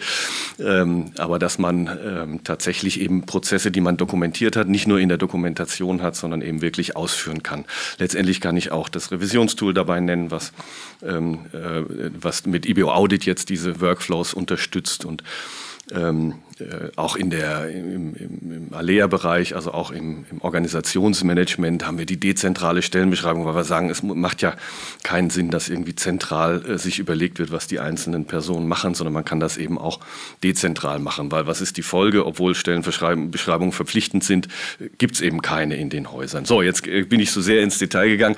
ähm, 0.58 1.12
aber 1.16 1.38
dass 1.38 1.58
man 1.58 1.86
ähm, 2.04 2.44
tatsächlich 2.44 3.00
eben 3.00 3.24
Prozesse, 3.24 3.70
die 3.70 3.80
man 3.80 3.96
dokumentiert 3.96 4.56
hat, 4.56 4.68
nicht 4.68 4.86
nur 4.86 5.00
in 5.00 5.08
der 5.08 5.16
Dokumentation 5.16 6.02
hat, 6.02 6.16
sondern 6.16 6.42
eben 6.42 6.60
wirklich 6.60 6.96
ausführen 6.96 7.42
kann. 7.42 7.64
Letztendlich 7.98 8.42
kann 8.42 8.58
ich 8.58 8.70
auch 8.72 8.90
das 8.90 9.10
Revisionstool 9.10 9.72
dabei 9.72 9.98
nennen, 10.00 10.30
was, 10.30 10.52
ähm, 11.02 11.46
äh, 11.54 12.10
was 12.20 12.44
mit 12.44 12.66
IBO 12.66 12.92
Audit 12.92 13.24
jetzt 13.24 13.48
diese 13.48 13.80
Workflows 13.80 14.34
unterstützt 14.34 15.06
und 15.06 15.22
ähm, 15.92 16.34
äh, 16.45 16.45
auch 16.96 17.16
in 17.16 17.28
der, 17.28 17.68
im, 17.68 18.14
im, 18.14 18.52
im 18.52 18.68
Alea-Bereich, 18.72 19.54
also 19.54 19.72
auch 19.72 19.90
im, 19.90 20.24
im, 20.30 20.40
Organisationsmanagement 20.40 21.86
haben 21.86 21.98
wir 21.98 22.06
die 22.06 22.18
dezentrale 22.18 22.80
Stellenbeschreibung, 22.80 23.44
weil 23.44 23.54
wir 23.54 23.64
sagen, 23.64 23.90
es 23.90 24.02
macht 24.02 24.40
ja 24.40 24.54
keinen 25.02 25.28
Sinn, 25.28 25.50
dass 25.50 25.68
irgendwie 25.68 25.94
zentral 25.94 26.64
äh, 26.64 26.78
sich 26.78 26.98
überlegt 26.98 27.38
wird, 27.38 27.52
was 27.52 27.66
die 27.66 27.78
einzelnen 27.78 28.24
Personen 28.24 28.68
machen, 28.68 28.94
sondern 28.94 29.12
man 29.12 29.24
kann 29.24 29.38
das 29.38 29.58
eben 29.58 29.76
auch 29.76 30.00
dezentral 30.42 30.98
machen, 30.98 31.30
weil 31.30 31.46
was 31.46 31.60
ist 31.60 31.76
die 31.76 31.82
Folge, 31.82 32.24
obwohl 32.24 32.54
Stellenbeschreibungen 32.54 33.72
verpflichtend 33.72 34.24
sind, 34.24 34.48
gibt 34.96 35.16
es 35.16 35.20
eben 35.20 35.42
keine 35.42 35.76
in 35.76 35.90
den 35.90 36.10
Häusern. 36.10 36.46
So, 36.46 36.62
jetzt 36.62 36.86
äh, 36.86 37.02
bin 37.02 37.20
ich 37.20 37.32
so 37.32 37.42
sehr 37.42 37.62
ins 37.62 37.78
Detail 37.78 38.08
gegangen. 38.08 38.36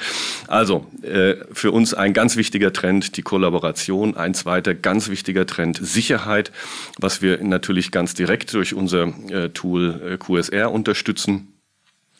Also, 0.48 0.86
äh, 1.02 1.36
für 1.52 1.70
uns 1.70 1.94
ein 1.94 2.14
ganz 2.14 2.36
wichtiger 2.36 2.72
Trend, 2.72 3.16
die 3.16 3.22
Kollaboration, 3.22 4.16
ein 4.16 4.34
zweiter 4.34 4.74
ganz 4.74 5.08
wichtiger 5.08 5.46
Trend, 5.46 5.78
Sicherheit, 5.80 6.50
was 6.98 7.22
wir 7.22 7.42
natürlich 7.44 7.92
ganz 7.92 8.07
ganz 8.08 8.14
direkt 8.14 8.54
durch 8.54 8.72
unser 8.72 9.08
äh, 9.28 9.50
Tool 9.50 10.00
äh, 10.14 10.16
QSR 10.16 10.72
unterstützen 10.72 11.57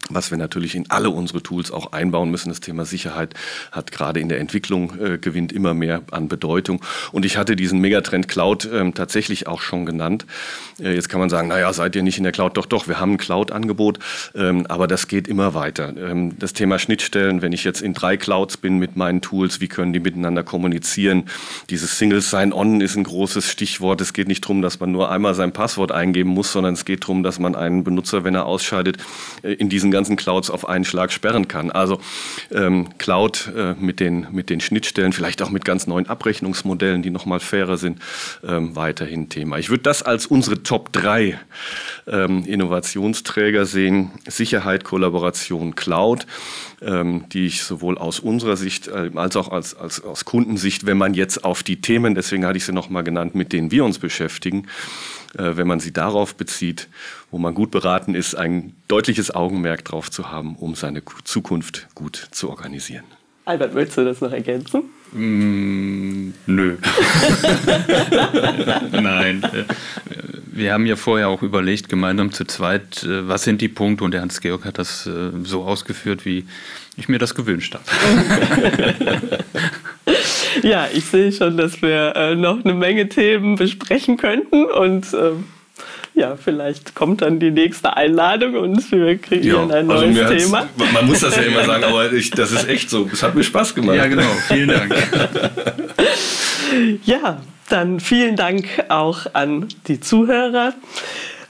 was 0.08 0.30
wir 0.30 0.38
natürlich 0.38 0.74
in 0.74 0.90
alle 0.90 1.10
unsere 1.10 1.42
Tools 1.42 1.70
auch 1.70 1.92
einbauen 1.92 2.30
müssen. 2.30 2.48
Das 2.48 2.60
Thema 2.60 2.84
Sicherheit 2.84 3.34
hat 3.72 3.92
gerade 3.92 4.20
in 4.20 4.28
der 4.28 4.40
Entwicklung 4.40 4.98
äh, 4.98 5.18
gewinnt 5.18 5.52
immer 5.52 5.74
mehr 5.74 6.02
an 6.10 6.28
Bedeutung. 6.28 6.82
Und 7.12 7.24
ich 7.24 7.36
hatte 7.36 7.56
diesen 7.56 7.80
Megatrend 7.80 8.28
Cloud 8.28 8.68
ähm, 8.72 8.94
tatsächlich 8.94 9.46
auch 9.46 9.60
schon 9.60 9.86
genannt. 9.86 10.26
Äh, 10.80 10.94
jetzt 10.94 11.08
kann 11.08 11.20
man 11.20 11.30
sagen, 11.30 11.48
naja, 11.48 11.72
seid 11.72 11.96
ihr 11.96 12.02
nicht 12.02 12.18
in 12.18 12.24
der 12.24 12.32
Cloud? 12.32 12.56
Doch, 12.56 12.66
doch, 12.66 12.88
wir 12.88 13.00
haben 13.00 13.12
ein 13.12 13.18
Cloud-Angebot, 13.18 13.98
ähm, 14.34 14.66
aber 14.68 14.86
das 14.86 15.08
geht 15.08 15.28
immer 15.28 15.54
weiter. 15.54 15.94
Ähm, 15.96 16.38
das 16.38 16.52
Thema 16.52 16.78
Schnittstellen, 16.78 17.42
wenn 17.42 17.52
ich 17.52 17.64
jetzt 17.64 17.82
in 17.82 17.94
drei 17.94 18.16
Clouds 18.16 18.56
bin 18.56 18.78
mit 18.78 18.96
meinen 18.96 19.20
Tools, 19.20 19.60
wie 19.60 19.68
können 19.68 19.92
die 19.92 20.00
miteinander 20.00 20.42
kommunizieren? 20.42 21.24
Dieses 21.70 21.98
Single 21.98 22.20
Sign-On 22.20 22.80
ist 22.80 22.96
ein 22.96 23.04
großes 23.04 23.50
Stichwort. 23.50 24.00
Es 24.00 24.12
geht 24.12 24.28
nicht 24.28 24.44
darum, 24.44 24.62
dass 24.62 24.80
man 24.80 24.92
nur 24.92 25.10
einmal 25.10 25.34
sein 25.34 25.52
Passwort 25.52 25.92
eingeben 25.92 26.30
muss, 26.30 26.52
sondern 26.52 26.74
es 26.74 26.84
geht 26.84 27.04
darum, 27.04 27.22
dass 27.22 27.38
man 27.38 27.54
einen 27.54 27.84
Benutzer, 27.84 28.24
wenn 28.24 28.34
er 28.34 28.46
ausscheidet, 28.46 28.98
äh, 29.42 29.52
in 29.52 29.68
diesen 29.68 29.90
ganzen 29.98 30.14
Clouds 30.14 30.48
auf 30.48 30.68
einen 30.68 30.84
Schlag 30.84 31.10
sperren 31.10 31.48
kann. 31.48 31.72
Also 31.72 31.98
ähm, 32.52 32.96
Cloud 32.98 33.52
äh, 33.56 33.74
mit, 33.74 33.98
den, 33.98 34.28
mit 34.30 34.48
den 34.48 34.60
Schnittstellen, 34.60 35.12
vielleicht 35.12 35.42
auch 35.42 35.50
mit 35.50 35.64
ganz 35.64 35.88
neuen 35.88 36.08
Abrechnungsmodellen, 36.08 37.02
die 37.02 37.10
nochmal 37.10 37.40
fairer 37.40 37.76
sind, 37.76 37.98
ähm, 38.46 38.76
weiterhin 38.76 39.28
Thema. 39.28 39.58
Ich 39.58 39.70
würde 39.70 39.82
das 39.82 40.04
als 40.04 40.26
unsere 40.26 40.62
Top 40.62 40.92
3 40.92 41.36
ähm, 42.06 42.44
Innovationsträger 42.44 43.66
sehen. 43.66 44.12
Sicherheit, 44.28 44.84
Kollaboration, 44.84 45.74
Cloud, 45.74 46.26
ähm, 46.80 47.24
die 47.32 47.46
ich 47.46 47.64
sowohl 47.64 47.98
aus 47.98 48.20
unserer 48.20 48.56
Sicht 48.56 48.86
äh, 48.86 49.10
als 49.16 49.34
auch 49.34 49.48
als, 49.48 49.74
als, 49.74 50.00
aus 50.04 50.24
Kundensicht, 50.24 50.86
wenn 50.86 50.96
man 50.96 51.14
jetzt 51.14 51.42
auf 51.42 51.64
die 51.64 51.80
Themen, 51.80 52.14
deswegen 52.14 52.46
hatte 52.46 52.56
ich 52.56 52.64
sie 52.64 52.72
nochmal 52.72 53.02
genannt, 53.02 53.34
mit 53.34 53.52
denen 53.52 53.72
wir 53.72 53.84
uns 53.84 53.98
beschäftigen, 53.98 54.68
äh, 55.36 55.56
wenn 55.56 55.66
man 55.66 55.80
sie 55.80 55.92
darauf 55.92 56.36
bezieht, 56.36 56.86
wo 57.30 57.38
man 57.38 57.54
gut 57.54 57.70
beraten 57.70 58.14
ist, 58.14 58.34
ein 58.34 58.74
deutliches 58.88 59.34
Augenmerk 59.34 59.84
drauf 59.84 60.10
zu 60.10 60.30
haben, 60.30 60.56
um 60.56 60.74
seine 60.74 61.02
Zukunft 61.24 61.88
gut 61.94 62.28
zu 62.30 62.48
organisieren. 62.50 63.04
Albert, 63.44 63.74
willst 63.74 63.96
du 63.96 64.04
das 64.04 64.20
noch 64.20 64.32
ergänzen? 64.32 64.82
Mm, 65.12 66.34
nö. 66.46 66.76
Nein. 68.92 69.42
Wir 70.44 70.74
haben 70.74 70.84
ja 70.84 70.96
vorher 70.96 71.28
auch 71.28 71.42
überlegt, 71.42 71.88
gemeinsam 71.88 72.30
zu 72.30 72.44
zweit, 72.44 73.04
äh, 73.04 73.26
was 73.26 73.44
sind 73.44 73.62
die 73.62 73.68
Punkte 73.68 74.04
und 74.04 74.10
der 74.10 74.20
Hans-Georg 74.20 74.66
hat 74.66 74.76
das 74.76 75.06
äh, 75.06 75.30
so 75.44 75.62
ausgeführt, 75.62 76.26
wie 76.26 76.44
ich 76.98 77.08
mir 77.08 77.18
das 77.18 77.34
gewünscht 77.34 77.74
habe. 77.74 77.84
ja, 80.62 80.88
ich 80.92 81.06
sehe 81.06 81.32
schon, 81.32 81.56
dass 81.56 81.80
wir 81.80 82.14
äh, 82.16 82.34
noch 82.34 82.62
eine 82.62 82.74
Menge 82.74 83.08
Themen 83.08 83.56
besprechen 83.56 84.18
könnten 84.18 84.66
und 84.66 85.06
ähm, 85.14 85.44
ja, 86.18 86.36
vielleicht 86.36 86.96
kommt 86.96 87.22
dann 87.22 87.38
die 87.38 87.52
nächste 87.52 87.96
Einladung 87.96 88.56
und 88.56 88.90
wir 88.90 89.18
kreieren 89.18 89.70
ja, 89.70 89.76
ein 89.76 89.90
also 89.90 90.04
neues 90.04 90.44
Thema. 90.44 90.68
Man 90.92 91.06
muss 91.06 91.20
das 91.20 91.36
ja 91.36 91.42
immer 91.42 91.64
sagen, 91.64 91.84
aber 91.84 92.12
ich, 92.12 92.32
das 92.32 92.50
ist 92.50 92.68
echt 92.68 92.90
so. 92.90 93.08
Es 93.12 93.22
hat 93.22 93.36
mir 93.36 93.44
Spaß 93.44 93.74
gemacht. 93.74 93.96
Ja, 93.96 94.06
genau. 94.06 94.24
Vielen 94.48 94.68
Dank. 94.68 94.94
ja, 97.04 97.40
dann 97.68 98.00
vielen 98.00 98.34
Dank 98.34 98.66
auch 98.88 99.26
an 99.32 99.68
die 99.86 100.00
Zuhörer. 100.00 100.74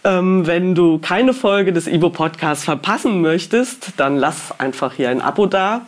Ähm, 0.04 0.46
wenn 0.46 0.74
du 0.74 0.98
keine 0.98 1.32
Folge 1.32 1.72
des 1.72 1.86
Ibo 1.86 2.10
Podcasts 2.10 2.64
verpassen 2.64 3.22
möchtest, 3.22 3.92
dann 3.96 4.16
lass 4.16 4.58
einfach 4.60 4.92
hier 4.92 5.08
ein 5.08 5.22
Abo 5.22 5.46
da 5.46 5.86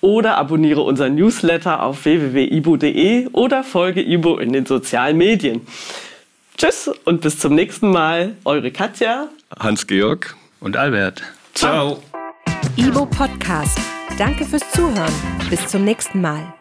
oder 0.00 0.36
abonniere 0.36 0.82
unseren 0.82 1.14
Newsletter 1.14 1.82
auf 1.82 2.04
www.ibo.de 2.04 3.28
oder 3.32 3.62
folge 3.62 4.02
Ibo 4.02 4.38
in 4.38 4.52
den 4.52 4.66
sozialen 4.66 5.16
Medien. 5.16 5.60
Tschüss 6.60 6.90
und 7.06 7.22
bis 7.22 7.38
zum 7.38 7.54
nächsten 7.54 7.90
Mal. 7.90 8.36
Eure 8.44 8.70
Katja, 8.70 9.30
Hans-Georg 9.58 10.36
und 10.60 10.76
Albert. 10.76 11.22
Ciao. 11.54 12.02
Ibo 12.76 13.06
Podcast. 13.06 13.78
Danke 14.18 14.44
fürs 14.44 14.70
Zuhören. 14.70 15.14
Bis 15.48 15.66
zum 15.68 15.86
nächsten 15.86 16.20
Mal. 16.20 16.52